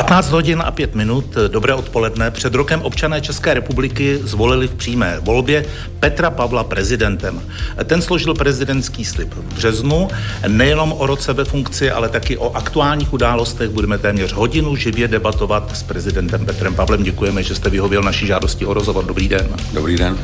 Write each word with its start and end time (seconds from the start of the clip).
15 0.00 0.30
hodin 0.30 0.62
a 0.66 0.70
5 0.70 0.94
minut, 0.94 1.24
dobré 1.48 1.74
odpoledne. 1.74 2.30
Před 2.30 2.54
rokem 2.54 2.82
občané 2.82 3.20
České 3.20 3.54
republiky 3.54 4.18
zvolili 4.22 4.68
v 4.68 4.74
přímé 4.74 5.18
volbě 5.20 5.64
Petra 6.00 6.30
Pavla 6.30 6.64
prezidentem. 6.64 7.42
Ten 7.84 8.02
složil 8.02 8.34
prezidentský 8.34 9.04
slib 9.04 9.34
v 9.34 9.54
březnu. 9.54 10.08
Nejenom 10.48 10.94
o 10.98 11.06
roce 11.06 11.32
ve 11.32 11.44
funkci, 11.44 11.90
ale 11.90 12.08
taky 12.08 12.36
o 12.36 12.52
aktuálních 12.56 13.12
událostech 13.12 13.70
budeme 13.70 13.98
téměř 13.98 14.32
hodinu 14.32 14.76
živě 14.76 15.08
debatovat 15.08 15.76
s 15.76 15.82
prezidentem 15.82 16.46
Petrem 16.46 16.74
Pavlem. 16.74 17.02
Děkujeme, 17.02 17.42
že 17.42 17.54
jste 17.54 17.70
vyhověl 17.70 18.02
naší 18.02 18.26
žádosti 18.26 18.66
o 18.66 18.74
rozhovor. 18.74 19.04
Dobrý 19.04 19.28
den. 19.28 19.48
Dobrý 19.72 19.96
den. 19.96 20.18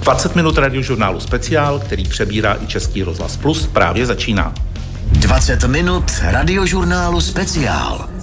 20 0.00 0.36
minut 0.36 0.58
radiožurnálu 0.58 1.20
Speciál, 1.20 1.78
který 1.78 2.04
přebírá 2.04 2.56
i 2.62 2.66
Český 2.66 3.02
rozhlas 3.02 3.36
Plus, 3.36 3.66
právě 3.66 4.06
začíná. 4.06 4.54
20 5.12 5.64
minut 5.64 6.04
radiožurnálu 6.22 7.20
Speciál 7.20 8.17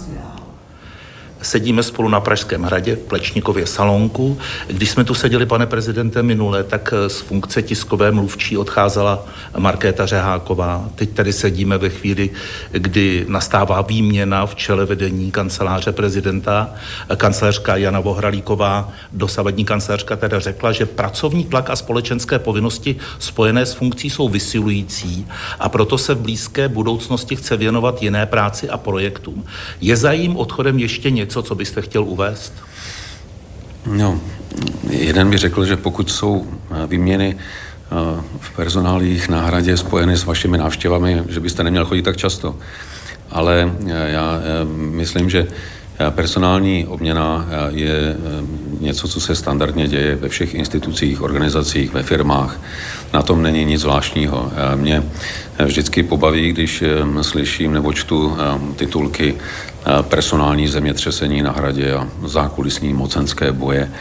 sedíme 1.46 1.84
spolu 1.84 2.10
na 2.10 2.20
Pražském 2.20 2.64
hradě 2.64 2.96
v 2.96 3.00
Plečnikově 3.00 3.66
salonku. 3.68 4.38
Když 4.68 4.90
jsme 4.90 5.04
tu 5.04 5.14
seděli, 5.14 5.46
pane 5.46 5.66
prezidente, 5.66 6.24
minule, 6.24 6.64
tak 6.64 6.94
z 7.08 7.20
funkce 7.20 7.62
tiskové 7.62 8.12
mluvčí 8.12 8.58
odcházela 8.58 9.26
Markéta 9.58 10.06
Řeháková. 10.06 10.90
Teď 10.96 11.10
tady 11.10 11.34
sedíme 11.34 11.78
ve 11.78 11.90
chvíli, 11.90 12.30
kdy 12.72 13.26
nastává 13.28 13.82
výměna 13.82 14.46
v 14.46 14.56
čele 14.56 14.86
vedení 14.86 15.32
kanceláře 15.32 15.92
prezidenta. 15.92 16.70
Kancelářka 17.18 17.76
Jana 17.76 18.00
Vohralíková, 18.00 18.92
dosavadní 19.14 19.66
kancelářka, 19.66 20.16
teda 20.16 20.40
řekla, 20.40 20.72
že 20.72 20.86
pracovní 20.86 21.46
tlak 21.46 21.70
a 21.70 21.76
společenské 21.76 22.40
povinnosti 22.40 22.96
spojené 23.20 23.66
s 23.66 23.74
funkcí 23.74 24.10
jsou 24.10 24.30
vysilující 24.30 25.28
a 25.60 25.70
proto 25.70 25.98
se 25.98 26.14
v 26.14 26.20
blízké 26.20 26.68
budoucnosti 26.68 27.36
chce 27.36 27.58
věnovat 27.58 28.04
jiné 28.04 28.26
práci 28.26 28.70
a 28.70 28.78
projektům. 28.78 29.46
Je 29.82 29.96
za 29.96 30.12
jím 30.12 30.38
odchodem 30.38 30.80
ještě 30.80 31.12
něco, 31.12 31.35
něco, 31.36 31.48
co 31.48 31.56
byste 31.56 31.82
chtěl 31.82 32.04
uvést? 32.04 32.54
No, 33.86 34.22
jeden 34.90 35.30
by 35.30 35.38
řekl, 35.38 35.66
že 35.66 35.78
pokud 35.78 36.12
jsou 36.12 36.48
eh, 36.48 36.88
výměny 36.88 37.36
eh, 37.36 38.22
v 38.40 38.56
personálích 38.56 39.30
na 39.30 39.42
hradě 39.42 39.78
spojeny 39.78 40.18
s 40.18 40.26
vašimi 40.26 40.58
návštěvami, 40.58 41.24
že 41.28 41.40
byste 41.40 41.64
neměl 41.64 41.86
chodit 41.86 42.02
tak 42.02 42.18
často. 42.18 42.56
Ale 43.32 43.68
eh, 43.68 44.12
já 44.12 44.40
myslím, 44.76 45.30
že 45.30 45.48
Personální 46.10 46.88
obměna 46.88 47.48
je 47.72 48.16
něco, 48.80 49.08
co 49.08 49.20
se 49.20 49.36
standardně 49.36 49.88
děje 49.88 50.16
ve 50.16 50.30
všech 50.30 50.54
institucích, 50.54 51.22
organizacích, 51.22 51.94
ve 51.94 52.04
firmách. 52.04 52.60
Na 53.14 53.22
tom 53.22 53.42
není 53.42 53.66
nic 53.66 53.82
zvláštního. 53.82 54.52
Mě 54.76 55.04
vždycky 55.66 56.04
pobaví, 56.04 56.52
když 56.52 56.84
slyším 57.22 57.74
nebo 57.74 57.94
čtu 57.94 58.38
titulky 58.76 59.36
personální 60.02 60.68
zemětřesení 60.68 61.42
na 61.42 61.52
hradě 61.52 61.94
a 61.94 62.08
zákulisní 62.26 62.94
mocenské 62.94 63.52
boje. 63.52 63.92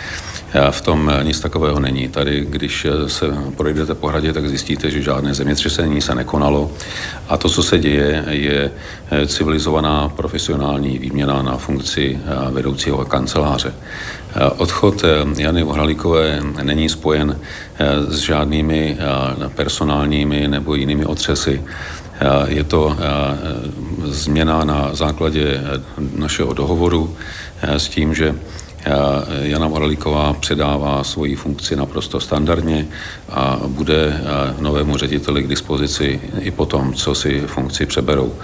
V 0.70 0.80
tom 0.80 1.12
nic 1.22 1.40
takového 1.40 1.80
není. 1.80 2.08
Tady, 2.08 2.46
když 2.50 2.86
se 3.06 3.26
projdete 3.56 3.94
po 3.94 4.08
hradě, 4.08 4.32
tak 4.32 4.48
zjistíte, 4.48 4.90
že 4.90 5.02
žádné 5.02 5.34
zemětřesení 5.34 6.00
se 6.00 6.14
nekonalo 6.14 6.70
a 7.28 7.36
to, 7.36 7.48
co 7.48 7.62
se 7.62 7.78
děje, 7.78 8.24
je 8.28 8.70
civilizovaná 9.26 10.08
profesionální 10.08 10.98
výměna 10.98 11.42
na 11.42 11.56
funkci 11.56 12.18
vedoucího 12.50 13.04
kanceláře. 13.04 13.74
Odchod 14.56 15.02
Jany 15.36 15.62
Vohralíkové 15.62 16.40
není 16.62 16.88
spojen 16.88 17.38
s 18.08 18.18
žádnými 18.18 18.98
personálními 19.54 20.48
nebo 20.48 20.74
jinými 20.74 21.04
otřesy. 21.04 21.62
Je 22.46 22.64
to 22.64 22.96
změna 24.04 24.64
na 24.64 24.94
základě 24.94 25.60
našeho 26.16 26.52
dohovoru 26.52 27.16
s 27.62 27.88
tím, 27.88 28.14
že 28.14 28.34
Jana 29.42 29.68
Moralíková 29.68 30.32
předává 30.32 31.04
svoji 31.04 31.36
funkci 31.36 31.76
naprosto 31.76 32.20
standardně 32.20 32.86
a 33.28 33.60
bude 33.66 34.20
novému 34.58 34.96
řediteli 34.96 35.42
k 35.42 35.48
dispozici 35.48 36.20
i 36.40 36.50
po 36.50 36.66
tom, 36.66 36.94
co 36.94 37.14
si 37.14 37.40
funkci 37.40 37.86
přeberou. 37.86 38.34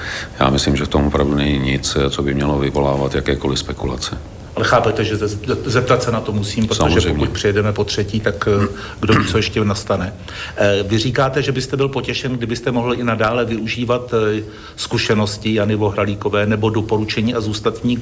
Já 0.41 0.51
myslím, 0.51 0.77
že 0.77 0.85
v 0.85 0.89
tom 0.89 1.07
opravdu 1.07 1.35
není 1.35 1.59
nic, 1.59 1.97
co 2.11 2.23
by 2.23 2.35
mělo 2.35 2.59
vyvolávat 2.59 3.15
jakékoliv 3.15 3.59
spekulace. 3.59 4.19
Ale 4.60 4.69
chápete, 4.69 5.04
že 5.04 5.16
zeptat 5.65 6.03
se 6.03 6.10
na 6.10 6.21
to 6.21 6.32
musím, 6.32 6.66
protože 6.66 6.76
Samozřejmě. 6.76 7.12
pokud 7.12 7.28
přijedeme 7.31 7.72
po 7.72 7.84
třetí, 7.84 8.21
tak 8.21 8.48
eh, 8.62 8.69
kdo 9.00 9.15
ví, 9.15 9.26
co 9.26 9.37
ještě 9.37 9.65
nastane. 9.65 10.15
Eh, 10.56 10.82
vy 10.82 10.98
říkáte, 10.98 11.43
že 11.43 11.53
byste 11.53 11.76
byl 11.76 11.88
potěšen, 11.88 12.32
kdybyste 12.32 12.71
mohli 12.71 12.97
i 12.97 13.04
nadále 13.04 13.44
využívat 13.44 14.15
eh, 14.15 14.43
zkušenosti 14.76 15.54
Jany 15.54 15.76
Vohralíkové 15.76 16.47
nebo 16.47 16.71
doporučení 16.71 17.34
a 17.34 17.41
zůstat 17.41 17.76
s 17.76 17.82
ní, 17.82 17.98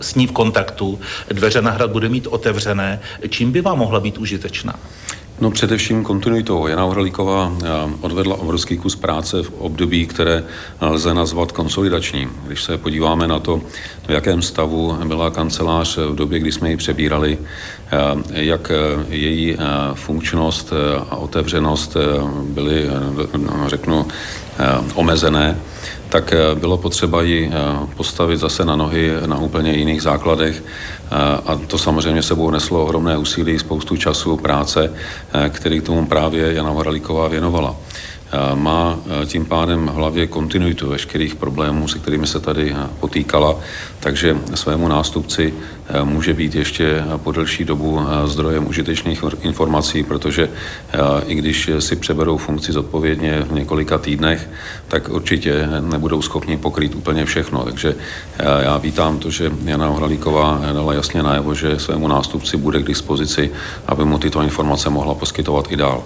s 0.00 0.14
ní 0.14 0.26
v 0.26 0.32
kontaktu. 0.32 1.00
Dveře 1.28 1.62
na 1.62 1.70
hrad 1.70 1.90
bude 1.90 2.08
mít 2.08 2.26
otevřené. 2.26 3.00
Čím 3.28 3.52
by 3.52 3.60
vám 3.60 3.78
mohla 3.78 4.00
být 4.00 4.18
užitečná? 4.18 4.74
No 5.40 5.50
především 5.50 6.04
kontinuitou. 6.04 6.66
Jana 6.66 6.84
Ohralíková 6.84 7.52
eh, 7.64 7.68
odvedla 8.00 8.36
obrovský 8.36 8.76
kus 8.76 8.96
práce 8.96 9.42
v 9.42 9.52
období, 9.58 10.06
které 10.06 10.44
lze 10.80 11.14
nazvat 11.14 11.52
konsolidačním. 11.52 12.30
Když 12.46 12.62
se 12.62 12.78
podíváme 12.78 13.28
na 13.28 13.38
to, 13.38 13.60
v 14.06 14.10
jakém 14.10 14.42
stavu 14.42 14.96
byla 15.04 15.30
kancelář 15.30 15.96
v 15.96 16.14
době, 16.14 16.38
kdy 16.38 16.52
jsme 16.52 16.70
ji 16.70 16.76
přebírali, 16.76 17.38
eh, 17.38 17.98
jak 18.30 18.70
eh, 18.70 19.04
její 19.08 19.56
funkčnost 19.94 20.72
a 21.10 21.16
otevřenost 21.16 21.96
byly, 22.42 22.86
no, 23.36 23.68
řeknu, 23.68 24.06
omezené, 24.94 25.58
tak 26.08 26.34
bylo 26.54 26.78
potřeba 26.78 27.22
ji 27.22 27.50
postavit 27.96 28.36
zase 28.36 28.64
na 28.64 28.76
nohy 28.76 29.12
na 29.26 29.38
úplně 29.38 29.72
jiných 29.72 30.02
základech 30.02 30.62
a 31.46 31.60
to 31.66 31.78
samozřejmě 31.78 32.22
sebou 32.22 32.50
neslo 32.50 32.84
ohromné 32.84 33.18
úsilí, 33.18 33.58
spoustu 33.58 33.96
času, 33.96 34.36
práce, 34.36 34.92
který 35.48 35.80
k 35.80 35.86
tomu 35.86 36.06
právě 36.06 36.52
Jana 36.52 36.70
Horalíková 36.70 37.28
věnovala. 37.28 37.76
Má 38.54 38.98
tím 39.26 39.46
pádem 39.46 39.86
v 39.86 39.94
hlavě 39.94 40.26
kontinuitu 40.26 40.88
veškerých 40.88 41.34
problémů, 41.34 41.88
se 41.88 41.98
kterými 41.98 42.26
se 42.26 42.40
tady 42.40 42.76
potýkala, 43.00 43.56
takže 44.00 44.36
svému 44.54 44.88
nástupci 44.88 45.54
může 46.04 46.34
být 46.34 46.54
ještě 46.54 47.04
po 47.16 47.32
delší 47.32 47.64
dobu 47.64 48.00
zdrojem 48.24 48.68
užitečných 48.68 49.24
informací, 49.40 50.02
protože 50.02 50.48
i 51.26 51.34
když 51.34 51.70
si 51.78 51.96
přeberou 51.96 52.36
funkci 52.36 52.72
zodpovědně 52.72 53.42
v 53.42 53.52
několika 53.52 53.98
týdnech, 53.98 54.48
tak 54.88 55.08
určitě 55.08 55.68
nebudou 55.80 56.22
schopni 56.22 56.56
pokrýt 56.56 56.94
úplně 56.94 57.24
všechno. 57.24 57.64
Takže 57.64 57.94
já 58.60 58.78
vítám 58.78 59.18
to, 59.18 59.30
že 59.30 59.52
Jana 59.64 59.90
Ohralíková 59.90 60.60
dala 60.72 60.94
jasně 60.94 61.22
najevo, 61.22 61.54
že 61.54 61.78
svému 61.78 62.08
nástupci 62.08 62.56
bude 62.56 62.82
k 62.82 62.86
dispozici, 62.86 63.50
aby 63.86 64.04
mu 64.04 64.18
tyto 64.18 64.42
informace 64.42 64.90
mohla 64.90 65.14
poskytovat 65.14 65.72
i 65.72 65.76
dál. 65.76 66.02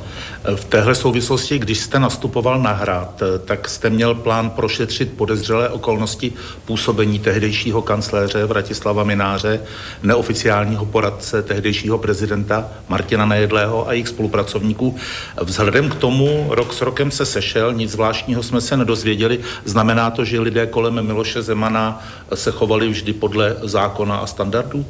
V 0.56 0.64
téhle 0.64 0.94
souvislosti, 0.94 1.58
když 1.58 1.78
jste 1.78 1.98
nastupoval 1.98 2.62
na 2.62 2.72
hrad, 2.72 3.22
tak 3.44 3.68
jste 3.68 3.90
měl 3.90 4.14
plán 4.14 4.50
prošetřit 4.50 5.12
podezřelé 5.16 5.68
okolnosti 5.68 6.32
působení 6.64 7.18
tehdejšího 7.18 7.82
kancléře 7.82 8.44
Vratislava 8.44 9.04
Mináře, 9.04 9.60
neoficiálního 10.02 10.86
poradce 10.86 11.42
tehdejšího 11.42 11.98
prezidenta 11.98 12.68
Martina 12.88 13.26
Nejedlého 13.26 13.88
a 13.88 13.92
jejich 13.92 14.08
spolupracovníků. 14.08 14.96
Vzhledem 15.42 15.88
k 15.88 15.94
tomu 15.94 16.46
rok 16.50 16.72
s 16.72 16.80
rokem 16.80 17.10
se 17.10 17.26
sešel, 17.26 17.72
nic 17.72 17.90
zvláštního 17.90 18.42
jsme 18.42 18.60
se 18.60 18.76
nedozvěděli. 18.76 19.38
Znamená 19.64 20.10
to, 20.10 20.24
že 20.24 20.40
lidé 20.40 20.66
kolem 20.66 21.06
Miloše 21.06 21.42
Zemana 21.42 22.04
se 22.34 22.50
chovali 22.50 22.88
vždy 22.88 23.12
podle 23.12 23.56
zákona 23.62 24.16
a 24.16 24.26
standardů? 24.26 24.84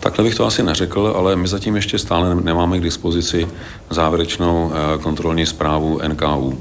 Takhle 0.00 0.24
bych 0.24 0.34
to 0.34 0.46
asi 0.46 0.62
neřekl, 0.62 1.14
ale 1.16 1.36
my 1.36 1.48
zatím 1.48 1.76
ještě 1.76 1.98
stále 1.98 2.34
nemáme 2.34 2.78
k 2.78 2.82
dispozici 2.82 3.48
závěrečnou 3.90 4.72
eh, 4.72 4.98
kontrolní 4.98 5.46
zprávu 5.46 6.00
NKU. 6.08 6.60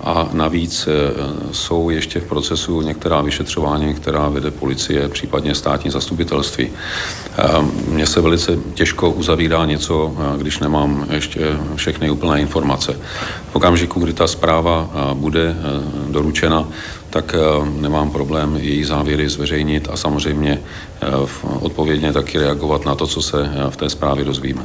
A 0.00 0.28
navíc 0.32 0.88
eh, 0.88 0.92
jsou 1.52 1.90
ještě 1.90 2.20
v 2.20 2.24
procesu 2.24 2.82
některá 2.82 3.20
vyšetřování, 3.20 3.94
která 3.94 4.28
vede 4.28 4.50
policie, 4.50 5.08
případně 5.08 5.54
státní 5.54 5.90
zastupitelství. 5.90 6.68
Eh, 7.38 7.42
mně 7.88 8.06
se 8.06 8.20
velice 8.20 8.58
těžko 8.74 9.10
uzavírá 9.10 9.66
něco, 9.66 10.16
když 10.36 10.58
nemám 10.58 11.06
ještě 11.10 11.56
všechny 11.74 12.10
úplné 12.10 12.40
informace. 12.40 12.96
V 13.52 13.56
okamžiku, 13.56 14.00
kdy 14.00 14.12
ta 14.12 14.26
zpráva 14.26 14.90
bude 15.14 15.56
doručena, 16.08 16.68
tak 17.10 17.34
eh, 17.34 17.70
nemám 17.80 18.10
problém 18.10 18.56
její 18.56 18.84
závěry 18.84 19.28
zveřejnit 19.28 19.88
a 19.92 19.96
samozřejmě 19.96 20.60
eh, 21.00 21.06
odpovědně 21.60 22.12
taky 22.12 22.38
reagovat 22.38 22.84
na 22.84 22.94
to, 22.94 23.06
co 23.06 23.22
se 23.22 23.50
eh, 23.52 23.70
v 23.70 23.76
té 23.76 23.90
zprávě 23.90 24.24
dozvíme. 24.24 24.62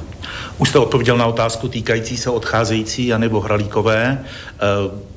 Už 0.57 0.69
jste 0.69 0.79
odpověděl 0.79 1.17
na 1.17 1.25
otázku 1.25 1.67
týkající 1.67 2.17
se 2.17 2.29
odcházející 2.29 3.07
Jany 3.07 3.29
Bohralíkové. 3.29 4.25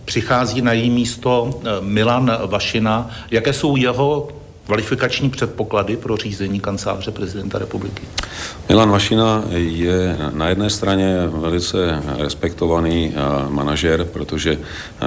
Přichází 0.04 0.62
na 0.62 0.72
její 0.72 0.90
místo 0.90 1.60
Milan 1.80 2.38
Vašina. 2.46 3.10
Jaké 3.30 3.52
jsou 3.52 3.76
jeho 3.76 4.28
kvalifikační 4.66 5.30
předpoklady 5.30 5.96
pro 5.96 6.16
řízení 6.16 6.60
kanceláře 6.60 7.10
prezidenta 7.10 7.58
republiky? 7.58 8.02
Milan 8.68 8.90
Vašina 8.90 9.44
je 9.50 10.16
na 10.32 10.48
jedné 10.48 10.70
straně 10.70 11.16
velice 11.26 12.02
respektovaný 12.18 13.12
eh, 13.14 13.50
manažer, 13.50 14.04
protože 14.04 14.58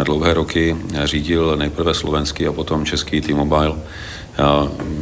dlouhé 0.03 0.33
roky 0.33 0.77
řídil 1.03 1.57
nejprve 1.57 1.93
slovenský 1.93 2.47
a 2.47 2.51
potom 2.51 2.85
český 2.85 3.21
T-Mobile. 3.21 3.75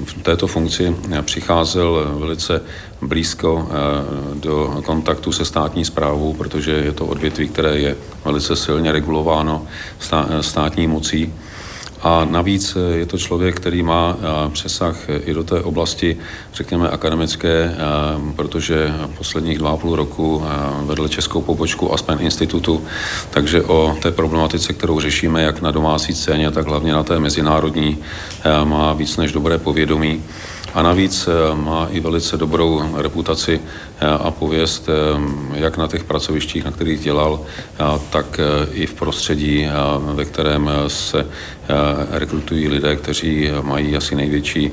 V 0.06 0.14
této 0.24 0.48
funkci 0.48 0.96
přicházel 1.22 2.16
velice 2.20 2.62
blízko 3.02 3.70
eh, 3.70 4.40
do 4.40 4.82
kontaktu 4.86 5.32
se 5.32 5.46
státní 5.46 5.86
zprávou, 5.86 6.34
protože 6.34 6.72
je 6.72 6.92
to 6.92 7.06
odvětví, 7.06 7.48
které 7.48 7.80
je 7.80 7.96
velice 8.26 8.56
silně 8.56 8.92
regulováno 8.92 9.68
státní 10.42 10.88
mocí. 10.88 11.34
A 12.02 12.26
navíc 12.26 12.78
je 12.94 13.06
to 13.06 13.18
člověk, 13.18 13.56
který 13.56 13.84
má 13.84 14.18
eh, 14.20 14.50
přesah 14.50 14.98
i 15.26 15.34
do 15.34 15.44
té 15.44 15.62
oblasti, 15.62 16.18
řekněme, 16.54 16.90
akademické, 16.90 17.74
eh, 17.74 17.78
protože 18.36 18.94
posledních 19.18 19.58
dva 19.58 19.70
a 19.70 19.78
půl 19.78 19.96
roku 19.96 20.44
eh, 20.46 20.86
vedl 20.86 21.08
českou 21.08 21.42
pobočku 21.42 21.94
Aspen 21.94 22.18
institutu, 22.22 22.84
takže 23.30 23.64
o 23.64 23.98
té 24.02 24.12
problematice, 24.12 24.74
kterou 24.74 25.00
řešíme 25.00 25.42
jak 25.42 25.62
na 25.62 25.72
domácí 25.72 26.14
scéně, 26.14 26.52
tak 26.52 26.68
hlavně 26.68 26.94
na 26.94 27.04
té 27.04 27.20
mezinárodní, 27.20 27.98
má 28.64 28.94
víc 28.94 29.18
než 29.18 29.32
dobré 29.32 29.58
povědomí 29.58 30.24
a 30.74 30.82
navíc 30.82 31.28
eh, 31.28 31.56
má 31.56 31.88
i 31.92 32.00
velice 32.00 32.38
dobrou 32.38 32.84
reputaci 32.98 33.60
eh, 34.00 34.06
a 34.06 34.32
pověst 34.32 34.90
eh, 34.90 35.60
jak 35.60 35.78
na 35.78 35.88
těch 35.88 36.04
pracovištích, 36.04 36.66
na 36.66 36.72
kterých 36.72 37.00
dělal, 37.00 37.40
tak 38.10 38.40
i 38.72 38.86
v 38.86 38.94
prostředí, 38.94 39.68
ve 40.14 40.26
kterém 40.26 40.70
se 40.88 41.26
rekrutují 42.12 42.68
lidé, 42.68 42.96
kteří 42.96 43.50
mají 43.62 43.98
asi 43.98 44.16
největší, 44.16 44.72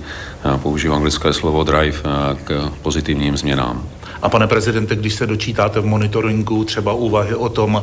použiju 0.63 0.95
anglické 0.95 1.33
slovo 1.33 1.65
drive, 1.65 2.03
k 2.45 2.73
pozitivním 2.83 3.37
změnám. 3.37 3.89
A 4.23 4.29
pane 4.29 4.47
prezidente, 4.47 4.97
když 4.97 5.15
se 5.15 5.27
dočítáte 5.27 5.81
v 5.81 5.87
monitoringu 5.87 6.65
třeba 6.65 6.93
úvahy 6.93 7.35
o 7.35 7.49
tom, 7.49 7.83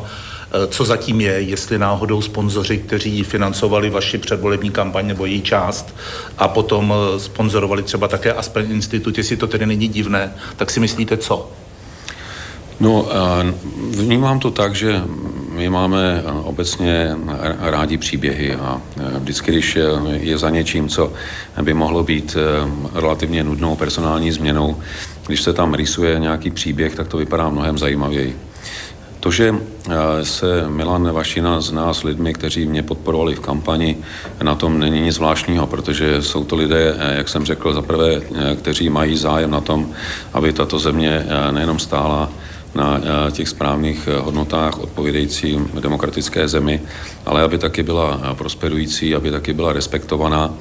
co 0.68 0.84
zatím 0.84 1.20
je, 1.20 1.32
jestli 1.32 1.78
náhodou 1.78 2.22
sponzoři, 2.22 2.78
kteří 2.78 3.24
financovali 3.24 3.90
vaši 3.90 4.18
předvolební 4.18 4.70
kampaň 4.70 5.06
nebo 5.06 5.26
její 5.26 5.42
část 5.42 5.94
a 6.38 6.48
potom 6.48 6.94
eh, 6.94 7.20
sponzorovali 7.20 7.82
třeba 7.82 8.08
také 8.08 8.32
Aspen 8.32 8.70
Institut, 8.70 9.18
jestli 9.18 9.36
to 9.36 9.46
tedy 9.46 9.66
není 9.66 9.88
divné, 9.88 10.32
tak 10.56 10.70
si 10.70 10.80
myslíte 10.80 11.16
co? 11.16 11.50
No, 12.80 13.08
eh, 13.10 13.54
vnímám 13.90 14.38
to 14.38 14.50
tak, 14.50 14.74
že 14.74 15.02
my 15.48 15.70
máme 15.70 16.22
obecně 16.42 17.16
rádi 17.60 17.98
příběhy 17.98 18.54
a 18.54 18.80
vždycky, 19.18 19.50
když 19.50 19.78
je 20.10 20.38
za 20.38 20.50
něčím, 20.50 20.88
co 20.88 21.12
by 21.62 21.74
mohlo 21.74 22.04
být 22.04 22.36
relativně 22.94 23.44
nudnou 23.44 23.76
personální 23.76 24.32
změnou, 24.32 24.76
když 25.26 25.42
se 25.42 25.52
tam 25.52 25.74
rýsuje 25.74 26.18
nějaký 26.18 26.50
příběh, 26.50 26.94
tak 26.94 27.08
to 27.08 27.16
vypadá 27.16 27.48
mnohem 27.48 27.78
zajímavěji. 27.78 28.36
To, 29.22 29.30
že 29.30 29.54
eh, 29.54 30.24
se 30.24 30.66
Milan 30.68 31.12
Vašina 31.12 31.60
zná 31.60 31.94
s 31.94 32.02
lidmi, 32.02 32.34
kteří 32.34 32.66
mě 32.66 32.82
podporovali 32.82 33.34
v 33.34 33.40
kampani, 33.40 33.96
na 34.42 34.54
tom 34.54 34.78
není 34.78 35.00
nic 35.00 35.14
zvláštního, 35.14 35.66
protože 35.66 36.22
jsou 36.22 36.44
to 36.44 36.56
lidé, 36.56 36.94
eh, 36.98 37.16
jak 37.16 37.28
jsem 37.28 37.44
řekl, 37.44 37.74
zaprvé, 37.74 38.18
eh, 38.18 38.56
kteří 38.56 38.90
mají 38.90 39.16
zájem 39.16 39.50
na 39.50 39.60
tom, 39.60 39.94
aby 40.32 40.52
tato 40.52 40.78
země 40.78 41.26
nejenom 41.50 41.78
stála 41.78 42.30
na 42.74 43.00
eh, 43.02 43.30
těch 43.32 43.48
správných 43.48 44.08
eh, 44.08 44.20
hodnotách 44.20 44.78
odpovídající 44.78 45.60
demokratické 45.80 46.48
zemi, 46.48 46.80
ale 47.26 47.42
aby 47.42 47.58
taky 47.58 47.82
byla 47.82 48.20
eh, 48.22 48.34
prosperující, 48.34 49.14
aby 49.14 49.30
taky 49.30 49.52
byla 49.52 49.72
respektovaná. 49.72 50.54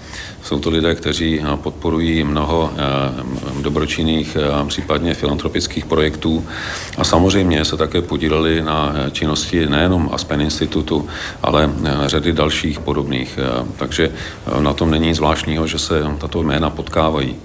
Jsou 0.44 0.60
to 0.60 0.70
lidé, 0.70 0.96
kteří 0.96 1.42
podporují 1.56 2.24
mnoho 2.24 2.72
dobročinných, 3.62 4.38
případně 4.68 5.14
filantropických 5.14 5.86
projektů 5.86 6.46
a 6.98 7.04
samozřejmě 7.04 7.66
se 7.66 7.78
také 7.78 8.02
podíleli 8.02 8.62
na 8.62 8.94
činnosti 9.12 9.66
nejenom 9.66 10.10
Aspen 10.14 10.42
Institutu, 10.42 11.08
ale 11.44 11.70
řady 12.06 12.34
dalších 12.34 12.80
podobných. 12.80 13.40
Takže 13.78 14.10
na 14.60 14.74
tom 14.74 14.92
není 14.92 15.14
zvláštního, 15.14 15.68
že 15.68 15.80
se 15.80 16.04
tato 16.18 16.44
jména 16.44 16.70
potkávají. 16.70 17.36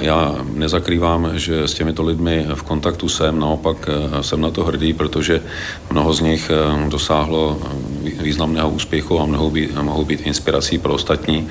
Já 0.00 0.36
nezakrývám, 0.54 1.30
že 1.34 1.68
s 1.68 1.74
těmito 1.74 2.02
lidmi 2.02 2.46
v 2.54 2.62
kontaktu 2.62 3.08
jsem, 3.08 3.38
naopak 3.38 3.88
eh, 3.88 4.22
jsem 4.22 4.40
na 4.40 4.50
to 4.50 4.64
hrdý, 4.64 4.92
protože 4.92 5.42
mnoho 5.90 6.14
z 6.14 6.20
nich 6.20 6.50
eh, 6.50 6.90
dosáhlo 6.90 7.58
eh, 7.64 8.22
významného 8.22 8.70
úspěchu 8.70 9.20
a 9.20 9.26
mohou 9.26 9.50
být, 9.50 9.74
mohou 9.82 10.04
být 10.04 10.20
inspirací 10.20 10.78
pro 10.78 10.94
ostatní. 10.94 11.48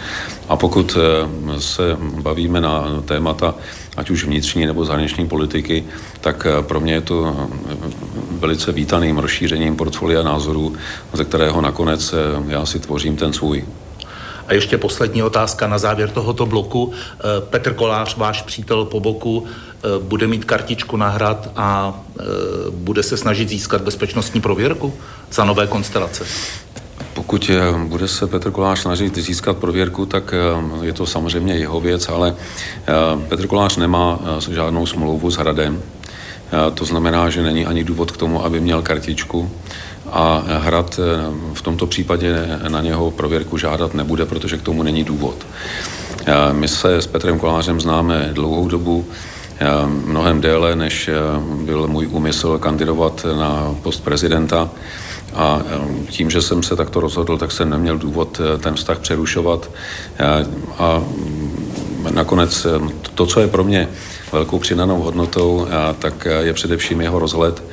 A 0.50 0.56
pokud 0.56 0.98
se 1.58 1.98
bavíme 2.02 2.62
na 2.62 3.02
témata, 3.06 3.56
ať 3.98 4.10
už 4.10 4.26
vnitřní 4.26 4.66
nebo 4.66 4.86
zahraniční 4.86 5.28
politiky, 5.28 5.84
tak 6.22 6.48
pro 6.62 6.80
mě 6.80 6.94
je 6.94 7.02
to 7.02 7.36
velice 8.32 8.72
vítaným 8.72 9.18
rozšířením 9.18 9.76
portfolia 9.76 10.24
názorů, 10.24 10.76
ze 11.14 11.26
kterého 11.26 11.62
nakonec 11.62 12.16
já 12.48 12.66
si 12.66 12.80
tvořím 12.80 13.16
ten 13.16 13.34
svůj. 13.34 13.64
A 14.50 14.54
ještě 14.54 14.78
poslední 14.78 15.24
otázka 15.24 15.68
na 15.68 15.78
závěr 15.78 16.10
tohoto 16.10 16.46
bloku. 16.46 16.92
Eh, 16.92 17.24
Petr 17.50 17.74
Kolář, 17.74 18.18
váš 18.18 18.42
přítel 18.42 18.86
po 18.86 19.00
boku, 19.00 19.46
eh, 19.46 19.88
bude 20.00 20.28
mít 20.28 20.46
kartičku 20.46 20.98
na 20.98 21.10
hrad 21.10 21.50
a 21.56 22.00
eh, 22.20 22.24
bude 22.72 23.04
se 23.04 23.18
snažit 23.18 23.50
získat 23.50 23.82
bezpečnostní 23.82 24.42
prověrku 24.42 24.94
za 25.32 25.46
nové 25.46 25.68
konstelace? 25.68 26.26
Pokud 27.14 27.52
bude 27.88 28.08
se 28.08 28.28
Petr 28.28 28.52
Kolář 28.52 28.80
snažit 28.80 29.18
získat 29.18 29.58
prověrku, 29.58 30.06
tak 30.06 30.34
je 30.82 30.94
to 30.94 31.06
samozřejmě 31.06 31.54
jeho 31.54 31.80
věc, 31.80 32.10
ale 32.10 32.36
Petr 33.28 33.48
Kolář 33.48 33.78
nemá 33.78 34.20
žádnou 34.52 34.86
smlouvu 34.86 35.32
s 35.32 35.38
Hradem. 35.38 35.82
To 36.74 36.86
znamená, 36.86 37.30
že 37.30 37.44
není 37.44 37.66
ani 37.66 37.84
důvod 37.84 38.12
k 38.12 38.18
tomu, 38.18 38.46
aby 38.46 38.60
měl 38.60 38.82
kartičku 38.82 39.52
a 40.12 40.44
hrad 40.48 41.00
eh, 41.00 41.34
v 41.54 41.62
tomto 41.62 41.88
případě 41.88 42.60
na 42.68 42.82
něho 42.82 43.12
prověrku 43.12 43.58
žádat 43.58 43.94
nebude, 43.94 44.26
protože 44.26 44.58
k 44.58 44.62
tomu 44.62 44.84
není 44.84 45.04
důvod. 45.04 45.36
Eh, 46.26 46.54
my 46.54 46.68
se 46.68 46.96
s 46.96 47.08
Petrem 47.08 47.40
Kolářem 47.40 47.82
známe 47.82 48.30
dlouhou 48.34 48.68
dobu, 48.68 49.06
eh, 49.60 49.66
mnohem 50.06 50.42
déle, 50.42 50.76
než 50.76 51.10
byl 51.66 51.88
můj 51.88 52.08
úmysl 52.12 52.58
kandidovat 52.58 53.26
na 53.38 53.76
post 53.84 54.04
prezidenta. 54.04 54.70
A 55.34 55.62
tím, 56.10 56.30
že 56.30 56.42
jsem 56.42 56.64
se 56.64 56.76
takto 56.76 57.00
rozhodl, 57.00 57.38
tak 57.38 57.52
jsem 57.52 57.70
neměl 57.70 57.98
důvod 57.98 58.42
ten 58.60 58.76
vztah 58.76 59.00
přerušovat. 59.00 59.70
A 60.78 61.04
nakonec 62.12 62.68
to, 63.16 63.26
co 63.26 63.40
je 63.40 63.48
pro 63.48 63.64
mě 63.64 63.88
velkou 64.32 64.60
přidanou 64.60 65.02
hodnotou, 65.02 65.68
tak 66.00 66.28
je 66.40 66.54
především 66.54 67.02
jeho 67.02 67.20
rozhled 67.20 67.64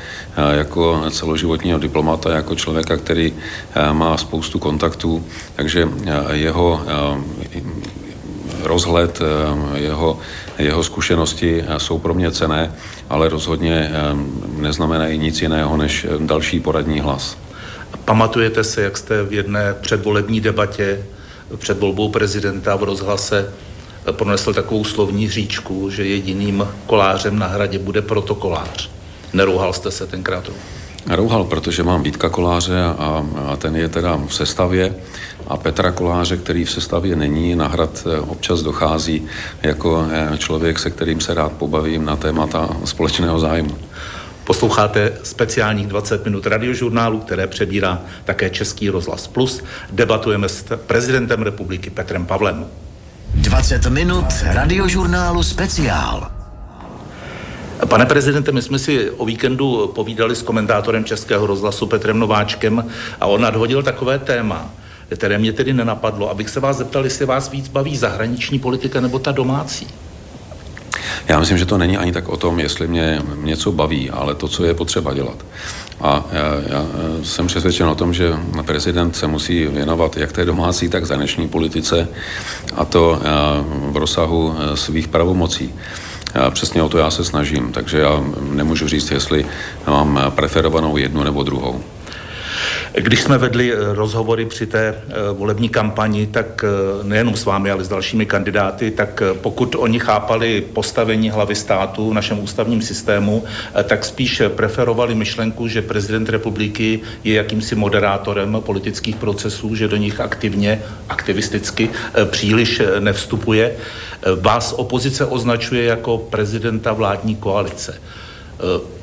jako 0.51 1.05
celoživotního 1.11 1.79
diplomata, 1.79 2.31
jako 2.31 2.55
člověka, 2.55 2.97
který 2.97 3.33
má 3.93 4.17
spoustu 4.17 4.59
kontaktů, 4.59 5.25
takže 5.57 5.89
jeho 6.33 6.83
rozhled, 8.63 9.21
jeho, 9.75 10.19
jeho 10.59 10.83
zkušenosti 10.83 11.65
jsou 11.79 11.99
pro 11.99 12.15
mě 12.15 12.31
cené, 12.31 12.75
ale 13.11 13.29
rozhodně 13.29 13.91
neznamenají 14.57 15.19
nic 15.19 15.43
jiného 15.43 15.77
než 15.77 16.07
další 16.19 16.61
poradní 16.61 17.01
hlas. 17.01 17.37
Pamatujete 18.05 18.65
se, 18.65 18.83
jak 18.83 18.97
jste 18.97 19.23
v 19.23 19.33
jedné 19.33 19.75
předvolební 19.81 20.41
debatě 20.41 21.07
před 21.57 21.81
volbou 21.81 22.09
prezidenta 22.09 22.77
v 22.77 22.83
rozhlase 22.83 23.53
pronesl 24.13 24.55
takovou 24.55 24.85
slovní 24.85 25.31
říčku, 25.31 25.91
že 25.91 26.05
jediným 26.07 26.69
kolářem 26.87 27.39
na 27.39 27.47
hradě 27.47 27.79
bude 27.79 28.03
protokolář. 28.03 28.91
Nerouhal 29.33 29.73
jste 29.73 29.91
se 29.91 30.07
tenkrát? 30.07 30.51
Rouhal, 31.11 31.45
protože 31.45 31.83
mám 31.83 32.03
Vítka 32.03 32.29
Koláře 32.29 32.83
a, 32.83 33.27
a 33.47 33.57
ten 33.57 33.77
je 33.77 33.89
teda 33.89 34.21
v 34.29 34.35
sestavě 34.35 34.95
a 35.47 35.57
Petra 35.57 35.93
Koláře, 35.93 36.37
který 36.37 36.65
v 36.65 36.71
sestavě 36.71 37.17
není, 37.17 37.55
na 37.55 37.67
hrad 37.67 38.07
eh, 38.07 38.21
občas 38.21 38.63
dochází 38.63 39.27
jako 39.63 40.07
eh, 40.11 40.39
člověk, 40.39 40.79
se 40.79 40.91
kterým 40.91 41.21
se 41.21 41.35
rád 41.35 41.53
pobavím 41.53 42.05
na 42.05 42.17
témata 42.17 42.69
společného 42.85 43.39
zájmu. 43.39 43.79
Posloucháte 44.45 45.13
speciálních 45.23 45.87
20 45.87 46.25
minut 46.25 46.47
radiožurnálu, 46.47 47.21
které 47.21 47.47
přebírá 47.47 48.03
také 48.25 48.51
Český 48.51 48.91
rozhlas 48.91 49.27
Plus. 49.27 49.65
Debatujeme 49.91 50.49
s 50.49 50.65
prezidentem 50.87 51.43
republiky 51.43 51.91
Petrem 51.91 52.27
Pavlem. 52.27 52.67
20 53.35 53.87
minut 53.87 54.25
radiožurnálu 54.43 55.43
speciál. 55.43 56.31
Pane 57.89 58.07
prezidente, 58.07 58.53
my 58.53 58.63
jsme 58.63 58.79
si 58.79 59.11
o 59.11 59.25
víkendu 59.25 59.93
povídali 59.95 60.37
s 60.37 60.43
komentátorem 60.43 61.05
Českého 61.05 61.47
rozhlasu 61.47 61.87
Petrem 61.87 62.19
Nováčkem 62.19 62.85
a 63.21 63.27
on 63.27 63.41
nadhodil 63.41 63.83
takové 63.83 64.19
téma, 64.19 64.71
které 65.17 65.39
mě 65.39 65.53
tedy 65.53 65.73
nenapadlo, 65.73 66.31
abych 66.31 66.51
se 66.51 66.61
vás 66.61 66.77
zeptal, 66.77 67.05
jestli 67.05 67.27
vás 67.27 67.51
víc 67.51 67.69
baví 67.69 67.97
zahraniční 67.97 68.59
politika 68.59 69.01
nebo 69.01 69.19
ta 69.19 69.33
domácí. 69.33 69.87
Já 71.29 71.41
myslím, 71.41 71.59
že 71.59 71.67
to 71.67 71.79
není 71.79 71.97
ani 71.97 72.13
tak 72.13 72.29
o 72.29 72.37
tom, 72.37 72.61
jestli 72.61 72.89
mě 72.89 73.23
něco 73.43 73.73
baví, 73.73 74.11
ale 74.11 74.35
to, 74.35 74.49
co 74.49 74.65
je 74.65 74.75
potřeba 74.75 75.15
dělat. 75.15 75.45
A 76.01 76.25
já 76.67 76.87
jsem 77.23 77.47
přesvědčen 77.47 77.89
o 77.89 77.95
tom, 77.95 78.15
že 78.15 78.37
prezident 78.67 79.17
se 79.17 79.27
musí 79.27 79.67
věnovat 79.67 80.17
jak 80.17 80.33
té 80.33 80.45
domácí, 80.45 80.89
tak 80.89 81.07
zahraniční 81.07 81.49
politice 81.49 82.09
a 82.77 82.85
to 82.85 83.21
v 83.91 83.97
rozsahu 83.97 84.55
svých 84.75 85.09
pravomocí. 85.09 85.75
Přesně 86.51 86.83
o 86.83 86.89
to 86.89 86.99
já 86.99 87.11
se 87.11 87.25
snažím, 87.25 87.73
takže 87.73 87.99
já 87.99 88.25
nemůžu 88.51 88.89
říct, 88.89 89.11
jestli 89.11 89.47
mám 89.87 90.21
preferovanou 90.31 90.97
jednu 90.97 91.23
nebo 91.23 91.43
druhou. 91.43 91.81
Když 93.01 93.23
jsme 93.23 93.39
vedli 93.39 93.73
eh, 93.73 93.77
rozhovory 93.95 94.47
při 94.47 94.67
té 94.67 94.89
eh, 94.89 95.15
volební 95.33 95.69
kampani, 95.69 96.27
tak 96.27 96.65
eh, 96.65 97.05
nejenom 97.05 97.37
s 97.37 97.45
vámi, 97.45 97.71
ale 97.71 97.85
s 97.85 97.89
dalšími 97.89 98.27
kandidáty, 98.27 98.91
tak 98.91 99.23
pokud 99.41 99.75
oni 99.79 99.99
chápali 99.99 100.61
postavení 100.61 101.31
hlavy 101.31 101.55
státu 101.55 102.11
v 102.11 102.15
našem 102.15 102.39
ústavním 102.39 102.83
systému, 102.83 103.45
tak 103.85 104.05
spíš 104.05 104.43
preferovali 104.49 105.15
myšlenku, 105.15 105.69
že 105.69 105.83
prezident 105.83 106.29
republiky 106.29 107.01
je 107.25 107.35
jakýmsi 107.35 107.75
moderátorem 107.75 108.57
politických 108.61 109.17
procesů, 109.17 109.75
že 109.75 109.89
do 109.89 109.97
nich 109.97 110.21
aktivně, 110.21 110.83
aktivisticky 111.09 111.91
příliš 112.25 112.83
nevstupuje. 113.01 113.73
Vás 114.41 114.73
opozice 114.73 115.27
označuje 115.27 115.85
jako 115.85 116.19
prezidenta 116.19 116.93
vládní 116.93 117.37
koalice. 117.37 118.01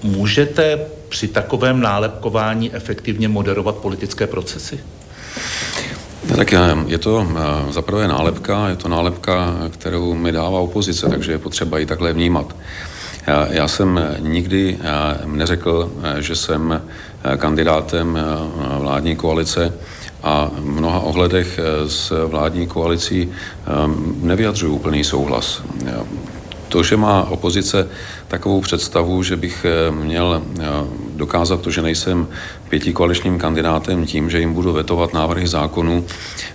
Můžete 0.03 0.79
při 1.13 1.27
takovém 1.27 1.81
nálepkování 1.81 2.73
efektivně 2.75 3.27
moderovat 3.27 3.75
politické 3.75 4.27
procesy? 4.27 4.79
Tak 6.37 6.53
je 6.87 6.97
to 6.97 7.27
za 7.69 7.81
prvé 7.81 8.07
nálepka, 8.07 8.69
je 8.69 8.75
to 8.75 8.89
nálepka, 8.89 9.55
kterou 9.69 10.13
mi 10.13 10.31
dává 10.31 10.59
opozice, 10.59 11.09
takže 11.09 11.31
je 11.31 11.37
potřeba 11.37 11.77
ji 11.77 11.85
takhle 11.85 12.13
vnímat. 12.13 12.55
Já 13.49 13.67
jsem 13.67 13.99
nikdy 14.19 14.77
neřekl, 15.25 15.91
že 16.19 16.35
jsem 16.35 16.81
kandidátem 17.37 18.19
vládní 18.79 19.15
koalice 19.15 19.73
a 20.23 20.49
v 20.55 20.65
mnoha 20.65 20.99
ohledech 20.99 21.59
s 21.87 22.27
vládní 22.27 22.67
koalicí 22.67 23.31
nevyjadřuju 24.21 24.75
úplný 24.75 25.03
souhlas. 25.03 25.61
To, 26.67 26.83
že 26.83 26.97
má 26.97 27.23
opozice 27.29 27.87
takovou 28.33 28.61
představu, 28.61 29.23
že 29.23 29.35
bych 29.35 29.65
eh, 29.65 29.91
měl 29.91 30.41
eh, 30.41 30.63
dokázat 31.15 31.61
to, 31.61 31.71
že 31.71 31.81
nejsem 31.81 32.27
pětikoaličním 32.69 33.39
kandidátem 33.39 34.05
tím, 34.05 34.29
že 34.29 34.39
jim 34.39 34.53
budu 34.53 34.73
vetovat 34.73 35.13
návrhy 35.13 35.47
zákonů, 35.47 36.05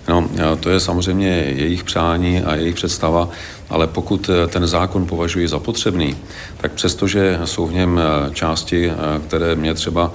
no, 0.07 0.27
eh, 0.35 0.55
to 0.59 0.69
je 0.69 0.79
samozřejmě 0.79 1.27
jejich 1.55 1.83
přání 1.83 2.41
a 2.41 2.55
jejich 2.55 2.75
představa, 2.75 3.29
ale 3.69 3.87
pokud 3.87 4.29
ten 4.47 4.67
zákon 4.67 5.05
považuji 5.05 5.47
za 5.47 5.59
potřebný, 5.59 6.17
tak 6.57 6.71
přestože 6.71 7.39
jsou 7.45 7.67
v 7.67 7.73
něm 7.73 7.99
části, 8.33 8.91
které 9.27 9.55
mě 9.55 9.73
třeba 9.73 10.11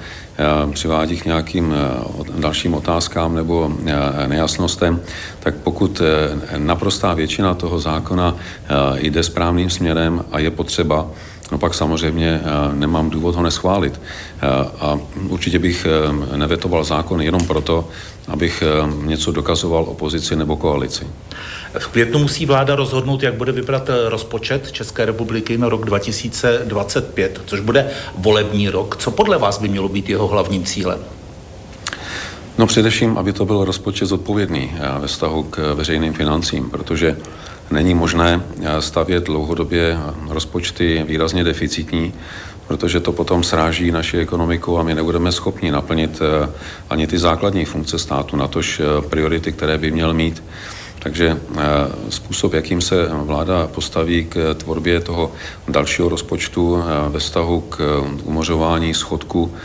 přivádí 0.73 1.17
k 1.17 1.25
nějakým 1.25 1.75
dalším 2.39 2.75
otázkám 2.75 3.35
nebo 3.35 3.73
nejasnostem, 4.27 5.01
tak 5.41 5.55
pokud 5.55 6.03
naprostá 6.57 7.15
většina 7.15 7.55
toho 7.55 7.79
zákona 7.79 8.37
jde 8.95 9.23
správným 9.23 9.71
směrem 9.71 10.25
a 10.33 10.39
je 10.39 10.51
potřeba, 10.51 11.07
no 11.53 11.59
pak 11.59 11.75
samozřejmě 11.75 12.41
nemám 12.73 13.11
důvod 13.11 13.35
ho 13.35 13.43
neschválit. 13.43 14.01
A 14.81 14.99
určitě 15.29 15.59
bych 15.59 15.87
nevetoval 16.37 16.85
zákon 16.85 17.23
jenom 17.23 17.47
proto, 17.47 17.89
abych 18.29 18.63
něco 19.03 19.33
dokazoval 19.33 19.83
opozici 19.83 20.37
nebo 20.37 20.57
koalici. 20.57 21.07
V 21.79 21.87
květnu 21.87 22.19
musí 22.19 22.47
vláda 22.47 22.77
rozhodnout, 22.77 23.23
jak 23.23 23.35
bude 23.35 23.53
vypadat 23.53 23.91
eh, 23.91 24.09
rozpočet 24.09 24.73
České 24.73 25.05
republiky 25.05 25.59
na 25.59 25.69
rok 25.69 25.85
2025, 25.85 27.41
což 27.47 27.61
bude 27.61 27.91
volební 28.19 28.69
rok. 28.69 28.97
Co 28.97 29.11
podle 29.11 29.39
vás 29.39 29.59
by 29.59 29.69
mělo 29.69 29.89
být 29.89 30.09
jeho 30.09 30.27
hlavním 30.27 30.65
cílem? 30.65 30.99
No 32.59 32.67
především, 32.67 33.19
aby 33.19 33.33
to 33.33 33.45
byl 33.45 33.65
rozpočet 33.65 34.07
zodpovědný 34.07 34.73
eh, 34.77 34.99
ve 34.99 35.07
vztahu 35.07 35.43
k 35.43 35.75
veřejným 35.75 36.13
financím, 36.13 36.71
protože 36.71 37.17
není 37.71 37.95
možné 37.95 38.41
eh, 38.63 38.83
stavět 38.83 39.25
dlouhodobě 39.25 39.99
rozpočty 40.29 41.05
výrazně 41.09 41.45
deficitní, 41.45 42.13
protože 42.67 43.01
to 43.01 43.13
potom 43.13 43.43
sráží 43.43 43.91
naši 43.91 44.19
ekonomiku 44.19 44.79
a 44.79 44.83
my 44.83 44.95
nebudeme 44.95 45.33
schopni 45.33 45.71
naplnit 45.71 46.23
ani 46.91 47.07
ty 47.07 47.19
základní 47.19 47.65
funkce 47.65 47.99
státu, 47.99 48.37
natož 48.37 48.81
priority, 49.09 49.53
které 49.53 49.79
by 49.79 49.91
měl 49.91 50.15
mít. 50.15 50.43
Takže 51.05 51.37
eh, 51.37 51.61
způsob, 52.09 52.53
jakým 52.53 52.81
se 52.81 53.09
vláda 53.13 53.67
postaví 53.67 54.25
k 54.25 54.55
tvorbě 54.55 55.01
toho 55.01 55.33
dalšího 55.69 56.09
rozpočtu 56.09 56.79
eh, 56.79 57.09
ve 57.09 57.19
vztahu 57.19 57.61
k 57.61 58.05
umořování 58.25 58.95
schodku 58.95 59.53
eh, 59.55 59.59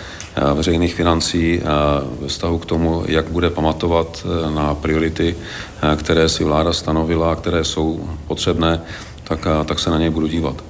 veřejných 0.53 0.95
financí 0.95 1.62
ve 2.21 2.27
vztahu 2.27 2.57
k 2.59 2.65
tomu, 2.65 3.03
jak 3.07 3.29
bude 3.29 3.50
pamatovat 3.50 4.25
na 4.53 4.75
priority, 4.75 5.36
které 5.95 6.29
si 6.29 6.43
vláda 6.43 6.74
stanovila 6.74 7.31
a 7.31 7.36
které 7.36 7.63
jsou 7.63 8.09
potřebné, 8.27 8.81
tak, 9.24 9.48
tak 9.65 9.79
se 9.79 9.89
na 9.89 9.98
něj 9.98 10.09
budu 10.09 10.27
dívat. 10.27 10.63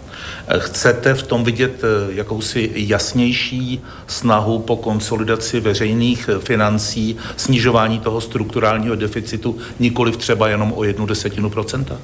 Chcete 0.58 1.14
v 1.14 1.24
tom 1.24 1.44
vidět 1.44 1.82
jakousi 2.10 2.72
jasnější 2.76 3.82
snahu 4.08 4.60
po 4.60 4.76
konsolidaci 4.76 5.60
veřejných 5.60 6.30
financí, 6.40 7.18
snižování 7.38 8.00
toho 8.00 8.22
strukturálního 8.22 8.96
deficitu, 8.96 9.58
nikoli 9.80 10.12
třeba 10.12 10.48
jenom 10.48 10.74
o 10.76 10.84
jednu 10.84 11.06
desetinu 11.06 11.50
procenta? 11.50 11.98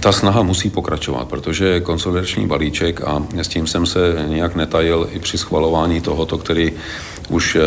Ta 0.00 0.12
snaha 0.12 0.42
musí 0.42 0.70
pokračovat, 0.70 1.28
protože 1.28 1.80
konsolidační 1.80 2.46
balíček, 2.46 3.00
a 3.00 3.22
s 3.42 3.48
tím 3.48 3.66
jsem 3.66 3.86
se 3.86 4.24
nějak 4.28 4.54
netajil 4.54 5.08
i 5.12 5.18
při 5.18 5.38
schvalování 5.38 6.00
tohoto, 6.00 6.38
který 6.38 6.72
už 7.28 7.56
eh, 7.56 7.60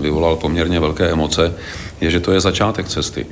vyvolal 0.00 0.36
poměrně 0.36 0.80
velké 0.80 1.10
emoce, 1.10 1.54
je, 2.00 2.10
že 2.10 2.20
to 2.20 2.32
je 2.32 2.40
začátek 2.40 2.88
cesty. 2.88 3.26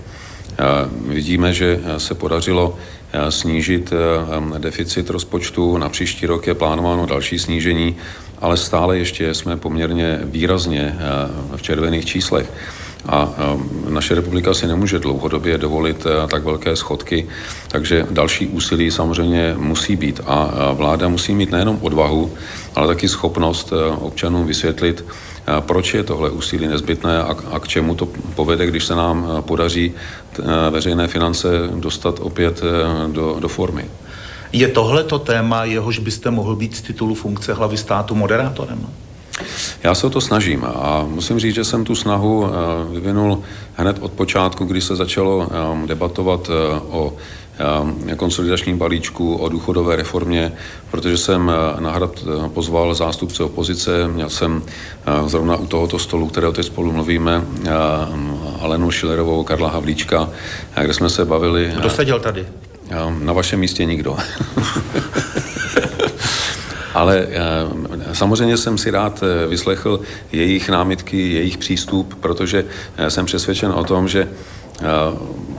Vidíme, 1.08 1.52
že 1.52 1.80
se 1.98 2.14
podařilo 2.14 2.74
Eh, 3.12 3.30
snížit 3.30 3.92
eh, 3.92 4.58
deficit 4.58 5.10
rozpočtu. 5.10 5.78
Na 5.78 5.88
příští 5.88 6.26
rok 6.26 6.46
je 6.46 6.54
plánováno 6.54 7.06
další 7.06 7.38
snížení, 7.38 7.96
ale 8.38 8.56
stále 8.56 8.98
ještě 8.98 9.34
jsme 9.34 9.56
poměrně 9.56 10.20
výrazně 10.22 10.96
eh, 10.98 11.56
v 11.56 11.62
červených 11.62 12.04
číslech. 12.04 12.52
A 13.08 13.34
naše 13.88 14.14
republika 14.14 14.54
si 14.54 14.66
nemůže 14.66 14.98
dlouhodobě 14.98 15.58
dovolit 15.58 16.06
tak 16.28 16.44
velké 16.44 16.76
schodky, 16.76 17.28
takže 17.68 18.06
další 18.10 18.46
úsilí 18.46 18.90
samozřejmě 18.90 19.54
musí 19.58 19.96
být. 19.96 20.20
A 20.26 20.72
vláda 20.72 21.08
musí 21.08 21.34
mít 21.34 21.50
nejenom 21.50 21.78
odvahu, 21.82 22.32
ale 22.74 22.86
taky 22.86 23.08
schopnost 23.08 23.72
občanům 24.00 24.46
vysvětlit, 24.46 25.04
proč 25.60 25.94
je 25.94 26.02
tohle 26.02 26.30
úsilí 26.30 26.66
nezbytné 26.66 27.22
a, 27.22 27.36
a 27.52 27.58
k 27.58 27.68
čemu 27.68 27.94
to 27.94 28.08
povede, 28.34 28.66
když 28.66 28.84
se 28.84 28.94
nám 28.94 29.26
podaří 29.40 29.92
veřejné 30.70 31.08
finance 31.08 31.48
dostat 31.74 32.18
opět 32.20 32.62
do, 33.12 33.36
do 33.40 33.48
formy. 33.48 33.84
Je 34.52 34.68
tohle 34.68 35.04
to 35.04 35.18
téma, 35.18 35.64
jehož 35.64 35.98
byste 35.98 36.30
mohl 36.30 36.56
být 36.56 36.76
z 36.76 36.82
titulu 36.82 37.14
funkce 37.14 37.54
hlavy 37.54 37.76
státu 37.76 38.14
moderátorem? 38.14 38.86
Já 39.82 39.94
se 39.94 40.06
o 40.06 40.10
to 40.10 40.20
snažím 40.20 40.64
a 40.64 41.04
musím 41.08 41.38
říct, 41.38 41.54
že 41.54 41.64
jsem 41.64 41.84
tu 41.84 41.94
snahu 41.94 42.48
vyvinul 42.90 43.42
hned 43.76 43.96
od 44.00 44.12
počátku, 44.12 44.64
kdy 44.64 44.80
se 44.80 44.96
začalo 44.96 45.48
debatovat 45.86 46.50
o 46.90 47.12
konsolidačním 48.16 48.78
balíčku, 48.78 49.36
o 49.36 49.48
důchodové 49.48 49.96
reformě, 49.96 50.52
protože 50.90 51.16
jsem 51.18 51.52
na 51.78 51.90
hrad 51.90 52.24
pozval 52.48 52.94
zástupce 52.94 53.44
opozice, 53.44 54.08
měl 54.08 54.30
jsem 54.30 54.62
zrovna 55.26 55.56
u 55.56 55.66
tohoto 55.66 55.98
stolu, 55.98 56.28
kterého 56.28 56.52
teď 56.52 56.66
spolu 56.66 56.92
mluvíme, 56.92 57.42
Alenu 58.60 58.90
Šilerovou, 58.90 59.44
Karla 59.44 59.68
Havlíčka, 59.68 60.28
kde 60.82 60.94
jsme 60.94 61.10
se 61.10 61.24
bavili... 61.24 61.72
Kdo 61.76 61.90
seděl 61.90 62.20
tady? 62.20 62.46
Na 63.18 63.32
vašem 63.32 63.60
místě 63.60 63.84
nikdo. 63.84 64.16
Ale 66.94 67.26
samozřejmě 68.16 68.56
jsem 68.56 68.78
si 68.78 68.90
rád 68.90 69.22
eh, 69.22 69.46
vyslechl 69.46 70.00
jejich 70.32 70.68
námitky, 70.68 71.32
jejich 71.32 71.58
přístup, 71.58 72.14
protože 72.14 72.64
eh, 72.96 73.10
jsem 73.10 73.26
přesvědčen 73.26 73.72
o 73.72 73.84
tom, 73.84 74.08
že 74.08 74.28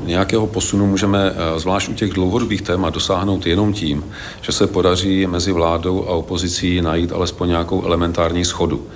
nějakého 0.04 0.48
posunu 0.48 0.88
můžeme 0.88 1.34
zvlášť 1.58 1.90
u 1.90 1.94
těch 1.94 2.14
dlouhodobých 2.14 2.62
témat 2.62 2.94
dosáhnout 2.94 3.46
jenom 3.46 3.74
tím, 3.74 4.06
že 4.42 4.52
se 4.52 4.68
podaří 4.68 5.28
mezi 5.28 5.52
vládou 5.52 6.06
a 6.08 6.12
opozicí 6.12 6.82
najít 6.82 7.12
alespoň 7.12 7.50
nějakou 7.50 7.86
elementární 7.86 8.46
schodu. 8.46 8.88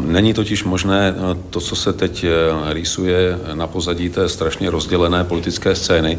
Není 0.00 0.34
totiž 0.34 0.64
možné 0.64 1.14
to, 1.50 1.60
co 1.60 1.76
se 1.76 1.92
teď 1.92 2.24
rýsuje 2.70 3.38
na 3.54 3.66
pozadí 3.66 4.08
té 4.08 4.28
strašně 4.28 4.70
rozdělené 4.70 5.24
politické 5.24 5.74
scény, 5.74 6.18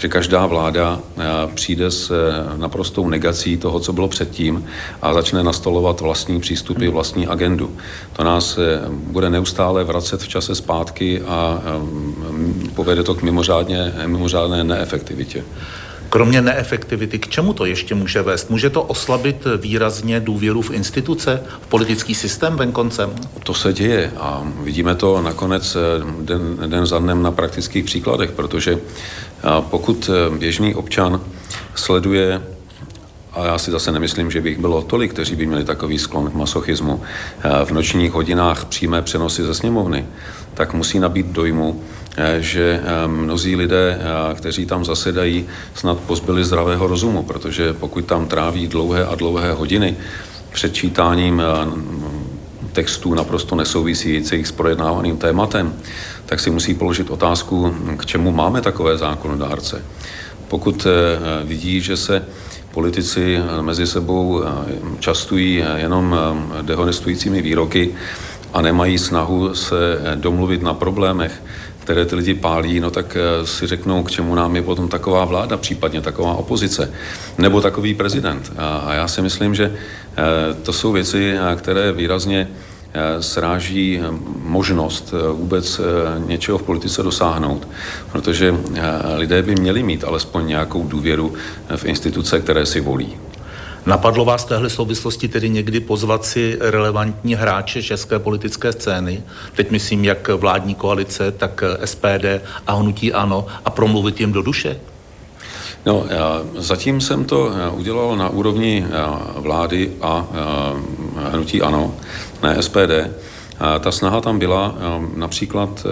že 0.00 0.08
každá 0.08 0.46
vláda 0.46 1.00
eh, 1.00 1.22
přijde 1.54 1.90
s 1.90 2.10
eh, 2.10 2.58
naprostou 2.58 3.08
negací 3.08 3.56
toho, 3.56 3.80
co 3.80 3.92
bylo 3.92 4.08
předtím 4.08 4.66
a 5.02 5.14
začne 5.14 5.42
nastolovat 5.42 6.00
vlastní 6.00 6.40
přístupy, 6.40 6.88
vlastní 6.88 7.26
agendu. 7.26 7.76
To 8.12 8.24
nás 8.24 8.58
eh, 8.58 8.80
bude 8.88 9.30
neustále 9.30 9.84
vracet 9.84 10.22
v 10.22 10.28
čase 10.28 10.54
zpátky 10.54 11.22
a 11.22 11.62
povede 12.74 13.02
to 13.02 13.14
k 13.14 13.22
mimořádně, 13.22 13.92
mimořádné 14.06 14.64
neefektivitě. 14.64 15.44
Kromě 16.10 16.42
neefektivity, 16.42 17.18
k 17.18 17.28
čemu 17.28 17.52
to 17.52 17.64
ještě 17.64 17.94
může 17.94 18.22
vést? 18.22 18.50
Může 18.50 18.70
to 18.70 18.82
oslabit 18.82 19.44
výrazně 19.56 20.20
důvěru 20.20 20.62
v 20.62 20.70
instituce, 20.70 21.42
v 21.62 21.66
politický 21.66 22.14
systém 22.14 22.56
venkoncem? 22.56 23.10
To 23.42 23.54
se 23.54 23.72
děje 23.72 24.12
a 24.16 24.42
vidíme 24.62 24.94
to 24.94 25.22
nakonec 25.22 25.76
den, 26.20 26.56
den 26.66 26.86
za 26.86 26.98
dnem 26.98 27.22
na 27.22 27.32
praktických 27.32 27.84
příkladech, 27.84 28.30
protože 28.30 28.78
pokud 29.60 30.10
běžný 30.38 30.74
občan 30.74 31.20
sleduje 31.74 32.42
a 33.32 33.44
já 33.44 33.58
si 33.58 33.70
zase 33.70 33.92
nemyslím, 33.92 34.30
že 34.30 34.40
bych 34.40 34.58
bylo 34.58 34.82
tolik, 34.82 35.12
kteří 35.12 35.36
by 35.36 35.46
měli 35.46 35.64
takový 35.64 35.98
sklon 35.98 36.30
k 36.30 36.34
masochismu. 36.34 37.02
V 37.64 37.70
nočních 37.70 38.12
hodinách 38.12 38.64
přímé 38.64 39.02
přenosy 39.02 39.42
ze 39.42 39.54
sněmovny, 39.54 40.06
tak 40.54 40.74
musí 40.74 40.98
nabít 40.98 41.26
dojmu, 41.26 41.82
že 42.38 42.80
mnozí 43.06 43.56
lidé, 43.56 43.98
kteří 44.34 44.66
tam 44.66 44.84
zasedají, 44.84 45.46
snad 45.74 45.98
pozbyli 45.98 46.44
zdravého 46.44 46.86
rozumu, 46.86 47.22
protože 47.22 47.72
pokud 47.72 48.04
tam 48.04 48.26
tráví 48.26 48.68
dlouhé 48.68 49.06
a 49.06 49.14
dlouhé 49.14 49.52
hodiny 49.52 49.96
před 50.52 50.74
čítáním 50.74 51.42
textů 52.72 53.14
naprosto 53.14 53.56
nesouvisících 53.56 54.46
s 54.46 54.52
projednávaným 54.52 55.16
tématem, 55.16 55.74
tak 56.26 56.40
si 56.40 56.50
musí 56.50 56.74
položit 56.74 57.10
otázku, 57.10 57.74
k 57.96 58.06
čemu 58.06 58.32
máme 58.32 58.60
takové 58.60 58.96
zákonodárce. 58.96 59.82
Pokud 60.48 60.86
vidí, 61.44 61.80
že 61.80 61.96
se 61.96 62.24
politici 62.70 63.38
mezi 63.60 63.86
sebou 63.86 64.42
častují 64.98 65.64
jenom 65.76 66.16
dehonestujícími 66.62 67.42
výroky 67.42 67.94
a 68.52 68.62
nemají 68.62 68.98
snahu 68.98 69.54
se 69.54 69.98
domluvit 70.14 70.62
na 70.62 70.74
problémech, 70.74 71.42
které 71.90 72.06
ty 72.06 72.16
lidi 72.16 72.34
pálí, 72.34 72.80
no 72.80 72.90
tak 72.90 73.16
si 73.44 73.66
řeknou, 73.66 74.02
k 74.02 74.10
čemu 74.10 74.34
nám 74.34 74.56
je 74.56 74.62
potom 74.62 74.88
taková 74.88 75.24
vláda, 75.24 75.56
případně 75.56 76.00
taková 76.00 76.34
opozice, 76.34 76.92
nebo 77.38 77.60
takový 77.60 77.94
prezident. 77.94 78.52
A 78.56 78.94
já 78.94 79.08
si 79.08 79.22
myslím, 79.22 79.54
že 79.54 79.74
to 80.62 80.72
jsou 80.72 80.92
věci, 80.92 81.34
které 81.56 81.92
výrazně 81.92 82.48
Eh, 82.92 83.22
sráží 83.22 84.00
eh, 84.02 84.04
možnost 84.42 85.14
eh, 85.14 85.32
vůbec 85.32 85.80
něčeho 86.26 86.58
v 86.58 86.62
politice 86.62 87.02
dosáhnout, 87.02 87.68
protože 88.12 88.54
lidé 89.16 89.42
by 89.42 89.54
měli 89.54 89.82
mít 89.82 90.04
alespoň 90.04 90.46
nějakou 90.46 90.82
důvěru 90.82 91.34
v 91.76 91.84
instituce, 91.84 92.40
které 92.40 92.66
si 92.66 92.80
volí. 92.80 93.16
Napadlo 93.90 94.24
vás 94.24 94.44
v 94.44 94.48
téhle 94.48 94.70
souvislosti 94.70 95.28
tedy 95.28 95.48
někdy 95.48 95.80
pozvat 95.80 96.24
si 96.24 96.56
relevantní 96.60 97.34
hráče 97.34 97.82
české 97.82 98.18
politické 98.18 98.72
scény, 98.72 99.22
teď 99.54 99.70
myslím 99.70 100.04
jak 100.04 100.28
vládní 100.28 100.74
koalice, 100.74 101.32
tak 101.32 101.64
SPD 101.84 102.24
a 102.66 102.74
hnutí 102.74 103.12
ANO, 103.12 103.46
a 103.64 103.70
promluvit 103.70 104.20
jim 104.20 104.32
do 104.32 104.42
duše? 104.42 104.80
No, 105.86 106.04
já, 106.10 106.42
zatím 106.56 107.00
jsem 107.00 107.24
to 107.24 107.50
udělal 107.72 108.16
na 108.16 108.28
úrovni 108.28 108.86
vlády 109.36 109.92
a 110.02 110.26
hnutí 111.32 111.62
ANO 111.62 111.94
ne 112.42 112.62
SPD. 112.62 113.10
Ta 113.80 113.92
snaha 113.92 114.20
tam 114.20 114.38
byla 114.38 114.74
například 115.16 115.86
e, 115.86 115.90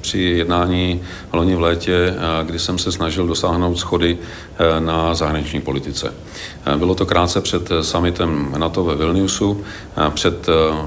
při 0.00 0.18
jednání 0.18 1.00
loni 1.32 1.54
v 1.54 1.60
létě, 1.60 1.94
e, 1.94 2.44
kdy 2.44 2.58
jsem 2.58 2.78
se 2.78 2.92
snažil 2.92 3.26
dosáhnout 3.26 3.76
schody 3.76 4.18
e, 4.58 4.80
na 4.80 5.14
zahraniční 5.14 5.60
politice. 5.60 6.14
Bylo 6.76 6.94
to 6.94 7.06
krátce 7.06 7.40
před 7.40 7.68
summitem 7.82 8.54
NATO 8.58 8.84
ve 8.84 8.94
Vilniusu, 8.94 9.62
před 10.14 10.46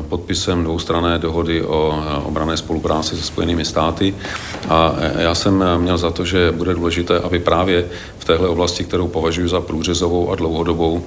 podpisem 0.09 0.63
dvoustranné 0.63 1.19
dohody 1.19 1.63
o 1.63 2.03
obrané 2.23 2.57
spolupráci 2.57 3.15
se 3.15 3.23
Spojenými 3.23 3.65
státy 3.65 4.15
a 4.69 4.95
já 5.17 5.35
jsem 5.35 5.63
měl 5.77 5.97
za 5.97 6.11
to, 6.11 6.25
že 6.25 6.51
bude 6.51 6.73
důležité, 6.73 7.19
aby 7.19 7.39
právě 7.39 7.85
v 8.19 8.25
téhle 8.25 8.47
oblasti, 8.47 8.83
kterou 8.83 9.07
považuji 9.07 9.47
za 9.47 9.61
průřezovou 9.61 10.31
a 10.31 10.35
dlouhodobou, 10.35 11.03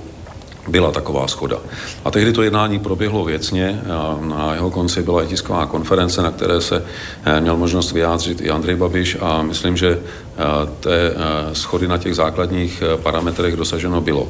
byla 0.68 0.92
taková 0.92 1.28
schoda. 1.28 1.58
A 2.04 2.10
tehdy 2.10 2.32
to 2.32 2.42
jednání 2.42 2.78
proběhlo 2.78 3.24
věcně. 3.24 3.82
Na 4.20 4.54
jeho 4.54 4.70
konci 4.70 5.02
byla 5.02 5.22
i 5.22 5.26
tisková 5.26 5.66
konference, 5.66 6.22
na 6.22 6.30
které 6.30 6.60
se 6.60 6.84
eh, 7.24 7.40
měl 7.40 7.56
možnost 7.56 7.92
vyjádřit 7.92 8.40
i 8.40 8.50
Andrej 8.50 8.76
Babiš 8.76 9.16
a 9.20 9.42
myslím, 9.42 9.76
že 9.76 9.98
eh, 9.98 10.42
té 10.80 11.10
eh, 11.10 11.54
schody 11.54 11.88
na 11.88 11.98
těch 11.98 12.14
základních 12.14 12.82
parametrech 12.96 13.56
dosaženo 13.56 14.00
bylo. 14.00 14.28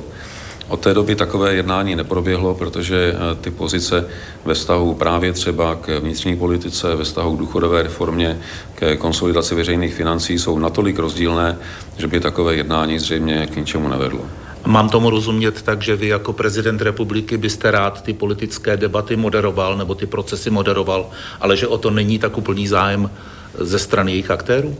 Od 0.68 0.80
té 0.80 0.94
doby 0.94 1.14
takové 1.14 1.54
jednání 1.54 1.96
neproběhlo, 1.96 2.54
protože 2.54 3.14
ty 3.40 3.50
pozice 3.50 4.08
ve 4.44 4.54
vztahu 4.54 4.94
právě 4.94 5.32
třeba 5.32 5.74
k 5.74 5.98
vnitřní 5.98 6.36
politice, 6.36 6.94
ve 6.94 7.04
vztahu 7.04 7.36
k 7.36 7.38
důchodové 7.38 7.82
reformě, 7.82 8.38
ke 8.74 8.96
konsolidaci 8.96 9.54
veřejných 9.54 9.94
financí 9.94 10.38
jsou 10.38 10.58
natolik 10.58 10.98
rozdílné, 10.98 11.58
že 11.98 12.06
by 12.06 12.20
takové 12.20 12.54
jednání 12.54 12.98
zřejmě 12.98 13.46
k 13.46 13.56
ničemu 13.56 13.88
nevedlo. 13.88 14.20
Mám 14.66 14.88
tomu 14.88 15.10
rozumět 15.10 15.62
tak, 15.62 15.82
že 15.82 15.96
vy 15.96 16.06
jako 16.08 16.32
prezident 16.32 16.82
republiky 16.82 17.36
byste 17.38 17.70
rád 17.70 18.02
ty 18.02 18.12
politické 18.12 18.76
debaty 18.76 19.16
moderoval 19.16 19.76
nebo 19.76 19.94
ty 19.94 20.06
procesy 20.06 20.50
moderoval, 20.50 21.10
ale 21.40 21.56
že 21.56 21.66
o 21.66 21.78
to 21.78 21.90
není 21.90 22.18
tak 22.18 22.38
úplný 22.38 22.68
zájem 22.68 23.10
ze 23.58 23.78
strany 23.78 24.12
jejich 24.12 24.30
aktérů? 24.30 24.76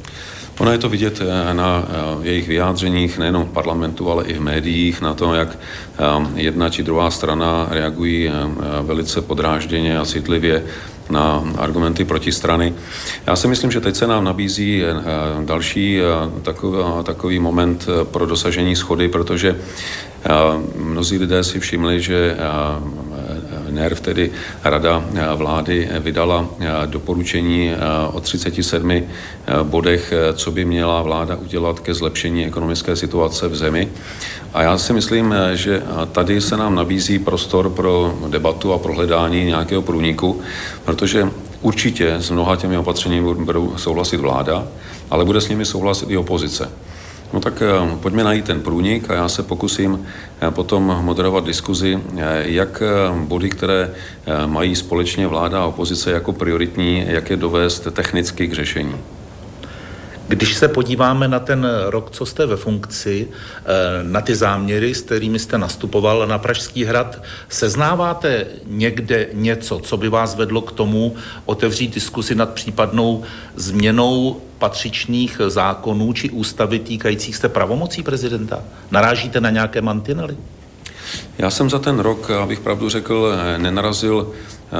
Ono 0.58 0.72
je 0.72 0.78
to 0.78 0.88
vidět 0.88 1.20
eh, 1.20 1.54
na 1.54 1.84
eh, 1.88 2.26
jejich 2.26 2.48
vyjádřeních 2.48 3.18
nejenom 3.18 3.44
v 3.44 3.52
parlamentu, 3.52 4.10
ale 4.10 4.24
i 4.24 4.34
v 4.34 4.40
médiích, 4.40 5.00
na 5.00 5.14
to, 5.14 5.34
jak 5.34 5.58
eh, 5.58 6.04
jedna 6.34 6.70
či 6.70 6.82
druhá 6.82 7.10
strana 7.10 7.66
reagují 7.70 8.30
velice 8.82 9.22
podrážděně 9.22 9.98
a 9.98 10.04
citlivě 10.04 10.64
na 11.10 11.44
argumenty 11.58 12.04
protistrany. 12.04 12.74
Já 13.26 13.36
si 13.36 13.48
myslím, 13.48 13.70
že 13.70 13.80
teď 13.80 13.96
se 13.96 14.06
nám 14.06 14.24
nabízí 14.24 14.82
další 15.44 16.00
takový, 16.42 16.78
takový 17.02 17.38
moment 17.38 17.86
pro 18.04 18.26
dosažení 18.26 18.76
schody, 18.76 19.08
protože 19.08 19.56
mnozí 20.76 21.18
lidé 21.18 21.44
si 21.44 21.60
všimli, 21.60 22.00
že 22.00 22.36
NERV, 23.76 24.00
tedy 24.00 24.30
Rada 24.64 25.04
vlády, 25.36 25.88
vydala 26.00 26.48
doporučení 26.86 27.72
o 28.12 28.20
37 28.20 29.02
bodech, 29.62 30.12
co 30.34 30.50
by 30.50 30.64
měla 30.64 31.02
vláda 31.02 31.36
udělat 31.36 31.80
ke 31.80 31.94
zlepšení 31.94 32.46
ekonomické 32.46 32.96
situace 32.96 33.48
v 33.48 33.56
zemi. 33.56 33.88
A 34.54 34.62
já 34.62 34.78
si 34.78 34.92
myslím, 34.92 35.34
že 35.54 35.82
tady 36.12 36.40
se 36.40 36.56
nám 36.56 36.74
nabízí 36.74 37.18
prostor 37.18 37.70
pro 37.70 38.18
debatu 38.28 38.72
a 38.72 38.78
prohledání 38.78 39.44
nějakého 39.44 39.82
průniku, 39.82 40.40
protože 40.84 41.28
určitě 41.62 42.14
s 42.14 42.30
mnoha 42.30 42.56
těmi 42.56 42.78
opatřeními 42.78 43.34
budou 43.34 43.72
souhlasit 43.76 44.16
vláda, 44.16 44.66
ale 45.10 45.24
bude 45.24 45.40
s 45.40 45.48
nimi 45.48 45.64
souhlasit 45.64 46.10
i 46.10 46.16
opozice. 46.16 46.70
No 47.32 47.40
tak 47.40 47.62
eh, 47.62 47.96
pojďme 47.96 48.24
najít 48.24 48.44
ten 48.44 48.60
průnik 48.60 49.10
a 49.10 49.14
já 49.14 49.28
se 49.28 49.42
pokusím 49.42 50.06
eh, 50.40 50.50
potom 50.50 50.98
moderovat 51.00 51.44
diskuzi, 51.44 52.00
eh, 52.16 52.42
jak 52.44 52.82
body, 53.24 53.50
které 53.50 53.90
mají 54.46 54.76
společně 54.76 55.26
vláda 55.26 55.62
a 55.62 55.66
opozice 55.66 56.10
jako 56.10 56.32
prioritní, 56.32 57.04
jak 57.06 57.30
je 57.30 57.36
dovést 57.36 57.88
technicky 57.92 58.48
k 58.48 58.52
řešení. 58.52 58.94
Když 60.28 60.54
se 60.54 60.68
podíváme 60.68 61.28
na 61.28 61.38
ten 61.38 61.66
rok, 61.86 62.10
co 62.10 62.26
jste 62.26 62.46
ve 62.46 62.56
funkci, 62.56 63.28
na 64.02 64.20
ty 64.20 64.34
záměry, 64.34 64.94
s 64.94 65.02
kterými 65.02 65.38
jste 65.38 65.58
nastupoval 65.58 66.26
na 66.26 66.38
Pražský 66.38 66.84
hrad, 66.84 67.22
seznáváte 67.48 68.46
někde 68.66 69.26
něco, 69.32 69.78
co 69.78 69.96
by 69.96 70.08
vás 70.08 70.34
vedlo 70.34 70.60
k 70.60 70.72
tomu 70.72 71.16
otevřít 71.44 71.94
diskusi 71.94 72.34
nad 72.34 72.52
případnou 72.54 73.22
změnou 73.56 74.40
patřičných 74.58 75.40
zákonů 75.48 76.12
či 76.12 76.30
ústavy 76.30 76.78
týkajících 76.78 77.36
se 77.36 77.48
pravomocí 77.48 78.02
prezidenta? 78.02 78.64
Narážíte 78.90 79.40
na 79.40 79.50
nějaké 79.50 79.82
mantinely? 79.82 80.36
Já 81.38 81.50
jsem 81.50 81.70
za 81.70 81.78
ten 81.78 81.98
rok, 81.98 82.30
abych 82.30 82.60
pravdu 82.60 82.88
řekl, 82.88 83.32
nenarazil 83.58 84.32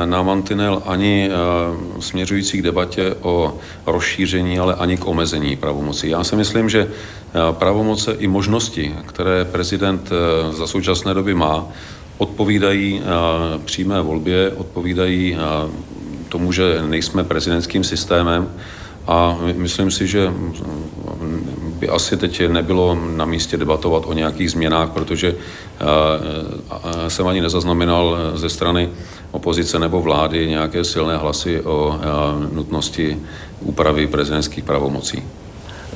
na 0.05 0.23
mantinel 0.23 0.83
ani 0.87 1.31
eh, 1.31 2.01
směřující 2.01 2.59
k 2.59 2.62
debatě 2.62 3.15
o 3.23 3.59
rozšíření, 3.87 4.59
ale 4.59 4.75
ani 4.75 4.97
k 4.97 5.07
omezení 5.07 5.57
pravomocí. 5.57 6.09
Já 6.09 6.25
si 6.25 6.37
myslím, 6.37 6.69
že 6.69 6.81
eh, 6.81 7.39
pravomoce 7.53 8.12
i 8.12 8.27
možnosti, 8.27 8.95
které 9.07 9.45
prezident 9.45 10.11
eh, 10.12 10.53
za 10.53 10.67
současné 10.67 11.15
doby 11.15 11.35
má, 11.35 11.67
odpovídají 12.19 13.03
přímé 13.65 14.01
volbě, 14.01 14.51
odpovídají 14.57 15.37
tomu, 16.29 16.53
že 16.53 16.83
nejsme 16.87 17.25
prezidentským 17.25 17.85
systémem, 17.85 18.49
a 19.07 19.39
myslím 19.57 19.91
si, 19.91 20.07
že 20.07 20.33
by 21.79 21.89
asi 21.89 22.17
teď 22.17 22.49
nebylo 22.49 22.99
na 23.17 23.25
místě 23.25 23.57
debatovat 23.57 24.03
o 24.07 24.12
nějakých 24.12 24.51
změnách, 24.51 24.91
protože 24.91 25.29
eh, 25.35 25.85
eh, 27.05 27.11
jsem 27.11 27.27
ani 27.27 27.41
nezaznamenal 27.41 28.17
ze 28.35 28.49
strany 28.49 28.91
opozice 29.31 29.79
nebo 29.79 30.01
vlády 30.01 30.49
nějaké 30.49 30.85
silné 30.85 31.17
hlasy 31.17 31.61
o 31.61 31.99
eh, 32.01 32.55
nutnosti 32.55 33.19
úpravy 33.61 34.07
prezidentských 34.07 34.65
pravomocí. 34.65 35.23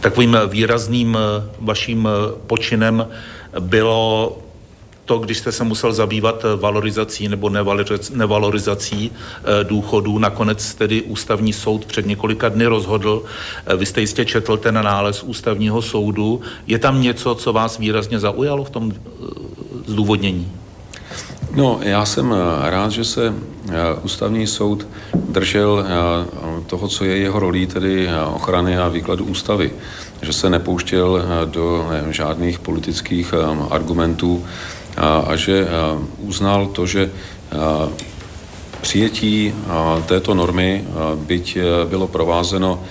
Takovým 0.01 0.37
výrazným 0.49 1.19
vaším 1.61 2.09
počinem 2.47 3.09
bylo 3.61 4.38
to, 5.11 5.18
když 5.18 5.38
jste 5.38 5.53
se 5.53 5.64
musel 5.64 5.92
zabývat 5.92 6.44
valorizací 6.57 7.29
nebo 7.29 7.51
nevalorizací 8.14 9.11
důchodů, 9.62 10.18
nakonec 10.18 10.75
tedy 10.75 11.03
ústavní 11.03 11.53
soud 11.53 11.85
před 11.85 12.07
několika 12.07 12.49
dny 12.49 12.66
rozhodl, 12.66 13.23
vy 13.77 13.87
jste 13.87 14.01
jistě 14.01 14.25
četl 14.25 14.57
ten 14.57 14.75
nález 14.75 15.23
ústavního 15.23 15.83
soudu, 15.83 16.40
je 16.66 16.79
tam 16.79 17.03
něco, 17.03 17.35
co 17.35 17.53
vás 17.53 17.79
výrazně 17.79 18.18
zaujalo 18.18 18.64
v 18.64 18.70
tom 18.70 18.92
zdůvodnění? 19.87 20.53
No, 21.55 21.81
já 21.83 22.05
jsem 22.05 22.35
eh, 22.35 22.70
rád, 22.70 22.90
že 22.90 23.05
se 23.05 23.35
eh, 23.68 23.75
ústavní 24.03 24.46
soud 24.46 24.87
držel 25.14 25.87
eh, 25.87 26.62
toho, 26.66 26.88
co 26.88 27.05
je 27.05 27.16
jeho 27.16 27.40
rolí, 27.40 27.66
tedy 27.66 28.09
ochrany 28.35 28.79
a 28.79 28.88
výkladu 28.88 29.25
ústavy. 29.25 29.73
Že 30.23 30.33
se 30.33 30.51
nepouštěl 30.51 31.25
do 31.44 31.88
žádných 32.11 32.59
politických 32.59 33.35
argumentů 33.70 34.44
a 34.96 35.37
že 35.37 35.66
uznal 36.18 36.66
to, 36.66 36.87
že 36.87 37.11
přijetí 38.81 39.55
této 40.07 40.35
normy, 40.35 40.85
byť 41.14 41.59
bylo 41.88 42.09
provázeno 42.09 42.83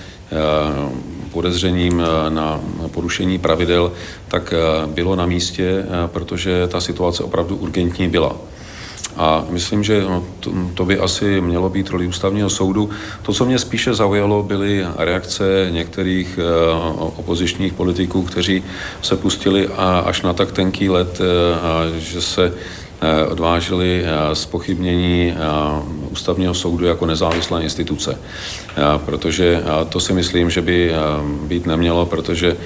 podezřením 1.32 2.02
na 2.28 2.60
porušení 2.90 3.38
pravidel, 3.38 3.92
tak 4.28 4.54
bylo 4.86 5.16
na 5.16 5.26
místě, 5.26 5.84
protože 6.06 6.66
ta 6.68 6.80
situace 6.80 7.24
opravdu 7.24 7.56
urgentní 7.56 8.08
byla. 8.08 8.36
A 9.16 9.44
myslím, 9.48 9.84
že 9.84 10.02
no, 10.02 10.24
to, 10.40 10.52
to 10.74 10.84
by 10.84 10.98
asi 10.98 11.40
mělo 11.40 11.68
být 11.68 11.90
roli 11.90 12.06
ústavního 12.06 12.50
soudu. 12.50 12.90
To, 13.22 13.32
co 13.32 13.44
mě 13.44 13.58
spíše 13.58 13.94
zaujalo, 13.94 14.42
byly 14.42 14.86
reakce 14.96 15.68
některých 15.70 16.38
uh, 16.38 17.10
opozičních 17.16 17.72
politiků, 17.72 18.22
kteří 18.22 18.62
se 19.02 19.16
pustili 19.16 19.68
a, 19.68 19.98
až 19.98 20.22
na 20.22 20.32
tak 20.32 20.52
tenký 20.52 20.88
let, 20.88 21.20
uh, 21.20 21.96
že 21.96 22.20
se 22.20 22.48
uh, 22.48 23.32
odvážili 23.32 24.04
spochybnění 24.32 25.34
ústavního 26.10 26.54
soudu 26.54 26.86
jako 26.86 27.06
nezávislé 27.06 27.62
instituce. 27.62 28.18
Protože 29.04 29.62
to 29.88 30.00
si 30.00 30.12
myslím, 30.12 30.50
že 30.50 30.62
by 30.62 30.92
být 31.42 31.66
nemělo, 31.66 32.06
protože 32.06 32.56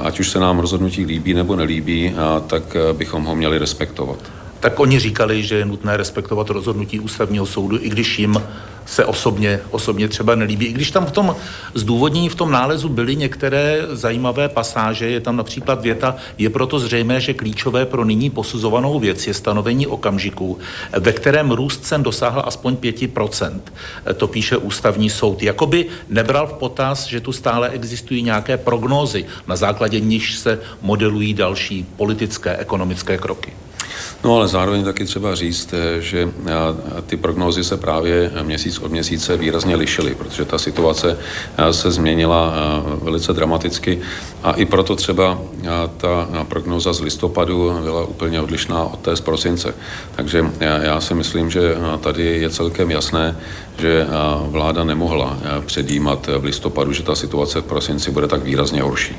ať 0.00 0.20
už 0.20 0.30
se 0.30 0.40
nám 0.40 0.58
rozhodnutí 0.58 1.04
líbí 1.04 1.34
nebo 1.34 1.56
nelíbí, 1.56 2.14
tak 2.46 2.76
bychom 2.92 3.24
ho 3.24 3.34
měli 3.34 3.58
respektovat 3.58 4.39
tak 4.60 4.80
oni 4.80 4.98
říkali, 4.98 5.42
že 5.42 5.56
je 5.56 5.64
nutné 5.64 5.96
respektovat 5.96 6.50
rozhodnutí 6.50 7.00
ústavního 7.00 7.46
soudu, 7.46 7.78
i 7.80 7.88
když 7.88 8.18
jim 8.18 8.42
se 8.86 9.04
osobně, 9.04 9.60
osobně 9.70 10.08
třeba 10.08 10.34
nelíbí. 10.34 10.66
I 10.66 10.72
když 10.72 10.90
tam 10.90 11.06
v 11.06 11.12
tom 11.12 11.36
zdůvodnění, 11.74 12.28
v 12.28 12.34
tom 12.34 12.50
nálezu 12.50 12.88
byly 12.88 13.16
některé 13.16 13.82
zajímavé 13.90 14.48
pasáže, 14.48 15.10
je 15.10 15.20
tam 15.20 15.36
například 15.36 15.82
věta, 15.82 16.16
je 16.38 16.50
proto 16.50 16.78
zřejmé, 16.78 17.20
že 17.20 17.34
klíčové 17.34 17.86
pro 17.86 18.04
nyní 18.04 18.30
posuzovanou 18.30 18.98
věc 18.98 19.26
je 19.26 19.34
stanovení 19.34 19.86
okamžiku, 19.86 20.58
ve 20.98 21.12
kterém 21.12 21.50
růst 21.50 21.84
cen 21.84 22.02
dosáhl 22.02 22.42
aspoň 22.46 22.74
5%. 22.74 23.60
To 24.16 24.26
píše 24.26 24.56
ústavní 24.56 25.10
soud. 25.10 25.42
Jakoby 25.42 25.86
nebral 26.08 26.46
v 26.46 26.52
potaz, 26.52 27.06
že 27.06 27.20
tu 27.20 27.32
stále 27.32 27.68
existují 27.68 28.22
nějaké 28.22 28.56
prognózy, 28.56 29.24
na 29.46 29.56
základě 29.56 30.00
níž 30.00 30.38
se 30.38 30.58
modelují 30.82 31.34
další 31.34 31.86
politické, 31.96 32.56
ekonomické 32.56 33.18
kroky. 33.18 33.52
No 34.24 34.36
ale 34.36 34.48
zároveň 34.48 34.84
taky 34.84 35.04
třeba 35.04 35.34
říct, 35.34 35.74
eh, 35.74 36.00
že 36.00 36.28
eh, 36.46 36.52
ty 37.06 37.16
prognózy 37.16 37.64
se 37.64 37.76
právě 37.76 38.30
měsíc 38.42 38.78
od 38.78 38.90
měsíce 38.90 39.36
výrazně 39.36 39.76
lišily, 39.76 40.14
protože 40.14 40.44
ta 40.44 40.58
situace 40.58 41.18
eh, 41.58 41.72
se 41.72 41.90
změnila 41.90 42.54
velice 43.02 43.32
dramaticky 43.32 44.00
a 44.42 44.52
i 44.52 44.64
proto 44.64 44.96
třeba 44.96 45.38
ta 45.96 46.28
prognóza 46.48 46.92
z 46.92 47.00
listopadu 47.00 47.80
byla 47.82 48.04
úplně 48.04 48.40
odlišná 48.40 48.84
od 48.84 49.00
té 49.00 49.16
z 49.16 49.20
prosince. 49.20 49.74
Takže 50.16 50.44
já 50.60 51.00
si 51.00 51.14
myslím, 51.14 51.50
že 51.50 51.76
tady 52.00 52.22
je 52.22 52.50
celkem 52.50 52.90
jasné, 52.90 53.36
že 53.78 54.06
vláda 54.46 54.84
nemohla 54.84 55.38
předjímat 55.66 56.28
v 56.38 56.44
listopadu, 56.44 56.92
že 56.92 57.02
ta 57.02 57.14
situace 57.14 57.60
v 57.60 57.64
prosinci 57.64 58.10
bude 58.10 58.28
tak 58.28 58.42
výrazně 58.42 58.82
horší. 58.82 59.16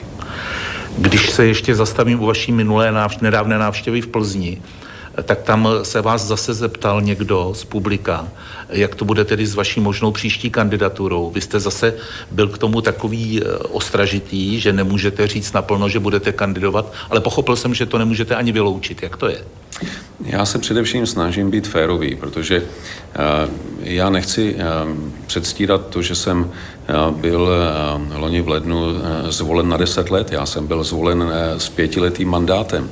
Když 0.97 1.29
se 1.29 1.45
ještě 1.45 1.75
zastavím 1.75 2.21
u 2.21 2.25
vaší 2.25 2.51
minulé 2.51 2.91
návštěvy, 2.91 3.23
nedávné 3.23 3.57
návštěvy 3.57 4.01
v 4.01 4.07
Plzni, 4.07 4.61
tak 5.23 5.41
tam 5.41 5.67
se 5.83 6.01
vás 6.01 6.25
zase 6.25 6.53
zeptal 6.53 7.01
někdo 7.01 7.51
z 7.55 7.63
publika, 7.63 8.27
jak 8.69 8.95
to 8.95 9.05
bude 9.05 9.25
tedy 9.25 9.47
s 9.47 9.55
vaší 9.55 9.79
možnou 9.79 10.11
příští 10.11 10.49
kandidaturou. 10.49 11.31
Vy 11.31 11.41
jste 11.41 11.59
zase 11.59 11.93
byl 12.31 12.47
k 12.47 12.57
tomu 12.57 12.81
takový 12.81 13.41
eh, 13.41 13.57
ostražitý, 13.57 14.59
že 14.59 14.73
nemůžete 14.73 15.27
říct 15.27 15.53
naplno, 15.53 15.89
že 15.89 15.99
budete 15.99 16.31
kandidovat, 16.31 16.93
ale 17.09 17.21
pochopil 17.21 17.55
jsem, 17.55 17.73
že 17.73 17.85
to 17.85 17.97
nemůžete 17.97 18.35
ani 18.35 18.51
vyloučit. 18.51 19.03
Jak 19.03 19.17
to 19.17 19.27
je? 19.27 19.41
Já 20.25 20.45
se 20.45 20.59
především 20.59 21.05
snažím 21.05 21.51
být 21.51 21.67
férový, 21.67 22.15
protože 22.15 22.63
eh, 22.63 23.17
já 23.79 24.09
nechci 24.09 24.55
eh, 24.57 24.63
předstírat 25.27 25.87
to, 25.87 26.01
že 26.01 26.15
jsem 26.15 26.51
byl 27.11 27.49
loni 28.15 28.41
v 28.41 28.47
lednu 28.47 28.81
zvolen 29.29 29.69
na 29.69 29.77
10 29.77 30.11
let. 30.11 30.31
Já 30.31 30.45
jsem 30.45 30.67
byl 30.67 30.83
zvolen 30.83 31.31
s 31.57 31.69
pětiletým 31.69 32.29
mandátem. 32.29 32.91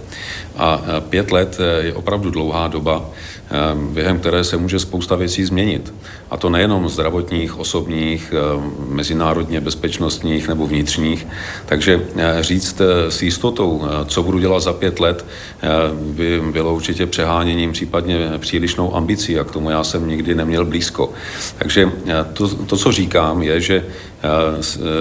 A 0.58 0.82
pět 1.10 1.32
let 1.32 1.58
je 1.80 1.94
opravdu 1.94 2.30
dlouhá 2.30 2.68
doba, 2.68 3.10
během 3.76 4.20
které 4.20 4.44
se 4.44 4.58
může 4.58 4.80
spousta 4.80 5.16
věcí 5.16 5.46
změnit. 5.46 5.94
A 6.32 6.38
to 6.38 6.50
nejenom 6.50 6.90
zdravotních, 6.90 7.60
osobních, 7.60 8.34
mezinárodně 8.90 9.62
bezpečnostních 9.62 10.48
nebo 10.48 10.68
vnitřních. 10.68 11.28
Takže 11.66 12.02
říct 12.42 12.82
e, 12.82 13.12
s 13.12 13.22
jistotou, 13.22 13.84
co 14.06 14.24
budu 14.24 14.40
dělat 14.40 14.60
za 14.60 14.74
pět 14.74 15.00
let, 15.00 15.26
by 15.94 16.42
bylo 16.52 16.76
určitě 16.76 17.06
přeháněním, 17.06 17.72
případně 17.72 18.32
přílišnou 18.38 18.96
ambicí 18.96 19.40
a 19.40 19.44
k 19.44 19.52
tomu 19.52 19.70
já 19.70 19.84
jsem 19.84 20.08
nikdy 20.08 20.36
neměl 20.36 20.66
blízko. 20.66 21.12
Takže 21.58 21.92
to, 22.34 22.48
to 22.48 22.78
co 22.78 22.92
říkám, 22.92 23.42
je, 23.44 23.62
že 23.62 23.86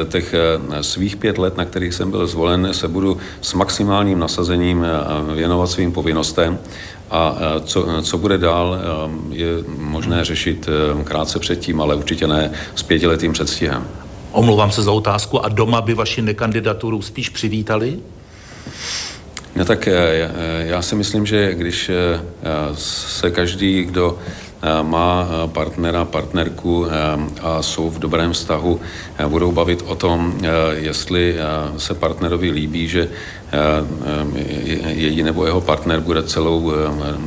těch 0.08 0.34
svých 0.80 1.16
pět 1.16 1.38
let, 1.38 1.56
na 1.56 1.64
kterých 1.64 1.94
jsem 1.94 2.10
byl 2.10 2.26
zvolen, 2.26 2.68
se 2.72 2.88
budu 2.88 3.18
s 3.40 3.54
maximálním 3.54 4.18
nasazením 4.18 4.86
věnovat 5.34 5.70
svým 5.70 5.92
povinnostem 5.92 6.58
a 7.10 7.36
co, 7.64 8.02
co 8.02 8.18
bude 8.18 8.38
dál, 8.38 8.78
je 9.30 9.46
možné 9.78 10.24
řešit 10.24 10.68
krátce 11.04 11.38
předtím, 11.38 11.80
ale 11.80 11.94
určitě 11.94 12.26
ne 12.26 12.50
s 12.74 12.82
pětiletým 12.82 13.32
předstihem. 13.32 13.88
Omlouvám 14.32 14.70
se 14.70 14.82
za 14.82 14.92
otázku. 14.92 15.44
A 15.44 15.48
doma 15.48 15.80
by 15.80 15.94
vaši 15.94 16.22
nekandidaturu 16.22 17.02
spíš 17.02 17.28
přivítali? 17.28 17.98
No 19.56 19.64
tak 19.64 19.88
já 20.58 20.82
si 20.82 20.94
myslím, 20.94 21.26
že 21.26 21.54
když 21.54 21.90
se 22.74 23.30
každý, 23.30 23.82
kdo 23.82 24.18
má 24.82 25.28
partnera, 25.46 26.04
partnerku 26.04 26.86
a 27.42 27.62
jsou 27.62 27.90
v 27.90 27.98
dobrém 27.98 28.32
vztahu, 28.32 28.80
budou 29.28 29.52
bavit 29.52 29.82
o 29.86 29.94
tom, 29.94 30.34
jestli 30.70 31.36
se 31.76 31.94
partnerovi 31.94 32.50
líbí, 32.50 32.88
že 32.88 33.08
její 34.86 35.22
nebo 35.22 35.46
jeho 35.46 35.60
partner 35.60 36.00
bude 36.00 36.22
celou 36.22 36.72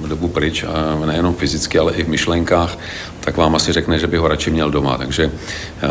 dobu 0.08 0.28
pryč, 0.28 0.66
nejenom 1.06 1.36
fyzicky, 1.36 1.80
ale 1.80 1.94
i 1.94 2.04
v 2.04 2.10
myšlenkách, 2.10 2.78
tak 3.20 3.38
vám 3.38 3.56
asi 3.56 3.74
řekne, 3.74 4.00
že 4.00 4.08
by 4.08 4.18
ho 4.18 4.28
radši 4.28 4.52
měl 4.52 4.72
doma. 4.72 4.98
Takže 4.98 5.32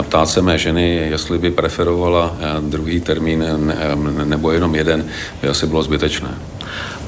ptát 0.02 0.28
se 0.28 0.42
mé 0.42 0.58
ženy, 0.58 0.96
jestli 0.96 1.38
by 1.38 1.50
preferovala 1.50 2.36
druhý 2.60 3.00
termín 3.00 3.44
nebo 4.24 4.52
jenom 4.52 4.74
jeden, 4.74 5.04
by 5.42 5.48
asi 5.48 5.66
bylo 5.66 5.82
zbytečné. 5.82 6.34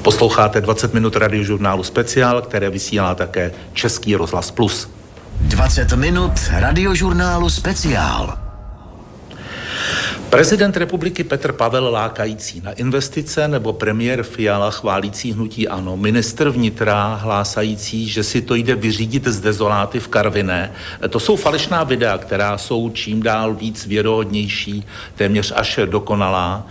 Posloucháte 0.03 0.61
20 0.61 0.93
minut 0.93 1.15
radiožurnálu 1.15 1.83
Speciál, 1.83 2.41
které 2.41 2.69
vysílá 2.69 3.15
také 3.15 3.51
Český 3.73 4.15
rozhlas 4.15 4.51
Plus. 4.51 4.89
20 5.41 5.93
minut 5.93 6.31
radiožurnálu 6.51 7.49
Speciál. 7.49 8.37
Prezident 10.29 10.77
republiky 10.77 11.23
Petr 11.23 11.51
Pavel 11.51 11.91
lákající 11.91 12.61
na 12.61 12.71
investice 12.71 13.47
nebo 13.47 13.73
premiér 13.73 14.23
Fiala 14.23 14.71
chválící 14.71 15.33
hnutí 15.33 15.67
ANO, 15.67 15.97
ministr 15.97 16.49
vnitra 16.49 17.15
hlásající, 17.15 18.09
že 18.09 18.23
si 18.23 18.41
to 18.41 18.55
jde 18.55 18.75
vyřídit 18.75 19.27
z 19.27 19.39
dezoláty 19.39 19.99
v 19.99 20.07
Karviné. 20.07 20.71
To 21.09 21.19
jsou 21.19 21.35
falešná 21.35 21.83
videa, 21.83 22.17
která 22.17 22.57
jsou 22.57 22.89
čím 22.89 23.23
dál 23.23 23.53
víc 23.53 23.85
věrohodnější, 23.85 24.85
téměř 25.15 25.53
až 25.55 25.79
dokonalá. 25.85 26.67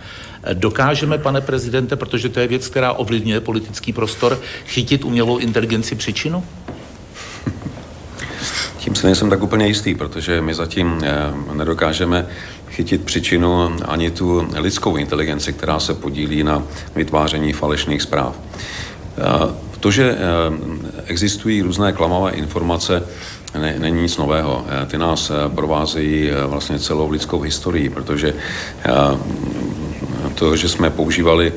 Dokážeme, 0.53 1.17
pane 1.17 1.41
prezidente, 1.41 1.95
protože 1.95 2.29
to 2.29 2.39
je 2.39 2.47
věc, 2.47 2.67
která 2.67 2.93
ovlivňuje 2.93 3.39
politický 3.39 3.93
prostor, 3.93 4.39
chytit 4.65 5.03
umělou 5.03 5.37
inteligenci 5.37 5.95
příčinu? 5.95 6.43
Tím 8.77 8.95
se 8.95 9.07
nejsem 9.07 9.29
tak 9.29 9.43
úplně 9.43 9.67
jistý, 9.67 9.95
protože 9.95 10.41
my 10.41 10.53
zatím 10.53 10.99
eh, 11.03 11.33
nedokážeme 11.53 12.27
chytit 12.69 13.03
příčinu 13.03 13.71
ani 13.85 14.11
tu 14.11 14.47
lidskou 14.55 14.95
inteligenci, 14.95 15.53
která 15.53 15.79
se 15.79 15.93
podílí 15.93 16.43
na 16.43 16.63
vytváření 16.95 17.53
falešných 17.53 18.01
zpráv. 18.01 18.39
Eh, 18.39 19.21
to, 19.79 19.91
že 19.91 20.11
eh, 20.11 20.17
existují 21.05 21.61
různé 21.61 21.91
klamavé 21.91 22.31
informace, 22.31 23.03
ne, 23.59 23.75
není 23.77 24.01
nic 24.01 24.17
nového. 24.17 24.65
Ty 24.87 24.97
nás 24.97 25.31
provázejí 25.55 26.31
vlastně 26.47 26.79
celou 26.79 27.09
lidskou 27.09 27.39
historii, 27.39 27.89
protože 27.89 28.33
to, 30.33 30.55
že 30.55 30.69
jsme 30.69 30.89
používali 30.89 31.53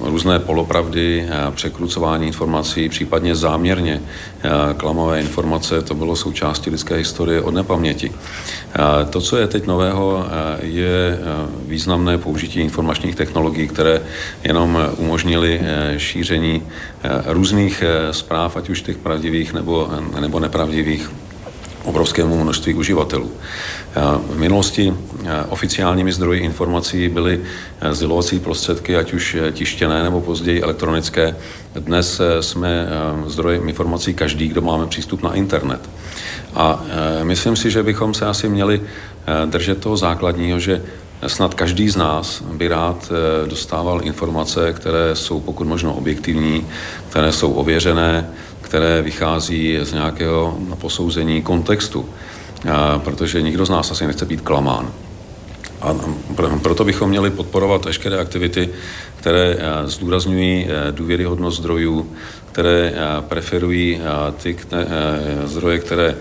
různé 0.00 0.38
polopravdy, 0.38 1.28
překrucování 1.54 2.26
informací, 2.26 2.88
případně 2.88 3.36
záměrně 3.36 4.02
klamavé 4.76 5.20
informace, 5.20 5.82
to 5.82 5.94
bylo 5.94 6.16
součástí 6.16 6.70
lidské 6.70 6.94
historie 6.94 7.42
od 7.42 7.54
nepaměti. 7.54 8.12
To, 9.10 9.20
co 9.20 9.36
je 9.36 9.46
teď 9.46 9.66
nového, 9.66 10.26
je 10.62 11.18
významné 11.66 12.18
použití 12.18 12.60
informačních 12.60 13.14
technologií, 13.14 13.68
které 13.68 14.02
jenom 14.44 14.78
umožnili 14.96 15.60
šíření 15.96 16.62
různých 17.26 17.84
zpráv, 18.10 18.56
ať 18.56 18.68
už 18.68 18.82
těch 18.82 18.96
pravdivých 18.96 19.52
nebo, 19.52 19.88
nebo 20.20 20.40
nepravdivých 20.40 21.10
obrovskému 21.86 22.44
množství 22.44 22.74
uživatelů. 22.74 23.30
V 24.30 24.38
minulosti 24.38 24.94
oficiálními 25.48 26.12
zdroji 26.12 26.40
informací 26.40 27.08
byly 27.08 27.40
sdělovací 27.90 28.40
prostředky, 28.40 28.96
ať 28.96 29.12
už 29.12 29.36
tištěné 29.52 30.02
nebo 30.02 30.20
později 30.20 30.62
elektronické. 30.62 31.36
Dnes 31.74 32.20
jsme 32.40 32.88
zdrojem 33.26 33.68
informací 33.68 34.14
každý, 34.14 34.48
kdo 34.48 34.60
máme 34.60 34.86
přístup 34.86 35.22
na 35.22 35.34
internet. 35.34 35.80
A 36.54 36.84
myslím 37.22 37.56
si, 37.56 37.70
že 37.70 37.82
bychom 37.82 38.14
se 38.14 38.26
asi 38.26 38.48
měli 38.48 38.80
držet 39.46 39.80
toho 39.80 39.96
základního, 39.96 40.58
že 40.58 40.82
snad 41.26 41.54
každý 41.54 41.88
z 41.88 41.96
nás 41.96 42.42
by 42.52 42.68
rád 42.68 43.12
dostával 43.46 44.00
informace, 44.02 44.72
které 44.72 45.14
jsou 45.14 45.40
pokud 45.40 45.66
možno 45.66 45.94
objektivní, 45.94 46.66
které 47.10 47.32
jsou 47.32 47.52
ověřené, 47.52 48.30
které 48.76 49.02
vychází 49.02 49.78
z 49.82 49.92
nějakého 49.92 50.58
posouzení 50.78 51.42
kontextu, 51.42 52.08
protože 52.98 53.42
nikdo 53.42 53.66
z 53.66 53.70
nás 53.70 53.90
asi 53.90 54.06
nechce 54.06 54.24
být 54.24 54.40
klamán. 54.40 54.92
A 55.80 55.94
proto 56.62 56.84
bychom 56.84 57.10
měli 57.10 57.30
podporovat 57.30 57.84
veškeré 57.84 58.18
aktivity, 58.18 58.68
které 59.16 59.58
zdůrazňují 59.84 60.68
důvěryhodnost 60.90 61.58
zdrojů, 61.58 62.12
které 62.52 62.92
preferují 63.20 64.00
ty 64.42 64.56
zdroje, 65.44 65.78
které 65.78 66.14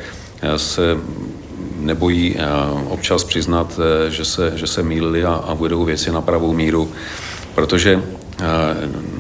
se 0.58 0.98
nebojí 1.80 2.36
občas 2.90 3.24
přiznat, 3.24 3.80
že 4.10 4.26
se, 4.26 4.52
že 4.56 4.68
se 4.68 4.84
mýlili 4.84 5.26
a, 5.26 5.34
a 5.34 5.56
budou 5.56 5.86
věci 5.86 6.12
na 6.12 6.22
pravou 6.22 6.54
míru, 6.54 6.92
protože 7.56 8.04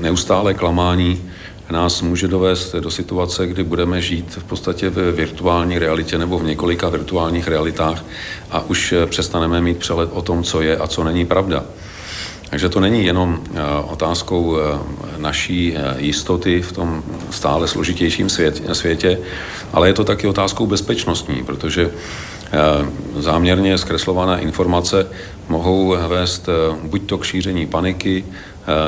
neustále 0.01 0.53
klamání 0.53 1.34
nás 1.71 2.01
může 2.01 2.27
dovést 2.27 2.75
do 2.75 2.91
situace, 2.91 3.47
kdy 3.47 3.63
budeme 3.63 4.01
žít 4.01 4.35
v 4.35 4.43
podstatě 4.43 4.89
v 4.89 5.11
virtuální 5.11 5.79
realitě 5.79 6.17
nebo 6.17 6.39
v 6.39 6.43
několika 6.43 6.89
virtuálních 6.89 7.47
realitách 7.47 8.05
a 8.51 8.61
už 8.61 8.93
přestaneme 9.05 9.61
mít 9.61 9.77
přelet 9.77 10.09
o 10.13 10.21
tom, 10.21 10.43
co 10.43 10.61
je 10.61 10.77
a 10.77 10.87
co 10.87 11.03
není 11.03 11.25
pravda. 11.25 11.63
Takže 12.55 12.69
to 12.69 12.79
není 12.79 13.05
jenom 13.05 13.39
eh, 13.43 13.59
otázkou 13.91 14.57
eh, 14.57 14.79
naší 15.17 15.75
eh, 15.75 15.95
jistoty 15.97 16.61
v 16.61 16.71
tom 16.71 17.03
stále 17.31 17.67
složitějším 17.67 18.29
světě, 18.71 19.19
ale 19.73 19.87
je 19.87 19.93
to 19.93 20.03
taky 20.03 20.27
otázkou 20.27 20.67
bezpečnostní, 20.67 21.43
protože 21.43 21.91
záměrně 23.17 23.77
zkreslované 23.77 24.41
informace 24.41 25.07
mohou 25.49 25.97
vést 26.07 26.49
buď 26.83 27.01
to 27.05 27.17
k 27.17 27.25
šíření 27.25 27.67
paniky, 27.67 28.25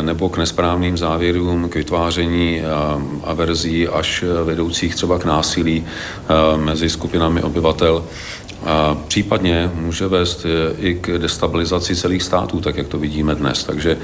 nebo 0.01 0.29
k 0.29 0.37
nesprávným 0.37 0.97
závěrům, 0.97 1.69
k 1.69 1.75
vytváření 1.75 2.61
averzí 3.23 3.87
až 3.87 4.23
vedoucích 4.43 4.95
třeba 4.95 5.19
k 5.19 5.25
násilí 5.25 5.85
mezi 6.55 6.89
skupinami 6.89 7.43
obyvatel. 7.43 8.03
A 8.65 8.97
případně 9.07 9.71
může 9.75 10.07
vést 10.07 10.45
i 10.79 10.95
k 10.95 11.17
destabilizaci 11.17 11.95
celých 11.95 12.23
států, 12.23 12.61
tak 12.61 12.77
jak 12.77 12.87
to 12.87 12.97
vidíme 12.97 13.35
dnes. 13.35 13.63
Takže 13.63 13.97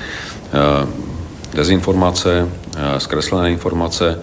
dezinformace, 1.53 2.49
zkreslené 2.97 3.51
informace 3.51 4.19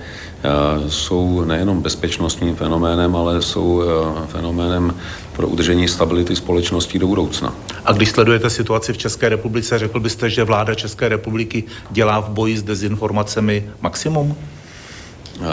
jsou 0.88 1.44
nejenom 1.44 1.82
bezpečnostním 1.82 2.56
fenoménem, 2.56 3.16
ale 3.16 3.42
jsou 3.42 3.82
fenoménem 4.28 4.94
pro 5.32 5.48
udržení 5.48 5.88
stability 5.88 6.36
společnosti 6.36 6.98
do 6.98 7.06
budoucna. 7.06 7.54
A 7.84 7.92
když 7.92 8.10
sledujete 8.10 8.50
situaci 8.50 8.92
v 8.92 8.98
České 8.98 9.28
republice, 9.28 9.78
řekl 9.78 10.00
byste, 10.00 10.30
že 10.30 10.44
vláda 10.44 10.74
České 10.74 11.08
republiky 11.08 11.64
dělá 11.90 12.20
v 12.20 12.28
boji 12.28 12.58
s 12.58 12.62
dezinformacemi 12.62 13.70
maximum? 13.80 14.36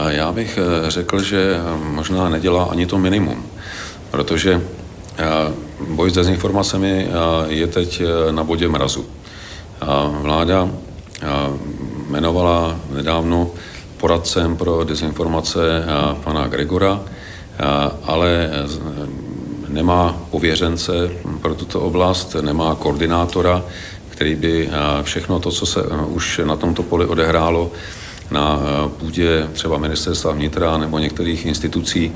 Já 0.07 0.31
bych 0.31 0.59
eh, 0.61 0.91
řekl, 0.91 1.23
že 1.23 1.55
eh, 1.55 1.77
možná 1.91 2.29
nedělá 2.29 2.63
ani 2.63 2.85
to 2.85 2.97
minimum, 2.97 3.45
protože 4.17 4.61
eh, 5.17 5.25
boj 5.89 6.09
s 6.09 6.13
dezinformacemi 6.13 7.07
je 7.47 7.67
teď 7.67 8.01
na 8.31 8.43
bodě 8.43 8.67
mrazu. 8.67 9.05
Vláda 10.21 10.69
jmenovala 12.09 12.79
nedávno 12.89 13.51
poradcem 13.97 14.57
pro 14.57 14.83
dezinformace 14.83 15.85
pana 16.23 16.47
Gregora, 16.47 17.01
ale 18.03 18.49
nemá 19.67 20.17
pověřence 20.31 20.91
pro 21.41 21.55
tuto 21.55 21.81
oblast, 21.81 22.35
nemá 22.41 22.75
koordinátora, 22.75 23.63
který 24.17 24.35
by 24.35 24.69
eh, 24.69 25.03
všechno 25.03 25.39
to, 25.39 25.51
co 25.51 25.65
se 25.65 25.79
eh, 25.81 26.05
už 26.05 26.41
na 26.43 26.55
tomto 26.55 26.83
poli 26.83 27.05
odehrálo, 27.05 27.71
na 28.31 28.59
eh, 28.61 28.89
půdě 28.89 29.47
třeba 29.53 29.77
ministerstva 29.77 30.31
vnitra 30.31 30.77
nebo 30.77 30.99
některých 30.99 31.45
institucí, 31.45 32.11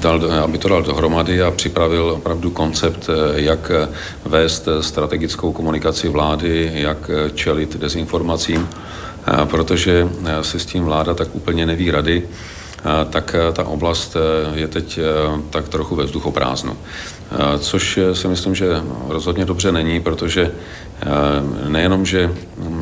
dal, 0.00 0.32
aby 0.44 0.58
to 0.58 0.68
dal 0.68 0.82
dohromady 0.82 1.42
a 1.42 1.50
připravil 1.50 2.10
opravdu 2.10 2.50
koncept, 2.50 3.10
jak 3.34 3.70
vést 4.24 4.68
strategickou 4.80 5.52
komunikaci 5.52 6.08
vlády, 6.08 6.70
jak 6.74 7.10
čelit 7.34 7.76
dezinformacím, 7.76 8.68
protože 9.44 10.08
si 10.42 10.60
s 10.60 10.66
tím 10.66 10.84
vláda 10.84 11.14
tak 11.14 11.28
úplně 11.34 11.66
neví 11.66 11.90
rady 11.90 12.22
tak 13.10 13.34
eh, 13.34 13.52
ta 13.52 13.64
oblast 13.64 14.16
eh, 14.16 14.58
je 14.58 14.68
teď 14.68 14.98
eh, 14.98 15.02
tak 15.50 15.68
trochu 15.68 15.96
ve 15.96 16.04
vzduchoprázdnu. 16.04 16.76
Což 17.58 17.98
si 18.12 18.28
myslím, 18.28 18.54
že 18.54 18.82
rozhodně 19.08 19.44
dobře 19.44 19.72
není, 19.72 20.00
protože 20.00 20.52
nejenom, 21.68 22.06
že 22.06 22.32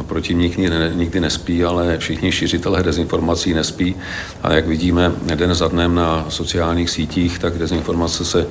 protivník 0.06 0.56
nikdy 0.94 1.20
nespí, 1.20 1.64
ale 1.64 1.98
všichni 1.98 2.32
šířitelé 2.32 2.82
dezinformací 2.82 3.54
nespí. 3.54 3.96
A 4.42 4.52
jak 4.52 4.66
vidíme 4.66 5.12
den 5.34 5.54
za 5.54 5.68
dnem 5.68 5.94
na 5.94 6.26
sociálních 6.28 6.90
sítích, 6.90 7.38
tak 7.38 7.58
dezinformace 7.58 8.24
se 8.24 8.46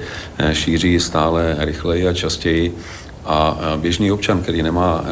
šíří 0.52 1.00
stále 1.00 1.56
rychleji 1.60 2.08
a 2.08 2.14
častěji. 2.14 2.78
A 3.26 3.58
běžný 3.78 4.12
občan, 4.12 4.42
který 4.42 4.64
nemá 4.64 5.06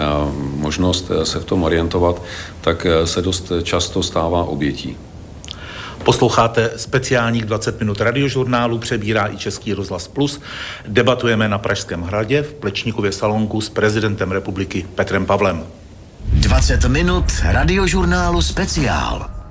možnost 0.55 1.11
se 1.23 1.39
v 1.39 1.45
tom 1.45 1.63
orientovat, 1.63 2.21
tak 2.61 2.87
se 3.05 3.21
dost 3.21 3.51
často 3.63 4.03
stává 4.03 4.43
obětí. 4.43 4.97
Posloucháte 6.03 6.71
speciálních 6.75 7.45
20 7.45 7.79
minut 7.79 8.01
radiožurnálu, 8.01 8.77
přebírá 8.77 9.29
i 9.33 9.37
Český 9.37 9.73
rozhlas 9.73 10.07
Plus. 10.07 10.41
Debatujeme 10.87 11.49
na 11.49 11.57
Pražském 11.57 12.01
hradě 12.01 12.41
v 12.41 12.53
Plečníkově 12.53 13.11
salonku 13.11 13.61
s 13.61 13.69
prezidentem 13.69 14.31
republiky 14.31 14.85
Petrem 14.95 15.25
Pavlem. 15.25 15.63
20 16.33 16.85
minut 16.85 17.25
radiožurnálu 17.43 18.41
speciál. 18.41 19.42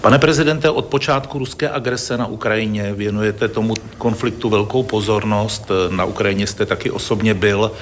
Pane 0.00 0.18
prezidente, 0.18 0.70
od 0.70 0.84
počátku 0.84 1.38
ruské 1.38 1.68
agrese 1.70 2.16
na 2.16 2.26
Ukrajině 2.26 2.94
věnujete 2.94 3.48
tomu 3.48 3.74
konfliktu 3.98 4.48
velkou 4.48 4.82
pozornost. 4.82 5.70
Na 5.90 6.04
Ukrajině 6.04 6.46
jste 6.46 6.66
taky 6.66 6.90
osobně 6.90 7.34
byl. 7.34 7.72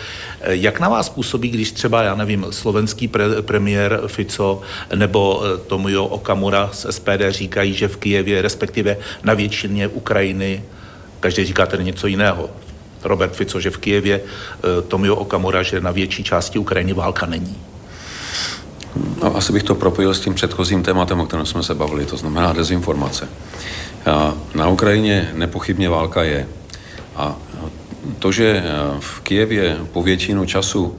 Jak 0.40 0.81
na 0.81 0.88
vás 0.88 1.09
působí, 1.09 1.48
když 1.48 1.72
třeba, 1.72 2.02
já 2.02 2.14
nevím, 2.14 2.46
slovenský 2.50 3.09
pre- 3.09 3.42
premiér 3.42 4.00
Fico 4.07 4.61
nebo 4.94 5.42
eh, 5.44 5.59
Tomio 5.59 6.04
Okamura 6.04 6.70
z 6.72 6.87
SPD 6.90 7.22
říkají, 7.28 7.74
že 7.74 7.88
v 7.88 7.96
Kijevě, 7.96 8.42
respektive 8.42 8.96
na 9.22 9.35
většině 9.35 9.88
Ukrajiny, 9.88 10.64
každý 11.20 11.44
říká 11.44 11.66
tedy 11.66 11.85
něco 11.85 12.07
jiného. 12.07 12.50
Robert 13.04 13.37
Fico, 13.37 13.61
že 13.61 13.70
v 13.70 13.78
Kijevě, 13.78 14.20
eh, 14.20 14.83
Tomio 14.83 15.16
Okamura, 15.16 15.62
že 15.62 15.81
na 15.81 15.90
větší 15.90 16.24
části 16.24 16.59
Ukrajiny 16.59 16.92
válka 16.92 17.26
není. 17.26 17.57
No, 19.23 19.37
asi 19.37 19.53
bych 19.53 19.63
to 19.63 19.75
propojil 19.75 20.15
s 20.15 20.21
tím 20.21 20.35
předchozím 20.35 20.83
tématem, 20.83 21.21
o 21.21 21.27
kterém 21.27 21.47
jsme 21.47 21.63
se 21.63 21.75
bavili, 21.75 22.07
to 22.07 22.17
znamená 22.17 22.53
dezinformace. 22.53 23.29
Na 24.55 24.69
Ukrajině 24.69 25.31
nepochybně 25.35 25.89
válka 25.89 26.23
je. 26.23 26.47
A 27.17 27.37
to, 28.19 28.33
že 28.33 28.63
v 29.01 29.21
Kijevě 29.21 29.77
po 29.93 30.03
většinu 30.03 30.45
času 30.45 30.95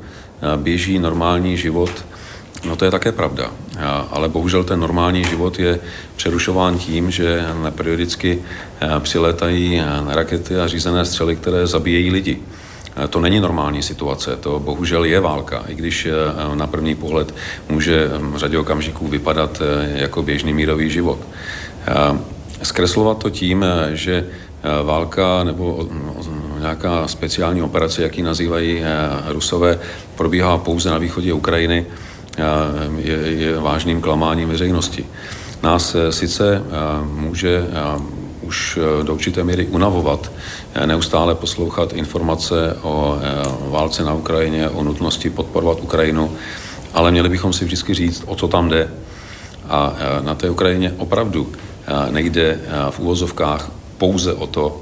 běží 0.57 0.99
normální 0.99 1.57
život, 1.57 2.05
no 2.65 2.75
to 2.75 2.85
je 2.85 2.91
také 2.91 3.11
pravda. 3.11 3.51
Ale 4.11 4.29
bohužel 4.29 4.63
ten 4.63 4.79
normální 4.79 5.23
život 5.23 5.59
je 5.59 5.79
přerušován 6.15 6.77
tím, 6.77 7.11
že 7.11 7.45
periodicky 7.75 8.41
přilétají 8.99 9.81
rakety 10.07 10.59
a 10.59 10.67
řízené 10.67 11.05
střely, 11.05 11.35
které 11.35 11.67
zabíjejí 11.67 12.11
lidi. 12.11 12.39
To 13.09 13.19
není 13.19 13.39
normální 13.39 13.83
situace, 13.83 14.35
to 14.35 14.59
bohužel 14.59 15.03
je 15.03 15.19
válka, 15.19 15.63
i 15.67 15.75
když 15.75 16.05
eh, 16.05 16.55
na 16.55 16.67
první 16.67 16.95
pohled 16.95 17.35
může 17.69 18.07
v 18.19 18.37
řadě 18.37 18.57
okamžiků 18.57 19.07
vypadat 19.07 19.61
eh, 19.61 20.01
jako 20.01 20.23
běžný 20.23 20.53
mírový 20.53 20.89
život. 20.89 21.19
Zkreslovat 22.63 23.17
to 23.17 23.29
tím, 23.29 23.63
eh, 23.63 23.95
že 23.95 24.25
válka 24.83 25.43
nebo 25.43 25.87
nějaká 26.59 27.07
speciální 27.07 27.61
operace, 27.61 28.03
jak 28.03 28.17
ji 28.17 28.23
nazývají 28.23 28.83
Rusové, 29.27 29.79
probíhá 30.15 30.57
pouze 30.57 30.89
na 30.89 30.97
východě 30.97 31.33
Ukrajiny, 31.33 31.85
je, 32.97 33.15
je 33.15 33.59
vážným 33.59 34.01
klamáním 34.01 34.49
veřejnosti. 34.49 35.05
Nás 35.63 35.95
sice 36.09 36.63
může 37.03 37.63
už 38.49 38.79
do 39.03 39.13
určité 39.13 39.43
míry 39.43 39.67
unavovat, 39.67 40.31
neustále 40.85 41.35
poslouchat 41.35 41.93
informace 41.93 42.77
o 42.81 43.17
válce 43.69 44.03
na 44.03 44.13
Ukrajině, 44.13 44.69
o 44.69 44.83
nutnosti 44.83 45.29
podporovat 45.29 45.77
Ukrajinu, 45.81 46.31
ale 46.93 47.11
měli 47.11 47.29
bychom 47.29 47.53
si 47.53 47.65
vždycky 47.65 47.93
říct, 47.93 48.23
o 48.25 48.35
co 48.35 48.47
tam 48.47 48.69
jde. 48.69 48.89
A 49.69 49.93
na 50.21 50.35
té 50.35 50.49
Ukrajině 50.49 50.93
opravdu 50.97 51.47
nejde 52.09 52.59
v 52.89 52.99
úvozovkách 52.99 53.71
pouze 53.97 54.33
o 54.33 54.47
to, 54.47 54.81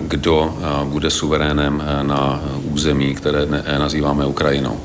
kdo 0.00 0.58
bude 0.84 1.10
suverénem 1.10 1.82
na 2.02 2.42
území, 2.74 3.14
které 3.14 3.46
nazýváme 3.78 4.26
Ukrajinou. 4.26 4.80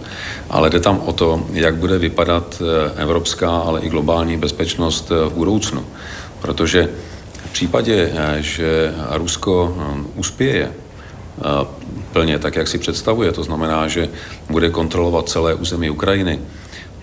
Ale 0.50 0.70
jde 0.70 0.80
tam 0.80 1.02
o 1.06 1.14
to, 1.14 1.46
jak 1.54 1.76
bude 1.76 1.98
vypadat 1.98 2.62
evropská, 2.96 3.58
ale 3.58 3.82
i 3.82 3.90
globální 3.90 4.38
bezpečnost 4.38 5.10
v 5.10 5.34
budoucnu. 5.34 5.86
Protože 6.42 6.90
případě, 7.54 8.14
že 8.40 8.94
Rusko 9.12 9.78
uspěje 10.16 10.72
plně 12.14 12.40
tak, 12.40 12.56
jak 12.56 12.68
si 12.68 12.78
představuje, 12.78 13.32
to 13.32 13.44
znamená, 13.44 13.88
že 13.88 14.10
bude 14.50 14.70
kontrolovat 14.70 15.30
celé 15.30 15.54
území 15.54 15.90
Ukrajiny, 15.90 16.40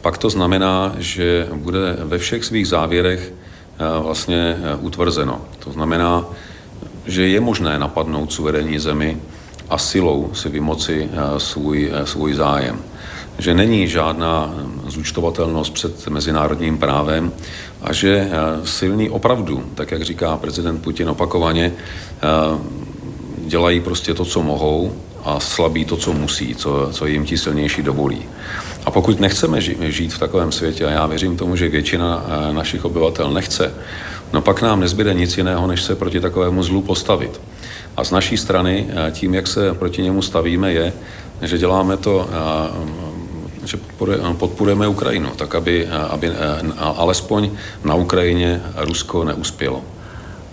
pak 0.03 0.19
to 0.19 0.31
znamená, 0.31 0.95
že 0.99 1.49
bude 1.55 1.97
ve 2.05 2.19
všech 2.19 2.45
svých 2.45 2.69
závěrech 2.69 3.33
eh, 3.33 4.03
vlastně 4.03 4.57
eh, 4.57 4.77
utvrzeno. 4.77 5.41
To 5.59 5.73
znamená, 5.73 6.25
že 7.07 7.29
je 7.29 7.41
možné 7.41 7.79
napadnout 7.79 8.33
suverénní 8.33 8.79
zemi 8.79 9.19
a 9.71 9.79
silou 9.79 10.31
si 10.35 10.49
vymoci 10.49 11.09
eh, 11.13 11.41
svůj, 11.41 11.93
svůj 12.05 12.35
zájem. 12.35 12.79
Že 13.39 13.55
není 13.55 13.89
žádná 13.89 14.55
zúčtovatelnost 14.87 15.73
před 15.75 16.09
mezinárodním 16.09 16.79
právem 16.79 17.33
a 17.83 17.93
že 17.93 18.31
silný 18.65 19.11
opravdu, 19.11 19.65
tak 19.75 19.91
jak 19.91 20.03
říká 20.03 20.37
prezident 20.37 20.79
Putin 20.79 21.09
opakovaně, 21.09 21.73
dělají 23.47 23.81
prostě 23.81 24.15
to, 24.15 24.25
co 24.25 24.43
mohou 24.43 24.93
a 25.25 25.41
slabí 25.41 25.85
to, 25.85 25.97
co 25.97 26.13
musí, 26.13 26.55
co, 26.55 26.89
co 26.93 27.07
jim 27.07 27.25
ti 27.25 27.39
silnější 27.39 27.83
dovolí. 27.83 28.23
A 28.85 28.91
pokud 28.91 29.21
nechceme 29.21 29.61
žít 29.61 30.13
v 30.13 30.19
takovém 30.19 30.53
světě, 30.53 30.87
a 30.87 30.91
já 30.91 31.07
věřím 31.07 31.37
tomu, 31.37 31.57
že 31.57 31.69
většina 31.69 32.25
eh, 32.27 32.53
našich 32.53 32.85
obyvatel 32.85 33.31
nechce, 33.31 33.75
no 34.33 34.41
pak 34.41 34.63
nám 34.63 34.81
nezbyde 34.81 35.15
nic 35.15 35.37
jiného, 35.37 35.67
než 35.67 35.83
se 35.83 35.97
proti 35.97 36.21
takovému 36.21 36.63
zlu 36.63 36.83
postavit. 36.83 37.41
A 37.97 38.05
z 38.05 38.11
naší 38.11 38.37
strany 38.37 38.87
eh, 38.89 39.11
tím, 39.11 39.35
jak 39.35 39.47
se 39.47 39.75
proti 39.75 40.03
němu 40.03 40.23
stavíme, 40.23 40.73
je, 40.73 40.93
že 41.43 41.59
děláme 41.59 41.97
to, 41.97 42.29
eh, 42.29 43.10
že 43.71 43.79
podporujeme 44.39 44.89
Ukrajinu, 44.89 45.31
tak 45.39 45.55
aby, 45.55 45.87
aby 45.87 46.27
alespoň 46.77 47.51
na 47.85 47.95
Ukrajině 47.95 48.63
Rusko 48.77 49.25
neuspělo. 49.25 49.85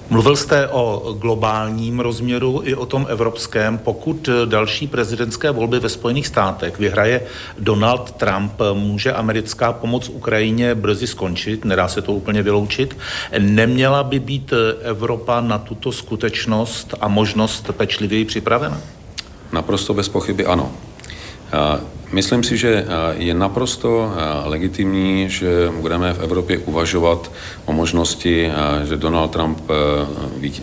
Mluvil 0.10 0.36
jste 0.36 0.67
o 0.67 1.15
globálním 1.19 1.99
rozměru 1.99 2.62
i 2.63 2.75
o 2.75 2.86
tom 2.86 3.06
evropském. 3.10 3.77
Pokud 3.77 4.30
další 4.45 4.88
prezidentské 4.88 5.51
volby 5.51 5.80
ve 5.80 5.89
Spojených 5.89 6.27
státech 6.27 6.80
vyhraje 6.80 7.21
Donald 7.60 8.12
Trump, 8.12 8.51
může 8.73 9.13
americká 9.13 9.73
pomoc 9.73 10.10
Ukrajině 10.10 10.75
brzy 10.75 11.08
skončit, 11.08 11.65
nedá 11.65 11.88
se 11.88 12.01
to 12.01 12.13
úplně 12.13 12.43
vyloučit. 12.43 12.97
Neměla 13.39 14.03
by 14.03 14.19
být 14.19 14.53
Evropa 14.82 15.41
na 15.41 15.58
tuto 15.58 15.91
skutečnost 15.91 16.93
a 17.01 17.08
možnost 17.08 17.71
pečlivěji 17.71 18.25
připravena? 18.25 18.77
Naprosto 19.51 19.93
bez 19.93 20.10
pochyby 20.10 20.45
ano. 20.45 20.71
Myslím 22.12 22.43
si, 22.43 22.58
že 22.58 22.86
je 23.17 23.34
naprosto 23.34 24.12
legitimní, 24.46 25.30
že 25.30 25.72
budeme 25.82 26.13
v 26.13 26.20
Evropě 26.20 26.58
uvažovat 26.58 27.32
o 27.65 27.74
možnosti, 27.74 28.52
že 28.84 28.98
Donald 28.98 29.28
Trump 29.32 29.60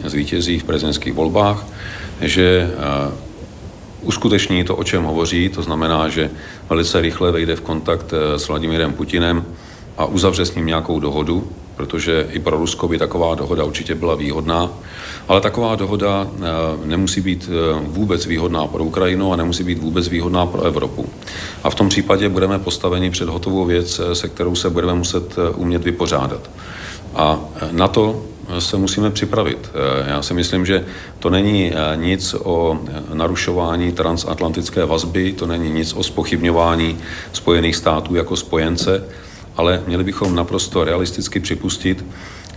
zvítězí 0.05 0.59
v 0.59 0.65
prezidentských 0.65 1.13
volbách, 1.13 1.67
že 2.21 2.71
uskuteční 4.03 4.65
to, 4.65 4.77
o 4.77 4.85
čem 4.85 5.05
hovoří, 5.05 5.49
to 5.49 5.63
znamená, 5.63 6.09
že 6.09 6.31
velice 6.69 7.01
rychle 7.01 7.33
vejde 7.33 7.57
v 7.57 7.61
kontakt 7.61 8.13
s 8.37 8.49
Vladimírem 8.49 8.93
Putinem 8.93 9.45
a 9.97 10.05
uzavře 10.05 10.47
s 10.47 10.55
ním 10.55 10.67
nějakou 10.67 11.01
dohodu, 11.01 11.49
protože 11.77 12.27
i 12.31 12.39
pro 12.39 12.57
Rusko 12.57 12.89
by 12.89 12.99
taková 12.99 13.35
dohoda 13.35 13.65
určitě 13.65 13.95
byla 13.95 14.15
výhodná, 14.15 14.71
ale 15.29 15.41
taková 15.41 15.77
dohoda 15.77 16.27
eh, 16.27 16.43
nemusí 16.85 17.21
být 17.21 17.51
eh, 17.51 17.85
vůbec 17.87 18.27
výhodná 18.27 18.67
pro 18.67 18.85
Ukrajinu 18.85 19.33
a 19.33 19.37
nemusí 19.37 19.65
být 19.65 19.79
vůbec 19.79 20.09
výhodná 20.09 20.47
pro 20.47 20.63
Evropu. 20.63 21.09
A 21.65 21.71
v 21.71 21.75
tom 21.75 21.89
případě 21.89 22.29
budeme 22.29 22.59
postaveni 22.59 23.11
před 23.11 23.29
hotovou 23.29 23.65
věc, 23.65 24.01
eh, 24.01 24.15
se 24.15 24.29
kterou 24.29 24.55
se 24.55 24.71
budeme 24.71 24.95
muset 24.95 25.37
umět 25.57 25.85
vypořádat. 25.85 26.51
A 27.15 27.41
na 27.71 27.89
to 27.89 28.23
se 28.59 28.77
musíme 28.77 29.11
připravit. 29.11 29.71
Já 30.07 30.23
si 30.23 30.35
myslím, 30.35 30.67
že 30.67 30.85
to 31.19 31.31
není 31.31 31.73
nic 31.95 32.35
o 32.43 32.79
narušování 33.13 33.93
transatlantické 33.93 34.85
vazby, 34.85 35.33
to 35.33 35.47
není 35.47 35.71
nic 35.71 35.93
o 35.93 36.03
spochybňování 36.03 36.99
Spojených 37.33 37.77
států 37.77 38.15
jako 38.15 38.37
spojence, 38.37 39.05
ale 39.57 39.83
měli 39.87 40.05
bychom 40.05 40.35
naprosto 40.35 40.85
realisticky 40.85 41.41
připustit, 41.41 42.05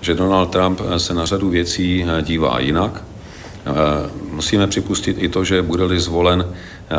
že 0.02 0.14
Donald 0.14 0.46
Trump 0.46 0.82
se 0.98 1.14
na 1.14 1.26
řadu 1.26 1.50
věcí 1.50 2.06
eh, 2.08 2.22
dívá 2.22 2.60
jinak. 2.60 3.04
Eh, 3.66 3.72
musíme 4.32 4.68
připustit 4.68 5.18
i 5.20 5.30
to, 5.30 5.44
že 5.44 5.62
bude-li 5.62 6.00
zvolen 6.00 6.46
eh, 6.46 6.96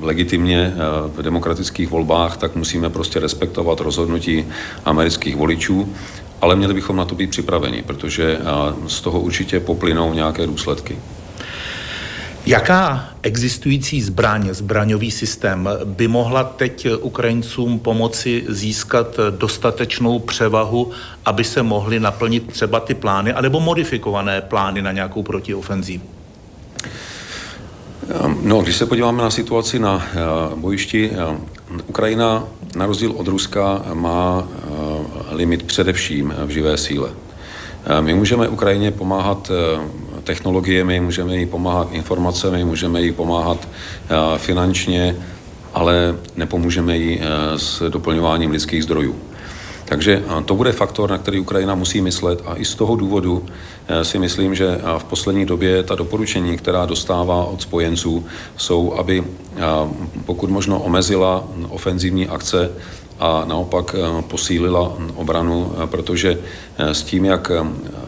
legitimně 0.00 0.74
v 1.16 1.22
demokratických 1.22 1.88
volbách, 1.88 2.36
tak 2.36 2.56
musíme 2.56 2.90
prostě 2.90 3.20
respektovat 3.20 3.80
rozhodnutí 3.80 4.46
amerických 4.84 5.36
voličů, 5.36 5.92
ale 6.40 6.56
měli 6.56 6.74
bychom 6.74 6.96
na 6.96 7.04
to 7.04 7.14
být 7.14 7.30
připraveni, 7.30 7.82
protože 7.82 8.38
z 8.86 9.00
toho 9.00 9.20
určitě 9.20 9.60
poplynou 9.60 10.14
nějaké 10.14 10.46
důsledky. 10.46 10.98
Jaká 12.46 13.08
existující 13.22 14.02
zbraň, 14.02 14.48
zbraňový 14.52 15.10
systém 15.10 15.68
by 15.84 16.08
mohla 16.08 16.44
teď 16.44 16.86
Ukrajincům 17.00 17.78
pomoci 17.78 18.44
získat 18.48 19.20
dostatečnou 19.30 20.18
převahu, 20.18 20.90
aby 21.24 21.44
se 21.44 21.62
mohly 21.62 22.00
naplnit 22.00 22.52
třeba 22.52 22.80
ty 22.80 22.94
plány, 22.94 23.32
anebo 23.32 23.60
modifikované 23.60 24.40
plány 24.40 24.82
na 24.82 24.92
nějakou 24.92 25.22
protiofenzívu? 25.22 26.04
No, 28.42 28.60
když 28.62 28.76
se 28.76 28.86
podíváme 28.86 29.22
na 29.22 29.30
situaci 29.30 29.78
na 29.78 30.06
eh, 30.12 30.16
bojišti, 30.56 31.10
eh, 31.10 31.36
Ukrajina 31.86 32.44
na 32.76 32.86
rozdíl 32.86 33.12
od 33.16 33.28
Ruska 33.28 33.82
má 33.94 34.48
eh, 34.48 35.34
limit 35.34 35.62
především 35.62 36.34
v 36.46 36.50
živé 36.50 36.76
síle. 36.76 37.10
My 38.00 38.14
můžeme 38.14 38.48
Ukrajině 38.48 38.90
pomáhat 38.90 39.50
technologiemi, 40.30 41.00
můžeme 41.00 41.36
jí 41.36 41.46
pomáhat 41.46 41.88
informacemi, 41.92 42.64
můžeme 42.64 43.02
jí 43.02 43.12
pomáhat 43.12 43.68
eh, 43.68 44.38
finančně, 44.38 45.16
ale 45.74 46.14
nepomůžeme 46.36 46.96
jí 46.96 47.18
eh, 47.18 47.58
s 47.58 47.90
doplňováním 47.90 48.50
lidských 48.50 48.82
zdrojů. 48.82 49.14
Takže 49.84 50.22
eh, 50.22 50.42
to 50.44 50.54
bude 50.54 50.72
faktor, 50.72 51.10
na 51.10 51.18
který 51.18 51.40
Ukrajina 51.40 51.74
musí 51.74 52.00
myslet 52.00 52.42
a 52.46 52.54
i 52.56 52.64
z 52.64 52.74
toho 52.74 52.96
důvodu 52.96 53.46
si 54.02 54.18
myslím, 54.18 54.54
že 54.54 54.78
v 54.98 55.04
poslední 55.04 55.46
době 55.46 55.82
ta 55.82 55.94
doporučení, 55.94 56.56
která 56.56 56.86
dostává 56.86 57.44
od 57.44 57.62
spojenců, 57.62 58.26
jsou, 58.56 58.94
aby 58.94 59.24
pokud 60.26 60.50
možno 60.50 60.78
omezila 60.78 61.44
ofenzivní 61.68 62.28
akce 62.28 62.70
a 63.20 63.44
naopak 63.44 63.94
posílila 64.28 64.92
obranu, 65.14 65.72
protože 65.86 66.38
s 66.78 67.02
tím, 67.02 67.24
jak 67.24 67.52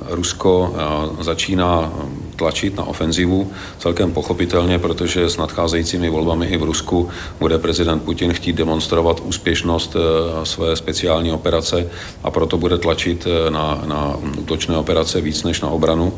Rusko 0.09 0.75
začíná 1.21 1.93
tlačit 2.37 2.77
na 2.77 2.85
ofenzivu, 2.85 3.51
celkem 3.79 4.13
pochopitelně, 4.13 4.79
protože 4.79 5.31
s 5.31 5.37
nadcházejícími 5.37 6.11
volbami 6.11 6.47
i 6.47 6.57
v 6.57 6.63
Rusku 6.63 7.09
bude 7.41 7.59
prezident 7.59 8.03
Putin 8.03 8.33
chtít 8.33 8.57
demonstrovat 8.57 9.21
úspěšnost 9.21 9.97
své 10.45 10.77
speciální 10.77 11.33
operace 11.33 11.91
a 12.25 12.31
proto 12.31 12.59
bude 12.59 12.79
tlačit 12.79 13.27
na, 13.49 13.83
na 13.87 14.17
útočné 14.39 14.77
operace 14.77 15.21
víc 15.21 15.43
než 15.43 15.61
na 15.61 15.69
obranu, 15.69 16.13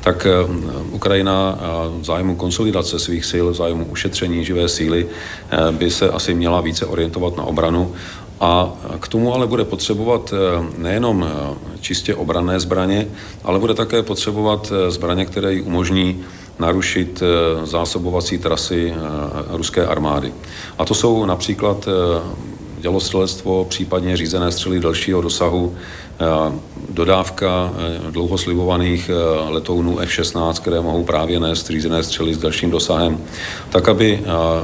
tak 0.00 0.26
Ukrajina 0.90 1.58
v 2.00 2.04
zájmu 2.04 2.36
konsolidace 2.36 2.98
svých 2.98 3.24
sil, 3.32 3.46
v 3.50 3.54
zájmu 3.54 3.84
ušetření 3.84 4.44
živé 4.44 4.68
síly 4.68 5.06
by 5.70 5.90
se 5.90 6.10
asi 6.10 6.34
měla 6.34 6.60
více 6.60 6.86
orientovat 6.86 7.36
na 7.36 7.44
obranu 7.44 7.92
a 8.40 8.72
k 9.00 9.08
tomu 9.08 9.34
ale 9.34 9.46
bude 9.46 9.64
potřebovat 9.64 10.32
eh, 10.32 10.66
nejenom 10.78 11.26
eh, 11.28 11.56
čistě 11.80 12.14
obranné 12.14 12.60
zbraně, 12.60 13.08
ale 13.44 13.58
bude 13.58 13.74
také 13.74 14.02
potřebovat 14.02 14.72
eh, 14.72 14.90
zbraně, 14.90 15.26
které 15.26 15.54
jí 15.54 15.62
umožní 15.62 16.24
narušit 16.58 17.22
zásobovací 17.64 18.38
trasy 18.38 18.94
ruské 19.48 19.86
armády. 19.86 20.32
A 20.78 20.84
to 20.84 20.94
jsou 20.94 21.26
například 21.26 21.88
dělostřelectvo, 22.80 23.64
případně 23.64 24.16
řízené 24.16 24.52
střely 24.52 24.80
dalšího 24.80 25.22
dosahu, 25.22 25.76
dodávka 26.88 27.72
dlouho 28.10 28.38
slibovaných 28.38 29.10
letounů 29.48 29.98
F-16, 29.98 30.52
které 30.52 30.80
mohou 30.80 31.04
právě 31.04 31.40
nést 31.40 31.66
řízené 31.66 32.02
střely 32.02 32.34
s 32.34 32.38
dalším 32.38 32.70
dosahem, 32.70 33.18
tak 33.70 33.88
aby 33.88 34.22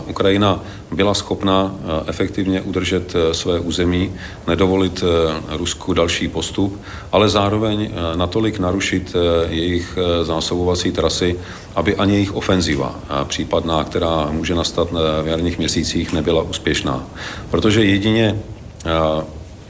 Ukrajina 0.09 0.62
byla 0.93 1.14
schopna 1.14 1.74
efektivně 2.07 2.61
udržet 2.61 3.14
své 3.32 3.61
území, 3.61 4.12
nedovolit 4.47 5.05
Rusku 5.49 5.93
další 5.95 6.28
postup, 6.28 6.80
ale 7.12 7.28
zároveň 7.28 7.90
natolik 8.14 8.59
narušit 8.59 9.16
jejich 9.49 9.99
zásobovací 10.22 10.93
trasy, 10.93 11.38
aby 11.74 11.97
ani 11.97 12.12
jejich 12.12 12.34
ofenziva 12.34 12.95
případná, 13.24 13.84
která 13.84 14.28
může 14.30 14.55
nastat 14.55 14.88
v 15.22 15.26
jarních 15.26 15.59
měsících, 15.59 16.12
nebyla 16.12 16.43
úspěšná. 16.43 17.07
Protože 17.51 17.84
jedině 17.84 18.40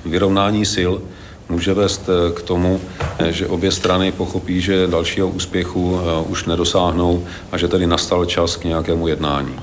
vyrovnání 0.05 0.66
sil 0.75 0.93
může 1.49 1.74
vést 1.74 2.09
eh, 2.09 2.32
k 2.32 2.42
tomu, 2.42 2.80
eh, 3.18 3.32
že 3.32 3.47
obě 3.47 3.72
strany 3.72 4.12
pochopí, 4.12 4.61
že 4.61 4.86
dalšího 4.86 5.28
úspěchu 5.28 6.01
eh, 6.01 6.28
už 6.28 6.44
nedosáhnou 6.44 7.24
a 7.53 7.59
že 7.59 7.68
tedy 7.68 7.86
nastal 7.86 8.24
čas 8.24 8.57
k 8.57 8.64
nějakému 8.64 9.09
jednání. 9.09 9.57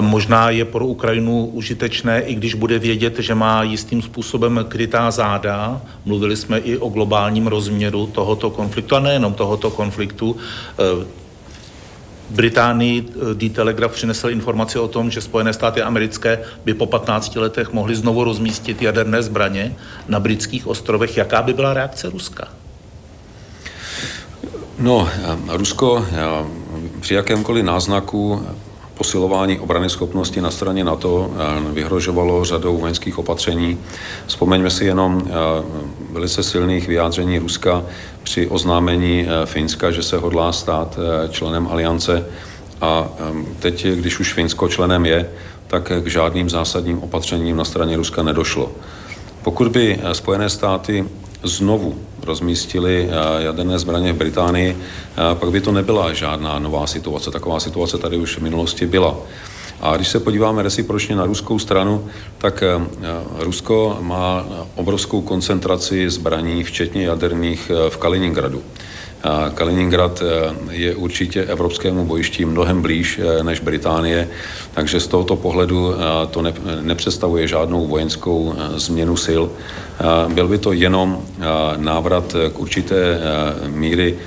Možná 0.00 0.50
je 0.50 0.64
pro 0.64 0.86
Ukrajinu 0.86 1.46
užitečné, 1.46 2.20
i 2.20 2.34
když 2.34 2.54
bude 2.54 2.78
vědět, 2.78 3.18
že 3.18 3.34
má 3.34 3.62
jistým 3.62 4.02
způsobem 4.02 4.64
krytá 4.68 5.10
záda. 5.10 5.80
Mluvili 6.04 6.36
jsme 6.36 6.58
i 6.58 6.76
o 6.76 6.88
globálním 6.88 7.46
rozměru 7.46 8.06
tohoto 8.06 8.50
konfliktu 8.50 8.96
a 8.96 9.00
nejenom 9.00 9.34
tohoto 9.34 9.70
konfliktu. 9.70 10.36
Británii 12.30 13.08
eh, 13.08 13.34
The 13.34 13.54
Telegraph 13.54 13.92
přinesl 13.92 14.30
informaci 14.30 14.78
o 14.78 14.88
tom, 14.88 15.10
že 15.10 15.20
Spojené 15.20 15.52
státy 15.52 15.82
americké 15.82 16.38
by 16.64 16.74
po 16.74 16.86
15 16.86 17.36
letech 17.36 17.72
mohly 17.72 17.96
znovu 17.96 18.24
rozmístit 18.24 18.82
jaderné 18.82 19.22
zbraně 19.22 19.76
na 20.08 20.20
britských 20.20 20.66
ostrovech. 20.66 21.16
Jaká 21.16 21.42
by 21.42 21.52
byla 21.52 21.74
reakce 21.74 22.10
Ruska? 22.10 22.48
No, 24.78 25.08
eh, 25.08 25.56
Rusko 25.56 26.06
eh, 26.10 26.16
při 27.00 27.14
jakémkoliv 27.14 27.64
náznaku 27.64 28.46
posilování 28.94 29.58
obrany 29.58 29.90
schopnosti 29.90 30.40
na 30.40 30.50
straně 30.50 30.84
NATO 30.84 31.30
vyhrožovalo 31.72 32.44
řadou 32.44 32.76
vojenských 32.76 33.18
opatření. 33.18 33.78
Vzpomeňme 34.26 34.70
si 34.70 34.84
jenom 34.84 35.22
velice 36.12 36.42
silných 36.42 36.88
vyjádření 36.88 37.38
Ruska 37.38 37.82
při 38.26 38.46
oznámení 38.46 39.26
Finska, 39.44 39.90
že 39.90 40.02
se 40.02 40.18
hodlá 40.18 40.52
stát 40.52 40.98
členem 41.30 41.68
aliance. 41.70 42.26
A 42.80 43.08
teď, 43.60 43.86
když 43.86 44.20
už 44.20 44.32
Finsko 44.32 44.68
členem 44.68 45.06
je, 45.06 45.30
tak 45.66 45.92
k 46.02 46.06
žádným 46.06 46.50
zásadním 46.50 46.98
opatřením 47.02 47.56
na 47.56 47.64
straně 47.64 47.96
Ruska 47.96 48.22
nedošlo. 48.22 48.72
Pokud 49.42 49.68
by 49.68 50.00
Spojené 50.12 50.50
státy 50.50 51.04
znovu 51.42 51.94
rozmístili 52.22 53.08
jaderné 53.38 53.78
zbraně 53.78 54.12
v 54.12 54.16
Británii, 54.16 54.76
pak 55.34 55.50
by 55.50 55.60
to 55.60 55.72
nebyla 55.72 56.12
žádná 56.12 56.58
nová 56.58 56.86
situace. 56.86 57.30
Taková 57.30 57.60
situace 57.60 57.98
tady 57.98 58.16
už 58.16 58.38
v 58.38 58.42
minulosti 58.42 58.86
byla. 58.86 59.16
A 59.80 59.96
když 59.96 60.08
se 60.08 60.20
podíváme 60.20 60.62
recipročně 60.62 61.16
na 61.16 61.26
ruskou 61.26 61.58
stranu, 61.58 62.04
tak 62.38 62.62
eh, 62.62 62.80
Rusko 63.38 63.98
má 64.00 64.46
obrovskou 64.74 65.20
koncentraci 65.20 66.10
zbraní, 66.10 66.64
včetně 66.64 67.06
jaderných, 67.06 67.70
eh, 67.70 67.90
v 67.90 67.96
Kaliningradu. 67.96 68.62
Kaliningrad 69.54 70.22
eh, 70.22 70.54
je 70.70 70.94
určitě 70.94 71.44
evropskému 71.44 72.06
bojišti 72.06 72.44
mnohem 72.44 72.82
blíž 72.82 73.20
než 73.42 73.60
Británie, 73.60 74.28
takže 74.74 75.00
z 75.00 75.06
tohoto 75.06 75.36
pohledu 75.36 75.94
to 76.30 76.42
nepředstavuje 76.80 77.48
žádnou 77.48 77.86
vojenskou 77.86 78.54
změnu 78.76 79.16
sil. 79.26 79.42
Byl 80.28 80.48
by 80.48 80.58
to 80.58 80.72
jenom 80.72 81.22
návrat 81.76 82.36
k 82.52 82.58
určité 82.58 83.20
míry 83.66 84.18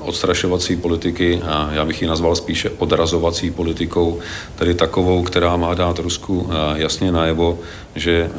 odstrašovací 0.00 0.76
politiky, 0.76 1.42
a 1.42 1.68
já 1.72 1.84
bych 1.84 2.02
ji 2.02 2.08
nazval 2.08 2.36
spíše 2.36 2.70
odrazovací 2.78 3.50
politikou, 3.50 4.18
tedy 4.56 4.74
takovou, 4.74 5.22
která 5.22 5.56
má 5.56 5.74
dát 5.74 5.98
Rusku 5.98 6.50
jasně 6.74 7.12
najevo, 7.12 7.58
že 7.94 8.30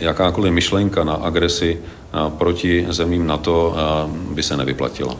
jakákoliv 0.00 0.52
myšlenka 0.52 1.04
na 1.04 1.14
agresi 1.14 1.78
proti 2.38 2.86
zemím 2.88 3.26
NATO 3.26 3.76
by 4.30 4.42
se 4.42 4.56
nevyplatila. 4.56 5.16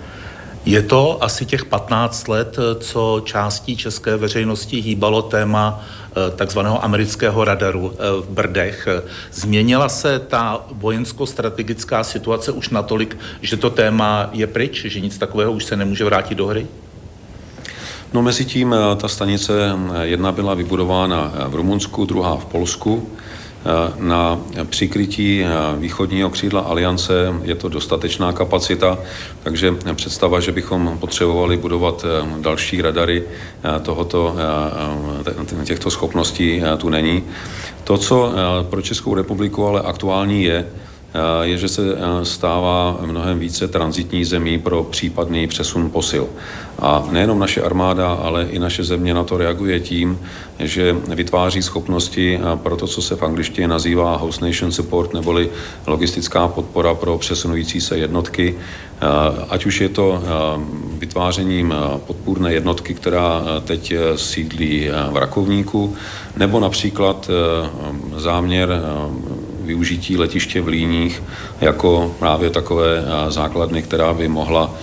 Je 0.65 0.83
to 0.83 1.25
asi 1.25 1.47
těch 1.47 1.65
15 1.65 2.29
let, 2.29 2.57
co 2.81 3.23
částí 3.25 3.77
české 3.77 4.17
veřejnosti 4.17 4.81
hýbalo 4.81 5.23
téma 5.23 5.81
eh, 6.11 6.31
takzvaného 6.37 6.85
amerického 6.85 7.45
radaru 7.45 7.93
eh, 7.93 8.23
v 8.23 8.29
Brdech. 8.29 8.89
Změnila 9.33 9.89
se 9.89 10.19
ta 10.19 10.65
vojensko-strategická 10.71 12.05
situace 12.05 12.53
už 12.53 12.71
natolik, 12.71 13.19
že 13.43 13.57
to 13.57 13.71
téma 13.71 14.31
je 14.33 14.47
pryč, 14.47 14.85
že 14.85 15.01
nic 15.01 15.19
takového 15.19 15.53
už 15.53 15.65
se 15.65 15.77
nemůže 15.77 16.05
vrátit 16.05 16.35
do 16.35 16.47
hry? 16.47 16.67
No 18.13 18.23
mezi 18.23 18.45
tím 18.45 18.75
eh, 18.75 18.97
ta 18.97 19.09
stanice 19.09 19.53
jedna 20.03 20.33
byla 20.33 20.55
vybudována 20.55 21.33
v 21.49 21.55
Rumunsku, 21.55 22.05
druhá 22.05 22.37
v 22.37 22.45
Polsku. 22.45 23.09
Eh, 23.69 23.93
na 23.99 24.41
přikrytí 24.65 25.45
eh, 25.45 25.49
východního 25.79 26.31
křídla 26.31 26.61
aliance 26.61 27.13
je 27.43 27.55
to 27.55 27.69
dostatečná 27.69 28.33
kapacita, 28.33 28.99
takže 29.43 29.75
představa, 29.95 30.41
že 30.41 30.53
bychom 30.53 30.99
potřebovali 30.99 31.57
budovat 31.57 32.05
eh, 32.05 32.41
další 32.41 32.83
radary 32.83 33.25
tohoto, 33.83 34.37
těchto 35.65 35.91
schopností 35.91 36.63
tu 36.79 36.89
není. 36.89 37.25
To, 37.85 37.99
co 37.99 38.33
pro 38.71 38.83
Českou 38.83 39.15
republiku 39.15 39.67
ale 39.67 39.81
aktuální 39.81 40.45
je, 40.45 40.67
je, 41.43 41.57
že 41.59 41.69
se 41.69 41.83
stává 42.23 42.99
mnohem 43.07 43.39
více 43.39 43.69
transitní 43.69 44.25
zemí 44.25 44.59
pro 44.59 44.85
případný 44.85 45.47
přesun 45.47 45.91
posil. 45.91 46.29
A 46.79 47.09
nejenom 47.11 47.39
naše 47.39 47.63
armáda, 47.63 48.13
ale 48.13 48.47
i 48.51 48.59
naše 48.59 48.85
země 48.85 49.15
na 49.15 49.25
to 49.25 49.37
reaguje 49.37 49.81
tím, 49.81 50.21
že 50.59 50.97
vytváří 51.15 51.63
schopnosti 51.63 52.41
pro 52.55 52.77
to, 52.77 52.87
co 52.87 53.03
se 53.03 53.17
v 53.17 53.23
angličtině 53.23 53.69
nazývá 53.69 54.17
Host 54.17 54.41
Nation 54.41 54.73
Support, 54.73 55.15
neboli 55.15 55.51
logistická 55.87 56.49
podpora 56.49 56.95
pro 56.95 57.19
přesunující 57.19 57.81
se 57.81 57.99
jednotky. 57.99 58.59
Ať 59.49 59.67
už 59.67 59.81
je 59.81 59.89
to 59.89 60.23
vytvářením 60.99 61.75
podpůrné 62.07 62.53
jednotky, 62.53 62.95
která 62.95 63.43
teď 63.65 63.95
sídlí 64.17 64.89
v 65.11 65.17
Rakovníku, 65.17 65.95
nebo 66.37 66.61
například 66.61 67.31
záměr 68.17 68.83
využití 69.69 70.17
letiště 70.17 70.61
v 70.61 70.69
Líních 70.69 71.23
jako 71.61 72.15
právě 72.19 72.51
takové 72.51 73.05
základny, 73.29 73.83
která 73.83 74.15
by 74.15 74.29
mohla 74.29 74.75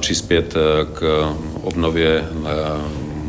přispět 0.00 0.54
k 0.94 1.28
obnově 1.62 2.24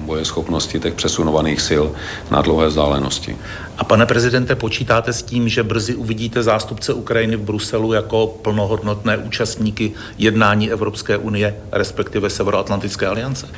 bojeschopnosti 0.05 0.79
těch 0.79 0.93
přesunovaných 0.93 1.61
sil 1.69 1.85
na 2.31 2.41
dlouhé 2.41 2.67
vzdálenosti. 2.67 3.37
A 3.77 3.83
pane 3.83 4.05
prezidente, 4.05 4.55
počítáte 4.55 5.13
s 5.13 5.23
tím, 5.23 5.49
že 5.49 5.63
brzy 5.63 5.95
uvidíte 5.95 6.43
zástupce 6.43 6.93
Ukrajiny 6.93 7.35
v 7.35 7.41
Bruselu 7.41 7.93
jako 7.93 8.27
plnohodnotné 8.27 9.17
účastníky 9.17 9.91
jednání 10.17 10.71
Evropské 10.71 11.17
unie, 11.17 11.55
respektive 11.71 12.29
Severoatlantické 12.29 13.07
aliance? 13.07 13.49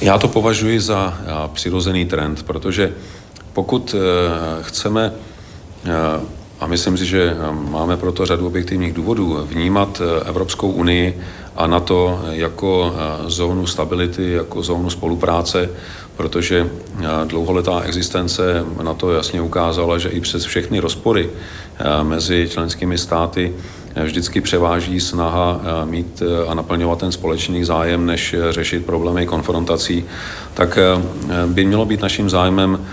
Já 0.00 0.18
to 0.18 0.28
považuji 0.28 0.80
za 0.80 1.18
přirozený 1.52 2.04
trend, 2.04 2.42
protože 2.42 2.92
pokud 3.54 3.94
eh, 3.94 4.62
chceme 4.62 5.12
eh, 5.84 5.90
a 6.60 6.66
myslím 6.66 6.96
si, 6.98 7.06
že 7.06 7.36
máme 7.50 7.96
proto 7.96 8.26
řadu 8.26 8.46
objektivních 8.46 8.92
důvodů 8.92 9.38
vnímat 9.44 10.02
eh, 10.04 10.28
Evropskou 10.28 10.70
unii 10.70 11.20
a 11.56 11.66
na 11.66 11.80
to 11.80 12.20
jako 12.30 12.94
zónu 13.26 13.66
stability, 13.66 14.32
jako 14.32 14.62
zónu 14.62 14.90
spolupráce, 14.90 15.70
protože 16.16 16.70
dlouholetá 17.24 17.80
existence 17.80 18.64
na 18.82 18.94
to 18.94 19.12
jasně 19.12 19.40
ukázala, 19.40 19.98
že 19.98 20.08
i 20.08 20.20
přes 20.20 20.44
všechny 20.44 20.78
rozpory 20.78 21.30
mezi 22.02 22.48
členskými 22.50 22.98
státy 22.98 23.54
vždycky 24.02 24.40
převáží 24.40 25.00
snaha 25.00 25.60
eh, 25.60 25.86
mít 25.86 26.22
eh, 26.22 26.48
a 26.48 26.54
naplňovat 26.54 26.98
ten 26.98 27.12
společný 27.12 27.64
zájem, 27.64 28.06
než 28.06 28.34
eh, 28.34 28.52
řešit 28.52 28.86
problémy 28.86 29.26
konfrontací, 29.26 30.04
tak 30.54 30.78
by 31.46 31.64
mělo 31.64 31.84
být 31.84 32.02
naším 32.02 32.30
zájmem 32.30 32.86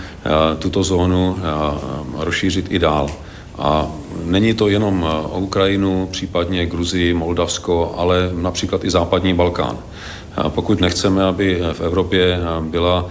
tuto 0.58 0.82
zónu 0.82 1.38
rozšířit 2.18 2.66
i 2.70 2.78
dál. 2.78 3.10
A 3.58 3.86
není 4.24 4.54
to 4.54 4.68
jenom 4.68 5.02
o 5.30 5.38
Ukrajinu, 5.38 6.08
případně 6.10 6.66
Gruzii, 6.66 7.14
Moldavsko, 7.14 7.94
ale 7.96 8.30
například 8.34 8.84
i 8.84 8.90
západní 8.90 9.34
Balkán. 9.34 9.78
Pokud 10.48 10.80
nechceme, 10.80 11.24
aby 11.24 11.60
v 11.72 11.80
Evropě 11.80 12.38
byla 12.60 13.10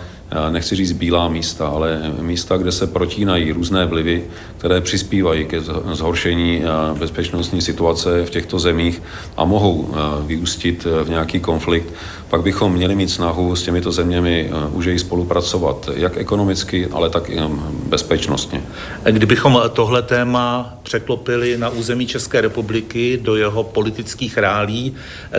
nechci 0.50 0.76
říct 0.76 0.92
bílá 0.92 1.28
místa, 1.28 1.68
ale 1.68 2.14
místa, 2.22 2.58
kde 2.58 2.72
se 2.72 2.88
protínají 2.88 3.52
různé 3.52 3.86
vlivy, 3.86 4.24
které 4.58 4.82
přispívají 4.82 5.46
ke 5.46 5.62
zhoršení 5.94 6.64
bezpečnostní 7.00 7.62
situace 7.62 8.26
v 8.26 8.30
těchto 8.30 8.60
zemích 8.60 9.02
a 9.38 9.46
mohou 9.46 9.96
vyústit 10.26 10.88
v 11.04 11.10
nějaký 11.10 11.40
konflikt, 11.40 11.94
pak 12.30 12.42
bychom 12.42 12.74
měli 12.74 12.96
mít 12.96 13.10
snahu 13.10 13.56
s 13.56 13.64
těmito 13.64 13.92
zeměmi 13.92 14.52
už 14.72 14.86
i 14.86 15.00
spolupracovat, 15.00 15.90
jak 15.96 16.18
ekonomicky, 16.18 16.88
ale 16.92 17.10
tak 17.10 17.30
i 17.30 17.40
bezpečnostně. 17.88 18.62
Kdybychom 19.12 19.62
tohle 19.74 20.02
téma 20.02 20.74
překlopili 20.84 21.58
na 21.58 21.70
území 21.70 22.08
České 22.08 22.42
republiky 22.42 23.20
do 23.22 23.36
jeho 23.36 23.64
politických 23.64 24.38
rálí, 24.38 24.94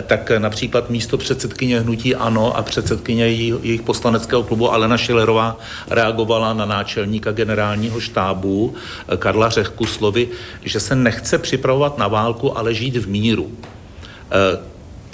tak 0.07 0.31
například 0.37 0.89
místo 0.89 1.17
předsedkyně 1.17 1.79
hnutí 1.79 2.15
ANO 2.15 2.57
a 2.57 2.61
předsedkyně 2.63 3.27
jejich 3.27 3.81
poslaneckého 3.81 4.43
klubu 4.43 4.71
Alena 4.83 4.97
Šilerová 4.97 5.55
reagovala 5.89 6.53
na 6.53 6.65
náčelníka 6.65 7.31
generálního 7.31 7.99
štábu 7.99 8.75
Karla 9.17 9.49
Řehku 9.49 9.85
slovy, 9.85 10.27
že 10.63 10.79
se 10.79 10.95
nechce 10.95 11.37
připravovat 11.37 11.97
na 11.97 12.07
válku, 12.07 12.57
ale 12.57 12.73
žít 12.73 12.97
v 12.97 13.07
míru. 13.07 13.51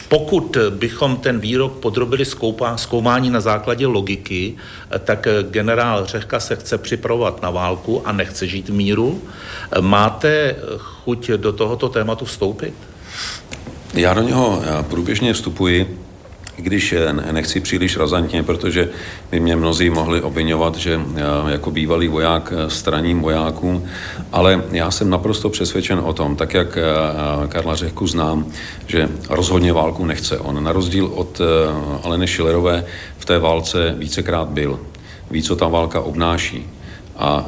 Pokud 0.09 0.57
bychom 0.69 1.17
ten 1.17 1.39
výrok 1.39 1.77
podrobili 1.77 2.25
zkoumání 2.75 3.29
na 3.29 3.41
základě 3.41 3.87
logiky, 3.87 4.57
tak 5.05 5.27
generál 5.49 6.05
Řehka 6.05 6.39
se 6.39 6.55
chce 6.55 6.77
připravovat 6.77 7.41
na 7.41 7.49
válku 7.49 8.01
a 8.07 8.11
nechce 8.11 8.47
žít 8.47 8.69
v 8.69 8.73
míru. 8.73 9.21
Máte 9.81 10.55
chuť 10.77 11.29
do 11.29 11.53
tohoto 11.53 11.89
tématu 11.89 12.25
vstoupit? 12.25 12.73
Já 13.93 14.13
do 14.13 14.21
něho 14.21 14.61
průběžně 14.89 15.33
vstupuji 15.33 15.99
i 16.59 16.61
když 16.61 16.95
nechci 17.31 17.59
příliš 17.59 17.97
razantně, 17.97 18.43
protože 18.43 18.89
by 19.31 19.39
mě 19.39 19.55
mnozí 19.55 19.89
mohli 19.89 20.21
obvinovat, 20.21 20.75
že 20.75 20.99
jako 21.47 21.71
bývalý 21.71 22.07
voják 22.07 22.53
straním 22.67 23.21
vojákům, 23.21 23.83
ale 24.31 24.63
já 24.71 24.91
jsem 24.91 25.09
naprosto 25.09 25.49
přesvědčen 25.49 25.99
o 26.03 26.13
tom, 26.13 26.35
tak 26.35 26.53
jak 26.53 26.77
Karla 27.49 27.75
Řehku 27.75 28.07
znám, 28.07 28.45
že 28.87 29.09
rozhodně 29.29 29.73
válku 29.73 30.05
nechce. 30.05 30.39
On 30.39 30.63
na 30.63 30.71
rozdíl 30.71 31.05
od 31.05 31.41
Aleny 32.03 32.27
Šilerové 32.27 32.85
v 33.17 33.25
té 33.25 33.39
válce 33.39 33.95
vícekrát 33.97 34.47
byl. 34.47 34.79
Ví, 35.31 35.43
co 35.43 35.55
ta 35.55 35.67
válka 35.67 36.01
obnáší. 36.01 36.67
A 37.17 37.45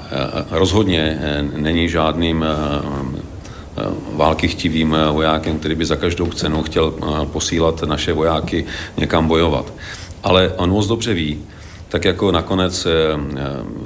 rozhodně 0.52 1.20
není 1.56 1.90
žádným 1.90 2.46
Eh, 2.46 3.11
války 4.14 4.48
chtivým 4.48 4.96
eh, 4.96 5.12
vojákem, 5.12 5.60
který 5.60 5.76
by 5.76 5.86
za 5.86 5.96
každou 5.96 6.26
cenu 6.26 6.64
chtěl 6.64 6.94
eh, 6.94 7.26
posílat 7.26 7.84
naše 7.84 8.14
vojáky 8.14 8.66
někam 8.98 9.28
bojovat. 9.28 9.74
Ale 10.24 10.54
on 10.58 10.70
moc 10.70 10.88
dobře 10.88 11.14
ví, 11.14 11.40
tak 11.90 12.06
jako 12.06 12.32
nakonec 12.32 12.88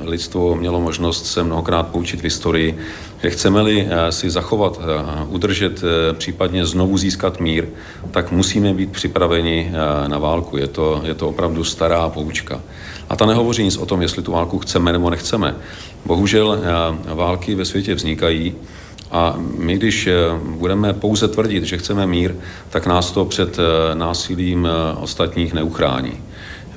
lidstvo 0.01 0.55
mělo 0.55 0.81
možnost 0.81 1.25
se 1.25 1.43
mnohokrát 1.43 1.87
poučit 1.87 2.19
v 2.19 2.23
historii, 2.23 2.77
že 3.23 3.29
chceme-li 3.29 3.87
si 4.09 4.29
zachovat, 4.29 4.79
udržet, 5.27 5.81
případně 6.13 6.65
znovu 6.65 6.97
získat 6.97 7.39
mír, 7.39 7.65
tak 8.11 8.31
musíme 8.31 8.73
být 8.73 8.91
připraveni 8.91 9.71
na 10.07 10.17
válku. 10.17 10.57
Je 10.57 10.67
to, 10.67 11.01
je 11.05 11.13
to 11.13 11.29
opravdu 11.29 11.63
stará 11.63 12.09
poučka. 12.09 12.61
A 13.09 13.15
ta 13.15 13.25
nehovoří 13.25 13.63
nic 13.63 13.77
o 13.77 13.85
tom, 13.85 14.01
jestli 14.01 14.21
tu 14.21 14.31
válku 14.31 14.59
chceme 14.59 14.91
nebo 14.91 15.09
nechceme. 15.09 15.55
Bohužel 16.05 16.59
války 17.05 17.55
ve 17.55 17.65
světě 17.65 17.95
vznikají, 17.95 18.55
a 19.15 19.35
my, 19.57 19.77
když 19.77 20.07
eh, 20.07 20.13
budeme 20.45 20.93
pouze 20.93 21.27
tvrdit, 21.27 21.63
že 21.63 21.77
chceme 21.77 22.07
mír, 22.07 22.35
tak 22.69 22.85
nás 22.85 23.11
to 23.11 23.25
před 23.25 23.59
eh, 23.59 23.95
násilím 23.95 24.67
eh, 24.67 24.97
ostatních 24.99 25.53
neuchrání. 25.53 26.11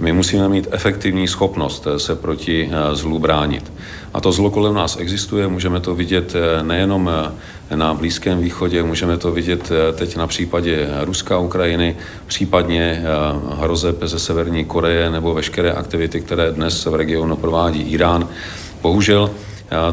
My 0.01 0.13
musíme 0.13 0.49
mít 0.49 0.69
efektivní 0.71 1.29
schopnost 1.29 1.87
se 1.97 2.17
proti 2.17 2.71
zlu 2.93 3.19
bránit. 3.19 3.73
A 4.15 4.21
to 4.21 4.33
zlo 4.33 4.51
kolem 4.51 4.75
nás 4.75 4.97
existuje, 5.01 5.49
můžeme 5.49 5.81
to 5.81 5.95
vidět 5.95 6.35
nejenom 6.63 7.11
na 7.75 7.95
Blízkém 7.95 8.41
východě, 8.41 8.83
můžeme 8.83 9.17
to 9.17 9.33
vidět 9.33 9.73
teď 9.95 10.17
na 10.17 10.27
případě 10.27 10.89
Ruska, 11.01 11.39
Ukrajiny, 11.39 11.97
případně 12.27 13.03
hrozeb 13.59 13.97
ze 14.03 14.19
Severní 14.19 14.65
Koreje 14.65 15.11
nebo 15.11 15.35
veškeré 15.35 15.73
aktivity, 15.73 16.21
které 16.21 16.53
dnes 16.53 16.87
v 16.87 16.95
regionu 16.95 17.37
provádí 17.37 17.81
Irán. 17.81 18.29
Bohužel 18.83 19.31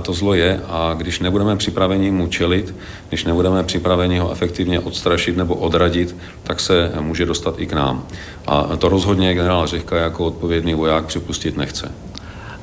to 0.02 0.14
zlo 0.14 0.34
je 0.34 0.62
a 0.68 0.94
když 0.98 1.20
nebudeme 1.20 1.56
připraveni 1.56 2.12
mu 2.12 2.28
čelit, 2.28 2.76
když 3.10 3.26
nebudeme 3.26 3.64
připraveni 3.64 4.20
ho 4.20 4.32
efektivně 4.32 4.80
odstrašit 4.80 5.38
nebo 5.38 5.56
odradit, 5.56 6.16
tak 6.44 6.60
se 6.60 6.92
může 7.00 7.26
dostat 7.26 7.56
i 7.58 7.66
k 7.66 7.74
nám. 7.74 8.06
A 8.48 8.64
to 8.78 8.90
rozhodně 8.90 9.34
generál 9.34 9.68
Řehka 9.68 9.98
jako 9.98 10.26
odpovědný 10.26 10.74
voják 10.74 11.06
připustit 11.06 11.58
nechce. 11.58 11.92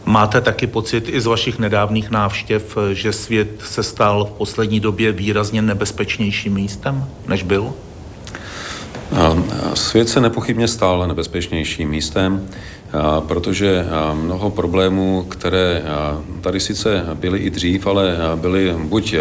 Máte 0.05 0.41
taky 0.41 0.67
pocit 0.67 1.09
i 1.09 1.21
z 1.21 1.27
vašich 1.27 1.59
nedávných 1.59 2.11
návštěv, 2.11 2.77
že 2.93 3.13
svět 3.13 3.63
se 3.65 3.83
stal 3.83 4.25
v 4.25 4.31
poslední 4.31 4.81
době 4.81 5.13
výrazně 5.13 5.63
nebezpečnějším 5.63 6.55
místem, 6.55 7.05
než 7.27 7.43
byl? 7.43 7.73
Svět 9.75 10.09
se 10.09 10.21
nepochybně 10.21 10.69
stal 10.69 11.09
nebezpečnějším 11.09 11.91
místem 11.91 12.49
protože 13.27 13.87
mnoho 14.13 14.51
problémů, 14.51 15.27
které 15.29 15.83
tady 16.41 16.61
sice 16.61 17.07
byly 17.15 17.39
i 17.39 17.51
dřív, 17.51 17.87
ale 17.87 18.17
byly 18.35 18.75
buď 18.79 19.15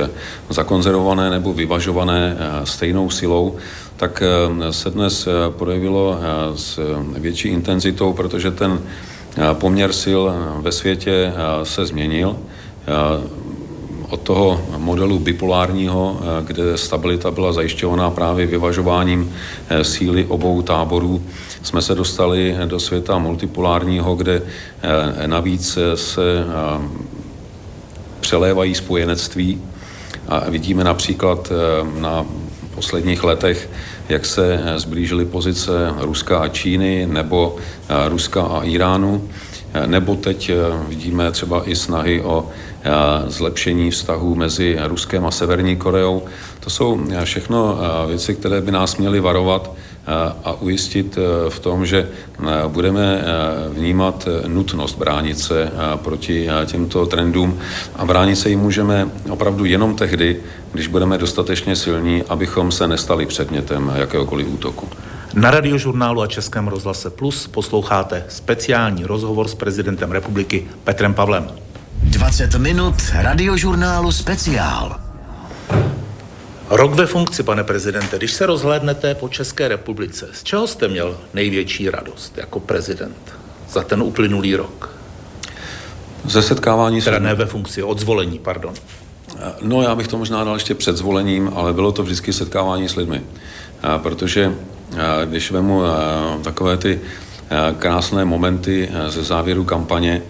zakonzervované 0.49 1.29
nebo 1.29 1.53
vyvažované 1.53 2.37
stejnou 2.63 3.09
silou, 3.09 3.55
tak 3.97 4.23
se 4.69 4.89
dnes 4.89 5.27
projevilo 5.49 6.19
s 6.55 6.79
větší 7.17 7.49
intenzitou, 7.49 8.13
protože 8.13 8.51
ten 8.51 8.81
poměr 9.53 9.93
sil 10.03 10.21
ve 10.59 10.71
světě 10.71 11.33
se 11.63 11.85
změnil 11.85 12.35
od 14.09 14.21
toho 14.21 14.61
modelu 14.77 15.19
bipolárního, 15.19 16.19
kde 16.41 16.77
stabilita 16.77 17.31
byla 17.31 17.53
zajišťovaná 17.53 18.09
právě 18.09 18.45
vyvažováním 18.45 19.33
síly 19.81 20.25
obou 20.25 20.61
táborů, 20.61 21.21
jsme 21.63 21.81
se 21.81 21.95
dostali 21.95 22.57
do 22.65 22.79
světa 22.79 23.17
multipolárního, 23.17 24.15
kde 24.15 24.41
eh, 25.21 25.27
navíc 25.27 25.77
se 25.95 26.21
eh, 26.21 26.81
přelévají 28.19 28.75
spojenectví 28.75 29.61
a 30.27 30.49
vidíme 30.49 30.83
například 30.83 31.51
eh, 31.51 31.99
na 32.01 32.25
posledních 32.75 33.23
letech, 33.23 33.69
jak 34.09 34.25
se 34.25 34.63
zblížily 34.75 35.25
pozice 35.25 35.71
Ruska 35.99 36.39
a 36.39 36.47
Číny 36.47 37.07
nebo 37.11 37.55
Ruska 38.07 38.41
a 38.41 38.63
Iránu. 38.63 39.29
Nebo 39.85 40.15
teď 40.15 40.51
vidíme 40.87 41.31
třeba 41.31 41.69
i 41.69 41.75
snahy 41.75 42.21
o 42.21 42.49
zlepšení 43.27 43.91
vztahů 43.91 44.35
mezi 44.35 44.77
Ruskem 44.83 45.25
a 45.25 45.31
Severní 45.31 45.75
Koreou. 45.75 46.23
To 46.59 46.69
jsou 46.69 46.99
všechno 47.23 47.77
věci, 48.07 48.35
které 48.35 48.61
by 48.61 48.71
nás 48.71 48.97
měly 48.97 49.19
varovat 49.19 49.71
a 50.43 50.53
ujistit 50.61 51.17
e, 51.17 51.49
v 51.49 51.59
tom, 51.59 51.85
že 51.85 51.99
e, 51.99 52.07
budeme 52.67 53.03
e, 53.03 53.23
vnímat 53.69 54.27
nutnost 54.47 54.97
bránit 54.97 55.39
se 55.39 55.71
proti 55.95 56.47
těmto 56.65 57.05
trendům 57.05 57.59
a 57.95 58.05
bránit 58.05 58.35
se 58.35 58.49
jim 58.49 58.59
můžeme 58.59 59.09
opravdu 59.29 59.65
jenom 59.65 59.95
tehdy, 59.95 60.37
když 60.71 60.87
budeme 60.87 61.17
dostatečně 61.17 61.75
silní, 61.75 62.23
abychom 62.23 62.71
se 62.71 62.87
nestali 62.87 63.25
předmětem 63.25 63.91
jakéhokoliv 63.95 64.47
útoku. 64.47 64.87
Na 65.33 65.51
radiožurnálu 65.51 66.21
a 66.21 66.27
Českém 66.27 66.67
rozhlase 66.67 67.09
Plus 67.09 67.47
posloucháte 67.47 68.25
speciální 68.27 69.05
rozhovor 69.05 69.47
s 69.47 69.55
prezidentem 69.55 70.11
republiky 70.11 70.67
Petrem 70.83 71.13
Pavlem. 71.13 71.47
20 72.03 72.55
minut 72.55 72.95
radiožurnálu 73.13 74.11
speciál. 74.11 75.10
Rok 76.73 76.93
ve 76.93 77.05
funkci, 77.05 77.43
pane 77.43 77.63
prezidente, 77.63 78.17
když 78.17 78.33
se 78.33 78.45
rozhlédnete 78.45 79.15
po 79.15 79.29
České 79.29 79.67
republice, 79.67 80.29
z 80.33 80.43
čeho 80.43 80.67
jste 80.67 80.87
měl 80.87 81.17
největší 81.33 81.89
radost 81.89 82.37
jako 82.37 82.59
prezident 82.59 83.33
za 83.69 83.83
ten 83.83 84.01
uplynulý 84.01 84.55
rok? 84.55 84.89
Ze 86.25 86.41
setkávání... 86.41 87.01
Teda 87.01 87.19
ne 87.19 87.35
ve 87.35 87.45
funkci, 87.45 87.83
od 87.83 87.99
zvolení, 87.99 88.39
pardon. 88.39 88.73
No, 89.61 89.81
já 89.81 89.95
bych 89.95 90.07
to 90.07 90.17
možná 90.17 90.43
dal 90.43 90.53
ještě 90.53 90.75
před 90.75 90.97
zvolením, 90.97 91.51
ale 91.55 91.73
bylo 91.73 91.91
to 91.91 92.03
vždycky 92.03 92.33
setkávání 92.33 92.89
s 92.89 92.95
lidmi. 92.95 93.21
Protože 93.97 94.55
když 95.25 95.51
vemu 95.51 95.81
takové 96.43 96.77
ty 96.77 96.99
krásné 97.77 98.25
momenty 98.25 98.89
ze 99.07 99.23
závěru 99.23 99.63
kampaně, 99.63 100.21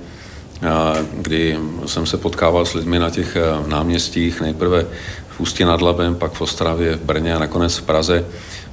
kdy 1.13 1.59
jsem 1.85 2.05
se 2.05 2.17
potkával 2.17 2.65
s 2.65 2.73
lidmi 2.73 2.99
na 2.99 3.09
těch 3.09 3.37
náměstích, 3.67 4.41
nejprve 4.41 4.85
Ústí 5.37 5.65
nad 5.65 5.81
Labem, 5.81 6.15
pak 6.15 6.31
v 6.31 6.41
Ostravě, 6.41 6.95
v 6.95 7.01
Brně 7.01 7.35
a 7.35 7.39
nakonec 7.39 7.77
v 7.77 7.83
Praze, 7.83 8.25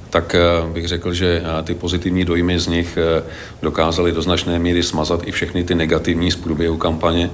tak 0.09 0.35
eh, 0.35 0.73
bych 0.73 0.87
řekl, 0.87 1.13
že 1.13 1.41
eh, 1.45 1.63
ty 1.63 1.75
pozitivní 1.75 2.25
dojmy 2.25 2.59
z 2.59 2.67
nich 2.67 2.97
eh, 2.97 3.23
dokázaly 3.61 4.11
do 4.11 4.21
značné 4.21 4.59
míry 4.59 4.83
smazat 4.83 5.27
i 5.27 5.31
všechny 5.31 5.63
ty 5.63 5.75
negativní 5.75 6.31
z 6.31 6.35
průběhu 6.35 6.77
kampaně. 6.77 7.29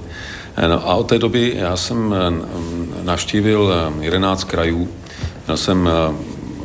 No 0.68 0.88
a 0.88 0.94
od 0.94 1.08
té 1.08 1.18
doby 1.18 1.52
já 1.56 1.76
jsem 1.76 2.14
navštívil 3.02 3.74
11 4.00 4.44
krajů, 4.44 4.88
měl 5.46 5.56
jsem 5.56 5.90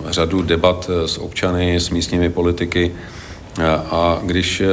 řadu 0.09 0.41
debat 0.41 0.89
s 1.05 1.17
občany, 1.17 1.75
s 1.75 1.89
místními 1.89 2.29
politiky 2.29 2.91
a 3.91 4.19
když 4.23 4.63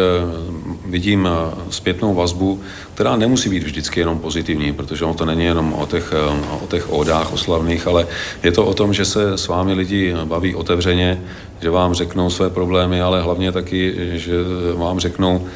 vidím 0.89 1.28
zpětnou 1.70 2.14
vazbu, 2.14 2.61
která 2.95 3.16
nemusí 3.16 3.49
být 3.49 3.62
vždycky 3.62 4.01
jenom 4.01 4.18
pozitivní, 4.18 4.72
protože 4.72 5.05
ono 5.05 5.14
to 5.14 5.24
není 5.24 5.45
jenom 5.45 5.72
o 5.72 5.86
těch, 5.86 6.14
o 6.61 6.66
těch 6.66 6.93
ódách 6.93 7.32
oslavných, 7.32 7.86
ale 7.86 8.07
je 8.43 8.53
to 8.53 8.66
o 8.66 8.74
tom, 8.74 8.93
že 8.93 9.05
se 9.05 9.32
s 9.32 9.49
vámi 9.49 9.72
lidi 9.72 10.14
baví 10.24 10.55
otevřeně, 10.55 11.22
že 11.61 11.70
vám 11.70 11.95
řeknou 11.95 12.30
své 12.30 12.51
problémy, 12.51 13.01
ale 13.01 13.22
hlavně 13.22 13.53
taky, 13.53 13.95
že 14.14 14.34
vám 14.74 15.01
řeknou 15.01 15.47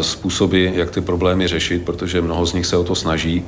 způsoby, 0.00 0.68
jak 0.74 0.90
ty 0.90 1.00
problémy 1.00 1.48
řešit, 1.48 1.84
protože 1.84 2.20
mnoho 2.20 2.46
z 2.46 2.52
nich 2.52 2.66
se 2.66 2.76
o 2.76 2.84
to 2.84 2.94
snaží. 2.94 3.44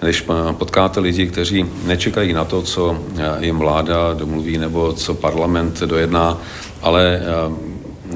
Když 0.00 0.24
potkáte 0.52 1.00
lidi, 1.00 1.26
kteří 1.26 1.66
nečekají 1.84 2.32
na 2.32 2.44
to, 2.44 2.62
co 2.62 2.98
jim 3.40 3.58
vláda 3.58 4.14
domluví 4.14 4.58
nebo 4.58 4.92
co 4.92 5.14
parlament 5.14 5.80
dojedná, 5.80 6.38
ale 6.82 7.20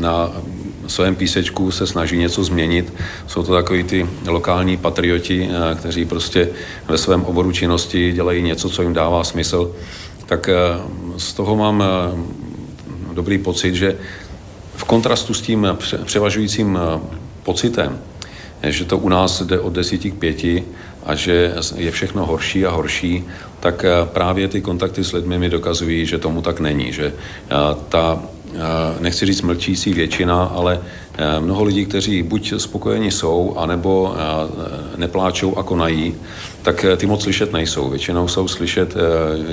na 0.01 0.33
svém 0.91 1.17
písečku 1.17 1.71
se 1.71 1.87
snaží 1.87 2.19
něco 2.19 2.45
změnit. 2.45 2.93
Jsou 3.27 3.43
to 3.43 3.53
takový 3.53 3.85
ty 3.85 4.07
lokální 4.27 4.77
patrioti, 4.77 5.49
eh, 5.51 5.75
kteří 5.75 6.05
prostě 6.05 6.49
ve 6.89 6.99
svém 6.99 7.25
oboru 7.25 7.53
činnosti 7.53 8.13
dělají 8.13 8.43
něco, 8.43 8.71
co 8.71 8.83
jim 8.83 8.93
dává 8.93 9.25
smysl. 9.25 9.75
Tak 10.27 10.49
eh, 10.49 10.55
z 11.17 11.33
toho 11.33 11.57
mám 11.57 11.83
eh, 11.83 13.15
dobrý 13.15 13.39
pocit, 13.39 13.75
že 13.75 13.97
v 14.77 14.85
kontrastu 14.85 15.35
s 15.35 15.41
tím 15.41 15.69
převažujícím 16.05 16.79
pocitem, 17.43 17.99
že 18.63 18.85
to 18.85 18.99
u 18.99 19.09
nás 19.09 19.43
jde 19.43 19.61
od 19.61 19.73
desíti 19.73 20.11
k 20.11 20.15
pěti 20.15 20.65
a 21.07 21.15
že 21.15 21.55
je 21.77 21.91
všechno 21.91 22.27
horší 22.27 22.67
a 22.67 22.71
horší, 22.71 23.25
tak 23.61 23.85
právě 24.05 24.49
ty 24.49 24.61
kontakty 24.61 25.05
s 25.05 25.13
lidmi 25.13 25.39
mi 25.39 25.51
dokazují, 25.51 26.07
že 26.07 26.19
tomu 26.19 26.43
tak 26.43 26.61
není, 26.61 26.93
že 26.93 27.13
ta 27.89 28.23
nechci 29.01 29.27
říct 29.27 29.43
mlčící 29.43 29.95
většina, 29.95 30.45
ale 30.45 30.81
eh, 31.19 31.41
mnoho 31.41 31.65
lidí, 31.65 31.87
kteří 31.87 32.23
buď 32.23 32.53
spokojeni 32.57 33.11
jsou, 33.11 33.55
anebo 33.59 34.15
eh, 34.15 34.97
nepláčou 34.97 35.57
a 35.57 35.63
konají, 35.63 36.15
tak 36.63 36.85
eh, 36.85 36.97
ty 36.97 37.07
moc 37.07 37.23
slyšet 37.23 37.53
nejsou. 37.53 37.91
Většinou 37.91 38.29
jsou 38.29 38.49
slyšet 38.49 38.95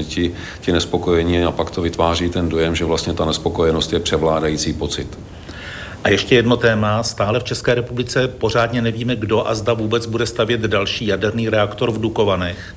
ti, 0.07 0.33
ti 0.61 0.71
nespokojení 0.71 1.43
a 1.43 1.51
pak 1.51 1.71
to 1.71 1.81
vytváří 1.81 2.29
ten 2.29 2.49
dojem, 2.49 2.75
že 2.75 2.85
vlastně 2.85 3.13
ta 3.13 3.25
nespokojenost 3.25 3.93
je 3.93 3.99
převládající 3.99 4.73
pocit. 4.73 5.17
A 6.03 6.09
ještě 6.09 6.35
jedno 6.35 6.57
téma. 6.57 7.03
Stále 7.03 7.39
v 7.39 7.43
České 7.43 7.75
republice 7.75 8.27
pořádně 8.27 8.81
nevíme, 8.81 9.15
kdo 9.15 9.47
a 9.47 9.55
zda 9.55 9.73
vůbec 9.73 10.05
bude 10.05 10.25
stavět 10.25 10.61
další 10.61 11.07
jaderný 11.07 11.49
reaktor 11.49 11.91
v 11.91 12.01
Dukovanech. 12.01 12.75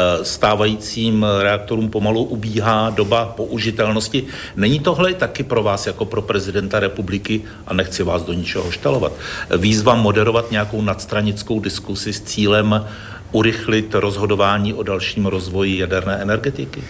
Eh, 0.00 0.24
stávajícím 0.24 1.26
reaktorům 1.42 1.90
pomalu 1.90 2.24
ubíhá 2.24 2.90
doba 2.90 3.26
použitelnosti. 3.36 4.24
Není 4.56 4.80
tohle 4.80 5.14
taky 5.14 5.42
pro 5.42 5.62
vás 5.62 5.86
jako 5.86 6.04
pro 6.04 6.22
prezidenta 6.22 6.80
republiky, 6.80 7.42
a 7.66 7.74
nechci 7.74 8.02
vás 8.02 8.22
do 8.22 8.32
ničeho 8.32 8.70
štelovat, 8.70 9.12
výzva 9.56 9.94
moderovat 9.94 10.50
nějakou 10.50 10.82
nadstranickou 10.82 11.60
diskusi 11.60 12.12
s 12.12 12.20
cílem 12.20 12.84
urychlit 13.32 13.94
rozhodování 13.94 14.74
o 14.74 14.82
dalším 14.82 15.26
rozvoji 15.26 15.78
jaderné 15.78 16.16
energetiky? 16.16 16.82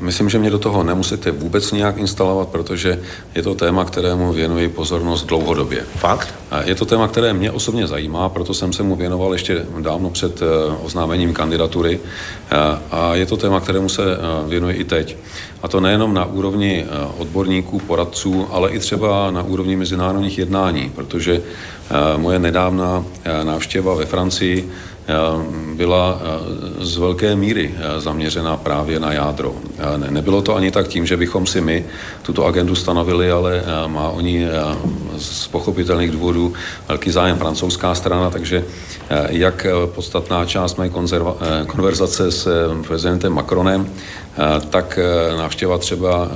Myslím, 0.00 0.28
že 0.28 0.38
mě 0.38 0.50
do 0.50 0.58
toho 0.58 0.82
nemusíte 0.82 1.30
vůbec 1.30 1.72
nějak 1.72 1.96
instalovat, 1.96 2.48
protože 2.48 3.00
je 3.34 3.42
to 3.42 3.54
téma, 3.54 3.84
kterému 3.84 4.32
věnuji 4.32 4.68
pozornost 4.68 5.26
dlouhodobě. 5.26 5.84
Fakt? 5.96 6.34
Je 6.64 6.74
to 6.74 6.84
téma, 6.84 7.08
které 7.08 7.32
mě 7.32 7.50
osobně 7.50 7.86
zajímá, 7.86 8.28
proto 8.28 8.54
jsem 8.54 8.72
se 8.72 8.82
mu 8.82 8.96
věnoval 8.96 9.32
ještě 9.32 9.66
dávno 9.80 10.10
před 10.10 10.42
eh, 10.42 10.44
oznámením 10.82 11.34
kandidatury 11.34 12.00
eh, 12.00 12.56
a 12.90 13.14
je 13.14 13.26
to 13.26 13.36
téma, 13.36 13.60
kterému 13.60 13.88
se 13.88 14.02
eh, 14.02 14.48
věnuji 14.48 14.76
i 14.76 14.84
teď. 14.84 15.16
A 15.62 15.68
to 15.68 15.80
nejenom 15.80 16.14
na 16.14 16.24
úrovni 16.24 16.86
odborníků, 17.18 17.78
poradců, 17.78 18.46
ale 18.50 18.70
i 18.70 18.78
třeba 18.78 19.30
na 19.30 19.42
úrovni 19.42 19.76
mezinárodních 19.76 20.38
jednání, 20.38 20.92
protože 20.94 21.42
moje 22.16 22.38
nedávná 22.38 23.04
návštěva 23.44 23.94
ve 23.94 24.06
Francii 24.06 24.70
byla 25.74 26.20
eh, 26.20 26.84
z 26.84 26.96
velké 26.96 27.36
míry 27.36 27.74
eh, 27.76 28.00
zaměřena 28.00 28.56
právě 28.56 29.00
na 29.00 29.12
jádro. 29.12 29.54
Nebylo 30.10 30.42
to 30.42 30.56
ani 30.56 30.70
tak 30.70 30.88
tím, 30.88 31.06
že 31.06 31.16
bychom 31.16 31.46
si 31.46 31.60
my 31.60 31.84
tuto 32.22 32.46
agendu 32.46 32.74
stanovili, 32.74 33.30
ale 33.30 33.62
eh, 33.64 33.88
má 33.88 34.08
oni 34.08 34.46
z 35.18 35.48
pochopitelných 35.48 36.10
důvodů 36.10 36.52
velký 36.88 37.10
zájem 37.10 37.38
francouzská 37.38 37.94
strana, 37.94 38.30
takže 38.30 38.64
jak 39.28 39.66
podstatná 39.86 40.44
část 40.44 40.78
mé 40.78 40.90
konverzace 41.66 42.30
s 42.30 42.48
prezidentem 42.86 43.32
Macronem, 43.32 43.92
tak 44.70 44.98
návštěva 45.36 45.78
třeba 45.78 46.28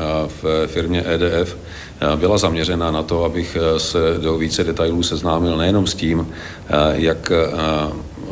v 0.43 0.67
firmě 0.67 1.05
EDF 1.07 1.57
byla 2.17 2.39
zaměřena 2.39 2.91
na 2.91 3.03
to, 3.03 3.25
abych 3.25 3.57
se 3.79 3.99
do 4.19 4.39
více 4.39 4.65
detailů 4.65 5.03
seznámil 5.03 5.57
nejenom 5.57 5.87
s 5.87 5.95
tím, 5.95 6.29
jak 6.95 7.33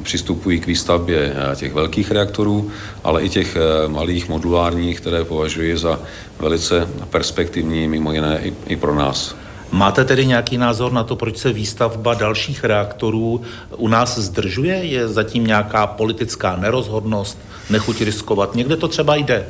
přistupují 0.03 0.61
k 0.61 0.67
výstavbě 0.67 1.35
eh, 1.35 1.57
těch 1.57 1.75
velkých 1.75 2.11
reaktorů, 2.11 2.71
ale 3.05 3.23
i 3.23 3.29
těch 3.29 3.57
eh, 3.57 3.89
malých 3.89 4.29
modulárních, 4.29 5.01
které 5.01 5.25
považuji 5.25 5.79
za 5.79 6.01
velice 6.39 6.89
perspektivní, 7.11 7.89
mimo 7.89 8.13
jiné 8.13 8.41
i, 8.43 8.53
i 8.67 8.77
pro 8.77 8.95
nás. 8.95 9.37
Máte 9.73 10.05
tedy 10.05 10.27
nějaký 10.27 10.59
názor 10.59 10.93
na 10.93 11.05
to, 11.05 11.17
proč 11.17 11.39
se 11.39 11.53
výstavba 11.53 12.15
dalších 12.15 12.65
reaktorů 12.65 13.43
u 13.77 13.89
nás 13.89 14.19
zdržuje? 14.19 14.75
Je 14.75 15.09
zatím 15.09 15.47
nějaká 15.47 15.87
politická 15.87 16.57
nerozhodnost, 16.57 17.39
nechuť 17.71 18.01
riskovat? 18.01 18.55
Někde 18.55 18.77
to 18.77 18.89
třeba 18.89 19.17
jde. 19.17 19.47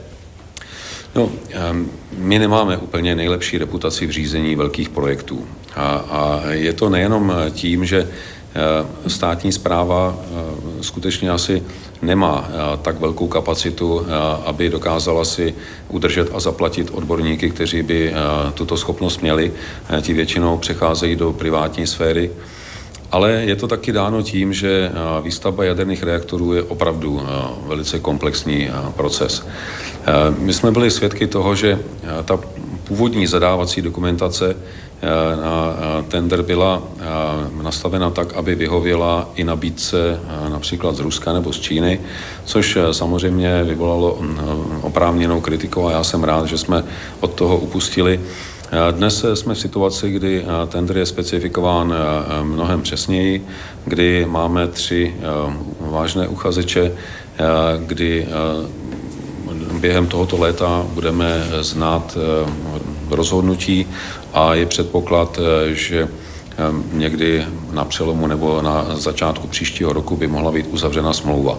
No, 1.14 1.30
ehm, 1.50 1.90
my 2.16 2.38
nemáme 2.38 2.76
úplně 2.76 3.14
nejlepší 3.14 3.58
reputaci 3.58 4.06
v 4.06 4.10
řízení 4.10 4.56
velkých 4.56 4.88
projektů. 4.88 5.46
A, 5.76 5.82
a 5.96 6.42
je 6.50 6.72
to 6.72 6.88
nejenom 6.88 7.32
tím, 7.50 7.84
že 7.84 8.08
Eh, 8.08 8.41
státní 9.06 9.52
zpráva 9.52 10.16
eh, 10.18 10.82
skutečně 10.82 11.30
asi 11.30 11.62
nemá 12.02 12.48
eh, 12.48 12.76
tak 12.82 13.00
velkou 13.00 13.28
kapacitu, 13.28 14.06
aby 14.44 14.70
dokázala 14.70 15.24
si 15.24 15.54
udržet 15.88 16.28
a 16.34 16.40
zaplatit 16.40 16.90
odborníky, 16.92 17.50
kteří 17.50 17.82
by 17.82 18.14
tuto 18.54 18.76
schopnost 18.76 19.22
měli. 19.22 19.52
Ti 20.00 20.12
většinou 20.12 20.58
přecházejí 20.58 21.16
do 21.16 21.32
privátní 21.32 21.86
sféry. 21.86 22.30
Ale 23.10 23.30
je 23.32 23.56
to 23.56 23.68
taky 23.68 23.92
dáno 23.92 24.22
tím, 24.22 24.52
že 24.52 24.90
výstavba 25.22 25.64
jaderných 25.64 26.02
reaktorů 26.02 26.54
je 26.54 26.62
opravdu 26.62 27.22
velice 27.66 27.98
komplexní 27.98 28.68
proces. 28.96 29.46
My 30.38 30.52
jsme 30.52 30.70
byli 30.70 30.90
svědky 30.90 31.26
toho, 31.26 31.54
že 31.54 31.78
ta 32.24 32.38
původní 32.84 33.26
zadávací 33.26 33.82
dokumentace 33.82 34.54
Eh, 34.54 34.54
eh, 34.54 34.81
tender 36.08 36.42
byla 36.42 36.82
eh, 36.82 37.02
nastavena 37.62 38.10
tak, 38.10 38.32
aby 38.32 38.54
vyhověla 38.54 39.28
i 39.34 39.44
nabídce 39.44 40.20
například 40.48 40.96
z 40.96 41.00
Ruska 41.00 41.32
nebo 41.32 41.52
z 41.52 41.60
Číny, 41.60 42.00
což 42.44 42.78
samozřejmě 42.92 43.64
vyvolalo 43.64 44.18
mm, 44.20 44.38
oprávněnou 44.82 45.40
kritiku 45.40 45.86
a 45.86 45.92
já 45.92 46.04
jsem 46.04 46.24
rád, 46.24 46.46
že 46.46 46.58
jsme 46.58 46.84
od 47.20 47.34
toho 47.34 47.56
upustili. 47.56 48.20
Dnes 48.90 49.24
jsme 49.34 49.54
v 49.54 49.58
situaci, 49.58 50.10
kdy 50.10 50.44
tender 50.68 50.98
je 50.98 51.06
specifikován 51.06 51.94
mnohem 52.42 52.82
přesněji, 52.82 53.46
kdy 53.84 54.26
máme 54.28 54.68
tři 54.68 55.14
vážné 55.80 56.28
uchazeče, 56.28 56.92
kdy 57.86 58.28
během 59.80 60.06
tohoto 60.06 60.38
léta 60.38 60.86
budeme 60.94 61.46
znát 61.60 62.16
rozhodnutí 63.10 63.86
a 64.32 64.54
je 64.54 64.66
předpoklad, 64.66 65.38
eh, 65.38 65.74
že 65.74 66.08
Ehm, 66.56 66.84
někdy 66.92 67.44
na 67.72 67.84
přelomu 67.84 68.26
nebo 68.26 68.62
na 68.62 68.86
začátku 68.96 69.46
příštího 69.46 69.92
roku 69.92 70.16
by 70.16 70.26
mohla 70.26 70.52
být 70.52 70.66
uzavřena 70.70 71.12
smlouva. 71.12 71.58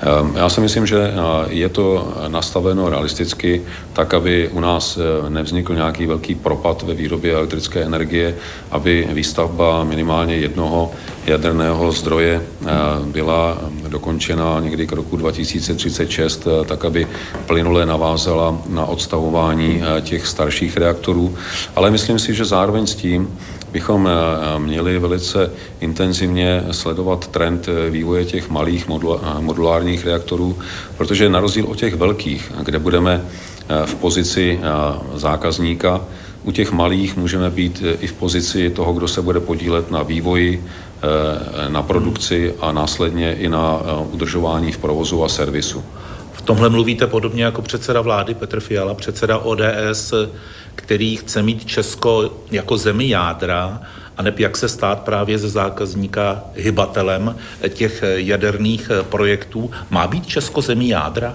Ehm, 0.00 0.36
já 0.36 0.48
si 0.48 0.60
myslím, 0.60 0.86
že 0.86 0.98
eh, 0.98 1.12
je 1.48 1.68
to 1.68 2.14
nastaveno 2.28 2.88
realisticky, 2.90 3.62
tak 3.92 4.14
aby 4.14 4.48
u 4.48 4.60
nás 4.60 4.98
eh, 4.98 5.30
nevznikl 5.30 5.74
nějaký 5.74 6.06
velký 6.06 6.34
propad 6.34 6.82
ve 6.82 6.94
výrobě 6.94 7.34
elektrické 7.34 7.82
energie, 7.82 8.36
aby 8.70 9.08
výstavba 9.12 9.84
minimálně 9.84 10.36
jednoho 10.36 10.90
jaderného 11.26 11.92
zdroje 11.92 12.42
eh, 12.42 12.66
byla 13.04 13.58
dokončena 13.90 14.60
někdy 14.60 14.86
k 14.86 14.92
roku 14.92 15.16
2036, 15.16 16.48
tak 16.66 16.84
aby 16.84 17.06
plynule 17.46 17.86
navázala 17.86 18.62
na 18.68 18.86
odstavování 18.86 19.82
těch 20.00 20.26
starších 20.26 20.76
reaktorů. 20.76 21.34
Ale 21.76 21.90
myslím 21.90 22.18
si, 22.18 22.34
že 22.34 22.44
zároveň 22.44 22.86
s 22.86 22.94
tím 22.94 23.38
bychom 23.72 24.08
eh, 24.08 24.58
měli 24.58 24.98
velice 24.98 25.50
intenzivně 25.80 26.64
sledovat 26.70 27.28
trend 27.28 27.68
eh, 27.68 27.90
vývoje 27.90 28.24
těch 28.24 28.50
malých 28.50 28.86
eh, 28.88 29.40
modulárních 29.40 30.06
reaktorů, 30.06 30.58
protože 30.96 31.28
na 31.28 31.40
rozdíl 31.40 31.66
od 31.66 31.78
těch 31.78 31.94
velkých, 31.94 32.52
kde 32.64 32.78
budeme 32.78 33.24
v 33.84 33.94
pozici 33.94 34.60
zákazníka, 35.14 36.00
u 36.44 36.50
těch 36.50 36.72
malých 36.72 37.16
můžeme 37.16 37.50
být 37.50 37.82
i 38.00 38.06
v 38.06 38.12
pozici 38.12 38.70
toho, 38.70 38.92
kdo 38.92 39.08
se 39.08 39.22
bude 39.22 39.40
podílet 39.40 39.90
na 39.90 40.02
vývoji, 40.02 40.64
na 41.68 41.82
produkci 41.82 42.54
a 42.60 42.72
následně 42.72 43.34
i 43.34 43.48
na 43.48 43.80
udržování 44.10 44.72
v 44.72 44.78
provozu 44.78 45.24
a 45.24 45.28
servisu. 45.28 45.84
V 46.32 46.42
tomhle 46.42 46.68
mluvíte 46.68 47.06
podobně 47.06 47.44
jako 47.44 47.62
předseda 47.62 48.00
vlády 48.00 48.34
Petr 48.34 48.60
Fiala, 48.60 48.94
předseda 48.94 49.38
ODS 49.38 50.14
který 50.74 51.16
chce 51.16 51.42
mít 51.42 51.64
Česko 51.64 52.30
jako 52.50 52.76
zemi 52.76 53.08
jádra 53.08 53.80
a 54.16 54.22
neb 54.22 54.38
jak 54.38 54.56
se 54.56 54.68
stát 54.68 55.00
právě 55.00 55.38
ze 55.38 55.48
zákazníka 55.48 56.44
hybatelem 56.54 57.36
těch 57.68 58.04
jaderných 58.14 58.90
projektů. 59.02 59.70
Má 59.90 60.06
být 60.06 60.26
Česko 60.26 60.62
zemí 60.62 60.88
jádra? 60.88 61.34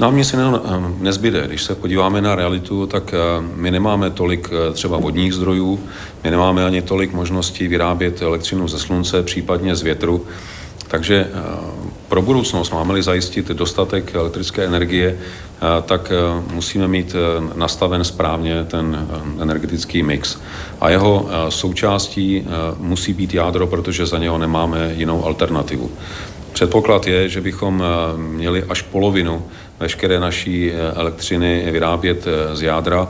Nám 0.00 0.16
nic 0.16 0.32
jiného 0.32 0.62
nezbyde. 0.98 1.46
Když 1.46 1.62
se 1.62 1.74
podíváme 1.74 2.20
na 2.20 2.34
realitu, 2.34 2.86
tak 2.86 3.14
my 3.54 3.70
nemáme 3.70 4.10
tolik 4.10 4.50
třeba 4.72 4.98
vodních 4.98 5.34
zdrojů, 5.34 5.80
my 6.24 6.30
nemáme 6.30 6.64
ani 6.64 6.82
tolik 6.82 7.12
možností 7.12 7.68
vyrábět 7.68 8.22
elektřinu 8.22 8.68
ze 8.68 8.78
slunce, 8.78 9.22
případně 9.22 9.76
z 9.76 9.82
větru. 9.82 10.26
Takže 10.88 11.28
pro 12.08 12.22
budoucnost 12.22 12.70
máme-li 12.70 13.02
zajistit 13.02 13.48
dostatek 13.48 14.14
elektrické 14.14 14.64
energie, 14.64 15.18
tak 15.86 16.12
musíme 16.52 16.88
mít 16.88 17.16
nastaven 17.54 18.04
správně 18.04 18.64
ten 18.64 19.08
energetický 19.40 20.02
mix. 20.02 20.38
A 20.80 20.90
jeho 20.90 21.28
součástí 21.48 22.46
musí 22.78 23.12
být 23.12 23.34
jádro, 23.34 23.66
protože 23.66 24.06
za 24.06 24.18
něho 24.18 24.38
nemáme 24.38 24.92
jinou 24.96 25.24
alternativu. 25.24 25.90
Předpoklad 26.52 27.06
je, 27.06 27.28
že 27.28 27.40
bychom 27.40 27.82
měli 28.16 28.64
až 28.68 28.82
polovinu 28.82 29.42
veškeré 29.80 30.20
naší 30.20 30.72
elektřiny 30.94 31.68
vyrábět 31.70 32.26
z 32.52 32.62
jádra, 32.62 33.08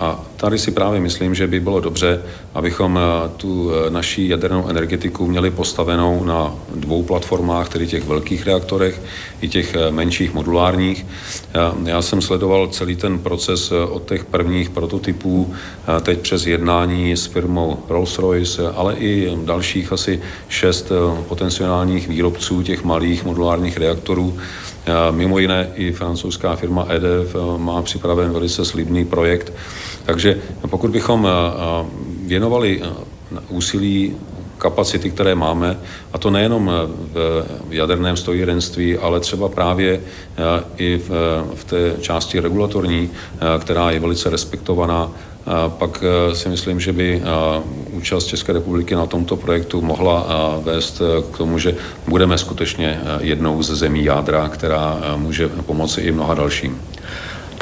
a 0.00 0.20
tady 0.44 0.58
si 0.58 0.70
právě 0.70 1.00
myslím, 1.00 1.34
že 1.34 1.46
by 1.46 1.60
bylo 1.60 1.80
dobře, 1.80 2.22
abychom 2.54 2.98
eh, 2.98 3.28
tu 3.36 3.70
eh, 3.70 3.90
naší 3.90 4.28
jadernou 4.28 4.68
energetiku 4.68 5.26
měli 5.26 5.50
postavenou 5.50 6.24
na 6.24 6.54
dvou 6.74 7.02
platformách, 7.02 7.68
tedy 7.68 7.86
těch 7.86 8.04
velkých 8.04 8.46
reaktorech 8.46 9.00
i 9.40 9.48
těch 9.48 9.74
eh, 9.74 9.90
menších 9.90 10.34
modulárních. 10.34 11.06
Já 11.84 12.02
jsem 12.02 12.22
sledoval 12.22 12.68
celý 12.68 12.96
ten 12.96 13.18
proces 13.18 13.72
od 13.72 14.08
těch 14.08 14.24
prvních 14.24 14.70
prototypů, 14.70 15.54
teď 16.02 16.18
přes 16.18 16.46
jednání 16.46 17.12
s 17.12 17.26
firmou 17.26 17.78
Rolls-Royce, 17.88 18.72
ale 18.76 18.94
i 18.94 19.32
dalších 19.44 19.92
asi 19.92 20.20
šest 20.48 20.92
potenciálních 21.28 22.08
výrobců 22.08 22.62
těch 22.62 22.84
malých 22.84 23.24
modulárních 23.24 23.76
reaktorů. 23.76 24.36
Mimo 25.10 25.38
jiné 25.38 25.68
i 25.74 25.92
francouzská 25.92 26.56
firma 26.56 26.86
EDF 26.88 27.36
má 27.56 27.82
připraven 27.82 28.32
velice 28.32 28.64
slibný 28.64 29.04
projekt, 29.04 29.52
takže 30.04 30.33
pokud 30.70 30.90
bychom 30.90 31.28
věnovali 32.26 32.82
úsilí 33.48 34.16
kapacity, 34.58 35.10
které 35.10 35.34
máme, 35.34 35.78
a 36.12 36.18
to 36.18 36.30
nejenom 36.30 36.70
v 37.68 37.72
jaderném 37.72 38.16
strojírenství, 38.16 38.98
ale 38.98 39.20
třeba 39.20 39.48
právě 39.48 40.00
i 40.76 41.00
v 41.54 41.64
té 41.64 41.94
části 42.00 42.40
regulatorní, 42.40 43.10
která 43.58 43.90
je 43.90 44.00
velice 44.00 44.30
respektovaná, 44.30 45.10
pak 45.68 46.04
si 46.32 46.48
myslím, 46.48 46.80
že 46.80 46.92
by 46.92 47.22
účast 47.92 48.26
České 48.26 48.52
republiky 48.52 48.94
na 48.94 49.06
tomto 49.06 49.36
projektu 49.36 49.82
mohla 49.82 50.26
vést 50.62 51.02
k 51.32 51.38
tomu, 51.38 51.58
že 51.58 51.74
budeme 52.08 52.38
skutečně 52.38 53.00
jednou 53.20 53.62
ze 53.62 53.76
zemí 53.76 54.04
jádra, 54.04 54.48
která 54.48 55.00
může 55.16 55.48
pomoci 55.48 56.00
i 56.00 56.12
mnoha 56.12 56.34
dalším. 56.34 56.80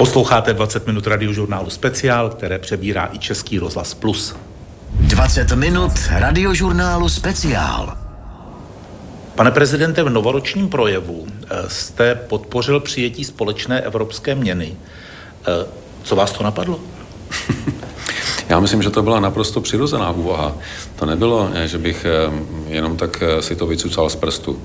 Posloucháte 0.02 0.54
20 0.54 0.86
minut 0.86 1.06
radiožurnálu 1.06 1.70
Speciál, 1.70 2.30
které 2.30 2.58
přebírá 2.58 3.08
i 3.12 3.18
Český 3.18 3.58
rozhlas 3.58 3.94
Plus. 3.94 4.36
20 4.90 5.52
minut 5.52 5.92
radiožurnálu 6.10 7.08
Speciál. 7.08 7.96
Pane 9.34 9.50
prezidente, 9.50 10.02
v 10.02 10.10
novoročním 10.10 10.68
projevu 10.68 11.26
eh, 11.26 11.68
jste 11.68 12.14
podpořil 12.14 12.80
přijetí 12.80 13.24
společné 13.24 13.80
evropské 13.80 14.34
měny. 14.34 14.76
Eh, 14.76 15.66
co 16.02 16.16
vás 16.16 16.32
to 16.32 16.44
napadlo? 16.44 16.80
Já 18.48 18.60
myslím, 18.60 18.82
že 18.82 18.90
to 18.90 19.02
byla 19.02 19.20
naprosto 19.20 19.60
přirozená 19.60 20.10
úvaha. 20.10 20.56
To 20.96 21.06
nebylo, 21.06 21.50
eh, 21.54 21.68
že 21.68 21.78
bych 21.78 22.06
jenom 22.66 22.96
tak 22.96 23.22
si 23.40 23.56
to 23.56 23.66
vycucal 23.66 24.10
z 24.10 24.16
prstu. 24.16 24.62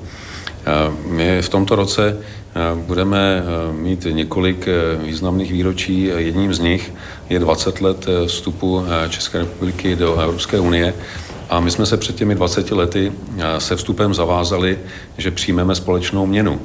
My 1.05 1.41
v 1.41 1.49
tomto 1.49 1.75
roce 1.75 2.17
budeme 2.75 3.43
mít 3.71 4.07
několik 4.11 4.67
významných 5.03 5.51
výročí. 5.51 6.03
Jedním 6.03 6.53
z 6.53 6.59
nich 6.59 6.93
je 7.29 7.39
20 7.39 7.81
let 7.81 8.05
vstupu 8.27 8.83
České 9.09 9.39
republiky 9.39 9.95
do 9.95 10.19
Evropské 10.19 10.59
unie. 10.59 10.93
A 11.49 11.59
my 11.59 11.71
jsme 11.71 11.85
se 11.85 11.97
před 11.97 12.15
těmi 12.15 12.35
20 12.35 12.71
lety 12.71 13.11
se 13.57 13.75
vstupem 13.75 14.13
zavázali, 14.13 14.79
že 15.17 15.31
přijmeme 15.31 15.75
společnou 15.75 16.25
měnu. 16.25 16.61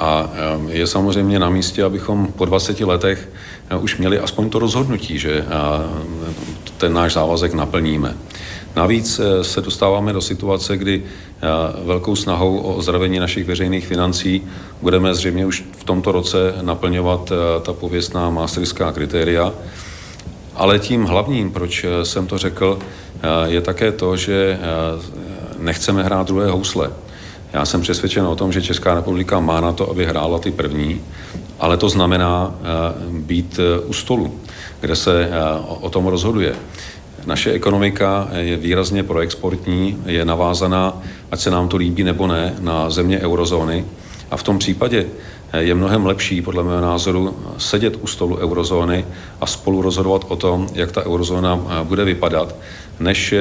A 0.00 0.32
je 0.68 0.86
samozřejmě 0.86 1.38
na 1.38 1.50
místě, 1.50 1.84
abychom 1.84 2.26
po 2.26 2.44
20 2.44 2.80
letech 2.80 3.28
už 3.80 3.96
měli 3.96 4.18
aspoň 4.18 4.50
to 4.50 4.58
rozhodnutí, 4.58 5.18
že 5.18 5.44
ten 6.78 6.92
náš 6.92 7.12
závazek 7.12 7.54
naplníme. 7.54 8.16
Navíc 8.76 9.18
eh, 9.20 9.44
se 9.44 9.60
dostáváme 9.60 10.12
do 10.12 10.20
situace, 10.20 10.76
kdy 10.76 11.02
eh, 11.04 11.46
velkou 11.84 12.16
snahou 12.16 12.58
o 12.58 12.74
ozdravení 12.74 13.18
našich 13.18 13.44
veřejných 13.44 13.86
financí 13.86 14.42
budeme 14.82 15.14
zřejmě 15.14 15.46
už 15.46 15.64
v 15.78 15.84
tomto 15.84 16.12
roce 16.12 16.54
naplňovat 16.62 17.32
eh, 17.32 17.60
ta 17.60 17.72
pověstná 17.72 18.30
maastrichtská 18.30 18.92
kritéria. 18.92 19.52
Ale 20.54 20.78
tím 20.78 21.04
hlavním, 21.04 21.50
proč 21.50 21.86
jsem 22.02 22.26
to 22.26 22.38
řekl, 22.38 22.78
je 23.44 23.60
také 23.60 23.92
to, 23.92 24.16
že 24.16 24.58
nechceme 25.58 26.02
hrát 26.02 26.26
druhé 26.26 26.50
housle. 26.50 26.90
Já 27.52 27.64
jsem 27.64 27.80
přesvědčen 27.80 28.26
o 28.26 28.36
tom, 28.36 28.52
že 28.52 28.62
Česká 28.62 28.94
republika 28.94 29.40
má 29.40 29.60
na 29.60 29.72
to, 29.72 29.90
aby 29.90 30.06
hrála 30.06 30.38
ty 30.38 30.50
první, 30.50 31.00
ale 31.60 31.76
to 31.76 31.88
znamená 31.88 32.54
být 33.10 33.60
u 33.86 33.92
stolu, 33.92 34.40
kde 34.80 34.96
se 34.96 35.30
o 35.80 35.90
tom 35.90 36.06
rozhoduje. 36.06 36.54
Naše 37.26 37.52
ekonomika 37.52 38.28
je 38.36 38.56
výrazně 38.56 39.02
proexportní, 39.02 39.98
je 40.06 40.24
navázaná, 40.24 41.02
ať 41.30 41.40
se 41.40 41.50
nám 41.50 41.68
to 41.68 41.76
líbí 41.76 42.04
nebo 42.04 42.26
ne, 42.26 42.54
na 42.60 42.90
země 42.90 43.20
eurozóny. 43.20 43.84
A 44.30 44.36
v 44.36 44.42
tom 44.42 44.58
případě 44.58 45.06
je 45.58 45.74
mnohem 45.74 46.06
lepší, 46.06 46.42
podle 46.42 46.64
mého 46.64 46.80
názoru, 46.80 47.36
sedět 47.58 47.98
u 48.00 48.06
stolu 48.06 48.36
eurozóny 48.36 49.04
a 49.40 49.46
spolu 49.46 49.82
rozhodovat 49.82 50.24
o 50.28 50.36
tom, 50.36 50.68
jak 50.74 50.92
ta 50.92 51.06
eurozóna 51.06 51.84
bude 51.84 52.04
vypadat, 52.04 52.54
než 53.00 53.34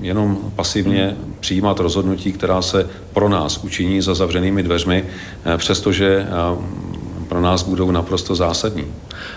jenom 0.00 0.38
pasivně 0.56 1.16
přijímat 1.40 1.80
rozhodnutí, 1.80 2.32
která 2.32 2.62
se 2.62 2.90
pro 3.12 3.28
nás 3.28 3.64
učiní 3.64 4.00
za 4.00 4.14
zavřenými 4.14 4.62
dveřmi, 4.62 5.04
přestože 5.56 6.26
pro 7.24 7.40
nás 7.40 7.62
budou 7.62 7.90
naprosto 7.90 8.34
zásadní. 8.34 8.86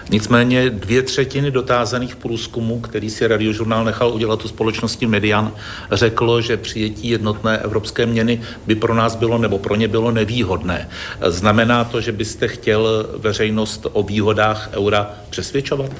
Nicméně 0.09 0.69
dvě 0.69 1.01
třetiny 1.01 1.51
dotázaných 1.51 2.15
průzkumů, 2.15 2.79
který 2.79 3.09
si 3.09 3.27
radiožurnál 3.27 3.85
nechal 3.85 4.13
udělat 4.13 4.45
u 4.45 4.47
společnosti 4.47 5.07
Median, 5.07 5.51
řeklo, 5.91 6.41
že 6.41 6.57
přijetí 6.57 7.09
jednotné 7.09 7.57
evropské 7.57 8.05
měny 8.05 8.41
by 8.67 8.75
pro 8.75 8.93
nás 8.93 9.15
bylo 9.15 9.37
nebo 9.37 9.59
pro 9.59 9.75
ně 9.75 9.87
bylo 9.87 10.11
nevýhodné. 10.11 10.89
Znamená 11.27 11.83
to, 11.83 12.01
že 12.01 12.11
byste 12.11 12.47
chtěl 12.47 13.09
veřejnost 13.17 13.87
o 13.93 14.03
výhodách 14.03 14.69
eura 14.73 15.11
přesvědčovat? 15.29 15.91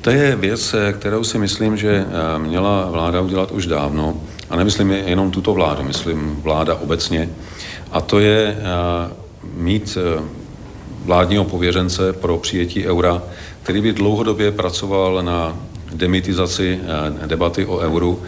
To 0.00 0.10
je 0.10 0.36
věc, 0.36 0.74
kterou 0.92 1.24
si 1.24 1.38
myslím, 1.38 1.76
že 1.76 2.06
eh, 2.06 2.38
měla 2.38 2.90
vláda 2.90 3.20
udělat 3.20 3.50
už 3.50 3.66
dávno. 3.66 4.20
A 4.50 4.56
nemyslím 4.56 4.90
jenom 4.90 5.30
tuto 5.30 5.54
vládu, 5.54 5.82
myslím 5.82 6.36
vláda 6.42 6.74
obecně. 6.74 7.28
A 7.92 8.00
to 8.00 8.18
je 8.18 8.56
eh, 8.58 9.12
mít 9.54 9.98
eh, 10.00 10.22
vládního 11.04 11.44
pověřence 11.44 12.12
pro 12.12 12.38
přijetí 12.38 12.86
eura, 12.86 13.22
který 13.62 13.80
by 13.80 13.92
dlouhodobě 13.92 14.52
pracoval 14.52 15.22
na 15.22 15.56
demitizaci 15.94 16.80
eh, 16.82 17.26
debaty 17.26 17.66
o 17.66 17.78
euru 17.78 18.22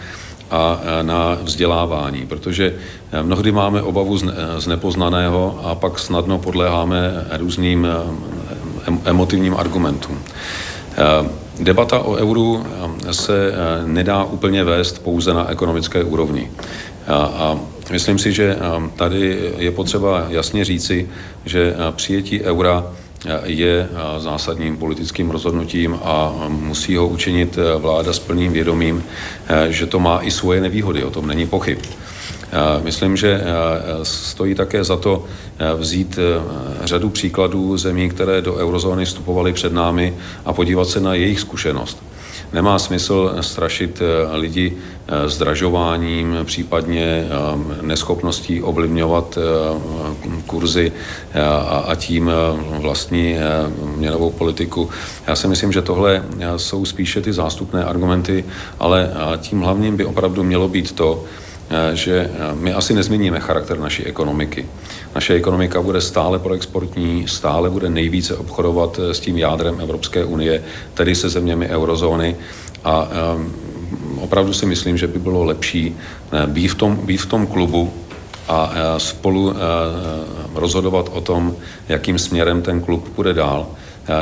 a 0.50 0.80
eh, 0.82 1.02
na 1.02 1.38
vzdělávání, 1.42 2.26
protože 2.26 2.74
eh, 3.12 3.22
mnohdy 3.22 3.52
máme 3.52 3.82
obavu 3.82 4.18
z 4.58 4.66
nepoznaného 4.66 5.60
a 5.64 5.74
pak 5.74 5.98
snadno 5.98 6.38
podléháme 6.38 7.26
různým 7.38 7.86
emotivním 9.04 9.56
argumentům. 9.56 10.18
Debata 11.60 11.98
o 11.98 12.12
euru 12.12 12.66
se 13.10 13.52
nedá 13.86 14.24
úplně 14.24 14.64
vést 14.64 14.98
pouze 14.98 15.34
na 15.34 15.50
ekonomické 15.50 16.04
úrovni. 16.04 16.50
A 17.08 17.58
myslím 17.90 18.18
si, 18.18 18.32
že 18.32 18.56
tady 18.96 19.38
je 19.58 19.70
potřeba 19.70 20.26
jasně 20.28 20.64
říci, 20.64 21.08
že 21.44 21.74
přijetí 21.90 22.42
eura 22.42 22.86
je 23.44 23.88
zásadním 24.18 24.76
politickým 24.76 25.30
rozhodnutím 25.30 25.98
a 26.02 26.32
musí 26.48 26.96
ho 26.96 27.08
učinit 27.08 27.58
vláda 27.78 28.12
s 28.12 28.18
plným 28.18 28.52
vědomím, 28.52 29.04
že 29.68 29.86
to 29.86 30.00
má 30.00 30.20
i 30.22 30.30
svoje 30.30 30.60
nevýhody, 30.60 31.04
o 31.04 31.10
tom 31.10 31.26
není 31.26 31.46
pochyb. 31.46 31.78
Myslím, 32.82 33.16
že 33.16 33.40
stojí 34.02 34.54
také 34.54 34.84
za 34.84 34.96
to 34.96 35.24
vzít 35.76 36.18
řadu 36.84 37.10
příkladů 37.10 37.76
zemí, 37.76 38.08
které 38.08 38.42
do 38.42 38.54
eurozóny 38.54 39.04
vstupovaly 39.04 39.52
před 39.52 39.72
námi 39.72 40.14
a 40.44 40.52
podívat 40.52 40.88
se 40.88 41.00
na 41.00 41.14
jejich 41.14 41.40
zkušenost. 41.40 42.02
Nemá 42.54 42.78
smysl 42.78 43.36
strašit 43.40 44.02
eh, 44.02 44.36
lidi 44.36 44.72
eh, 44.76 45.28
zdražováním, 45.28 46.36
případně 46.44 47.26
neschopností 47.82 48.62
ovlivňovat 48.62 49.38
kurzy 50.46 50.92
a 51.86 51.94
tím 51.96 52.30
vlastní 52.80 53.36
měnovou 53.96 54.30
politiku. 54.30 54.90
Já 55.26 55.36
si 55.36 55.48
myslím, 55.48 55.72
že 55.72 55.82
tohle 55.82 56.22
jsou 56.56 56.84
spíše 56.84 57.20
ty 57.20 57.32
zástupné 57.32 57.84
argumenty, 57.84 58.44
ale 58.80 59.10
tím 59.38 59.60
hlavním 59.60 59.96
by 59.96 60.04
opravdu 60.04 60.42
mělo 60.42 60.68
být 60.68 60.92
to, 60.92 61.24
Eh, 61.24 61.43
že 61.92 62.30
eh, 62.34 62.54
my 62.54 62.72
asi 62.72 62.94
nezměníme 62.94 63.40
charakter 63.40 63.78
naší 63.78 64.04
ekonomiky. 64.04 64.66
Naše 65.14 65.34
ekonomika 65.34 65.82
bude 65.82 66.00
stále 66.00 66.38
proexportní, 66.38 67.28
stále 67.28 67.70
bude 67.70 67.90
nejvíce 67.90 68.36
obchodovat 68.36 69.00
eh, 69.02 69.14
s 69.14 69.20
tím 69.20 69.38
jádrem 69.38 69.80
Evropské 69.80 70.24
unie, 70.24 70.62
tedy 70.94 71.14
se 71.14 71.28
zeměmi 71.28 71.68
eurozóny 71.68 72.36
a 72.84 73.08
opravdu 74.20 74.52
si 74.52 74.66
myslím, 74.66 74.96
že 74.96 75.06
by 75.06 75.18
bylo 75.18 75.44
lepší 75.44 75.96
být 76.46 76.68
v 76.68 76.74
tom, 76.74 76.96
být 76.96 77.16
v 77.16 77.26
tom 77.26 77.46
klubu 77.46 77.92
a 78.48 78.72
spolu 78.98 79.54
rozhodovat 80.54 81.10
o 81.12 81.20
tom, 81.20 81.56
jakým 81.88 82.18
směrem 82.18 82.62
ten 82.62 82.80
klub 82.80 83.08
půjde 83.08 83.34
dál, 83.34 83.66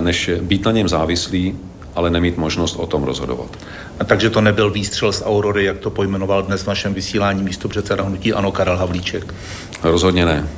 než 0.01 0.31
být 0.41 0.65
na 0.65 0.73
něm 0.73 0.89
závislý 0.89 1.57
ale 1.95 2.11
nemít 2.11 2.37
možnost 2.37 2.77
o 2.77 2.87
tom 2.87 3.05
rozhodovat. 3.05 3.59
A 4.01 4.05
takže 4.05 4.31
to 4.31 4.41
nebyl 4.41 4.71
výstřel 4.71 5.13
z 5.13 5.23
Aurory, 5.27 5.65
jak 5.65 5.79
to 5.79 5.91
pojmenoval 5.91 6.43
dnes 6.43 6.63
v 6.63 6.67
našem 6.67 6.95
vysílání 6.95 7.43
místo 7.43 7.69
předseda 7.69 8.05
hnutí 8.05 8.33
Ano 8.33 8.53
Karel 8.53 8.77
Havlíček? 8.77 9.35
Rozhodně 9.83 10.27
ne. 10.27 10.49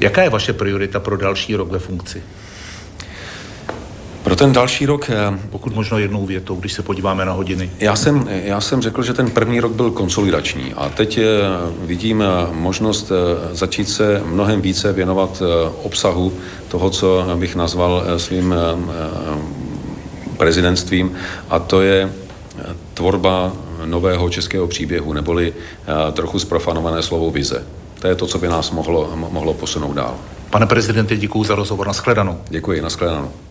Jaká 0.00 0.22
je 0.22 0.30
vaše 0.30 0.52
priorita 0.52 1.00
pro 1.00 1.16
další 1.16 1.56
rok 1.56 1.70
ve 1.70 1.78
funkci? 1.78 2.22
Pro 4.22 4.36
ten 4.36 4.52
další 4.52 4.86
rok... 4.86 5.10
Eh, 5.10 5.38
Pokud 5.50 5.74
možno 5.74 5.98
jednou 5.98 6.26
větou, 6.26 6.54
když 6.54 6.72
se 6.72 6.82
podíváme 6.82 7.24
na 7.24 7.32
hodiny. 7.32 7.70
Já 7.78 7.96
jsem, 7.96 8.28
já 8.44 8.60
jsem 8.60 8.82
řekl, 8.82 9.02
že 9.02 9.12
ten 9.12 9.30
první 9.30 9.60
rok 9.60 9.72
byl 9.72 9.90
konsolidační 9.90 10.74
a 10.74 10.88
teď 10.88 11.18
eh, 11.18 11.24
vidím 11.82 12.22
eh, 12.22 12.26
možnost 12.52 13.12
začít 13.52 13.88
se 13.88 14.22
mnohem 14.26 14.60
více 14.60 14.92
věnovat 14.92 15.42
obsahu 15.82 16.32
toho, 16.68 16.90
co 16.90 17.24
bych 17.36 17.56
nazval 17.56 18.04
svým 18.16 18.54
prezidentstvím 20.40 21.12
a 21.50 21.58
to 21.58 21.84
je 21.84 22.08
eh, 22.08 22.64
tvorba 22.94 23.52
nového 23.84 24.30
českého 24.30 24.66
příběhu, 24.66 25.12
neboli 25.12 25.52
eh, 25.52 26.12
trochu 26.12 26.38
zprofanované 26.38 27.02
slovo 27.02 27.30
vize. 27.30 27.60
To 28.00 28.08
je 28.08 28.14
to, 28.14 28.26
co 28.26 28.38
by 28.38 28.48
nás 28.48 28.70
mohlo, 28.70 29.12
mohlo 29.16 29.54
posunout 29.54 29.92
dál. 29.92 30.16
Pane 30.50 30.66
prezidente, 30.66 31.16
děkuji 31.16 31.44
za 31.44 31.54
rozhovor. 31.54 31.86
Naschledanou. 31.86 32.40
Děkuji, 32.48 32.80
naschledanou. 32.80 33.49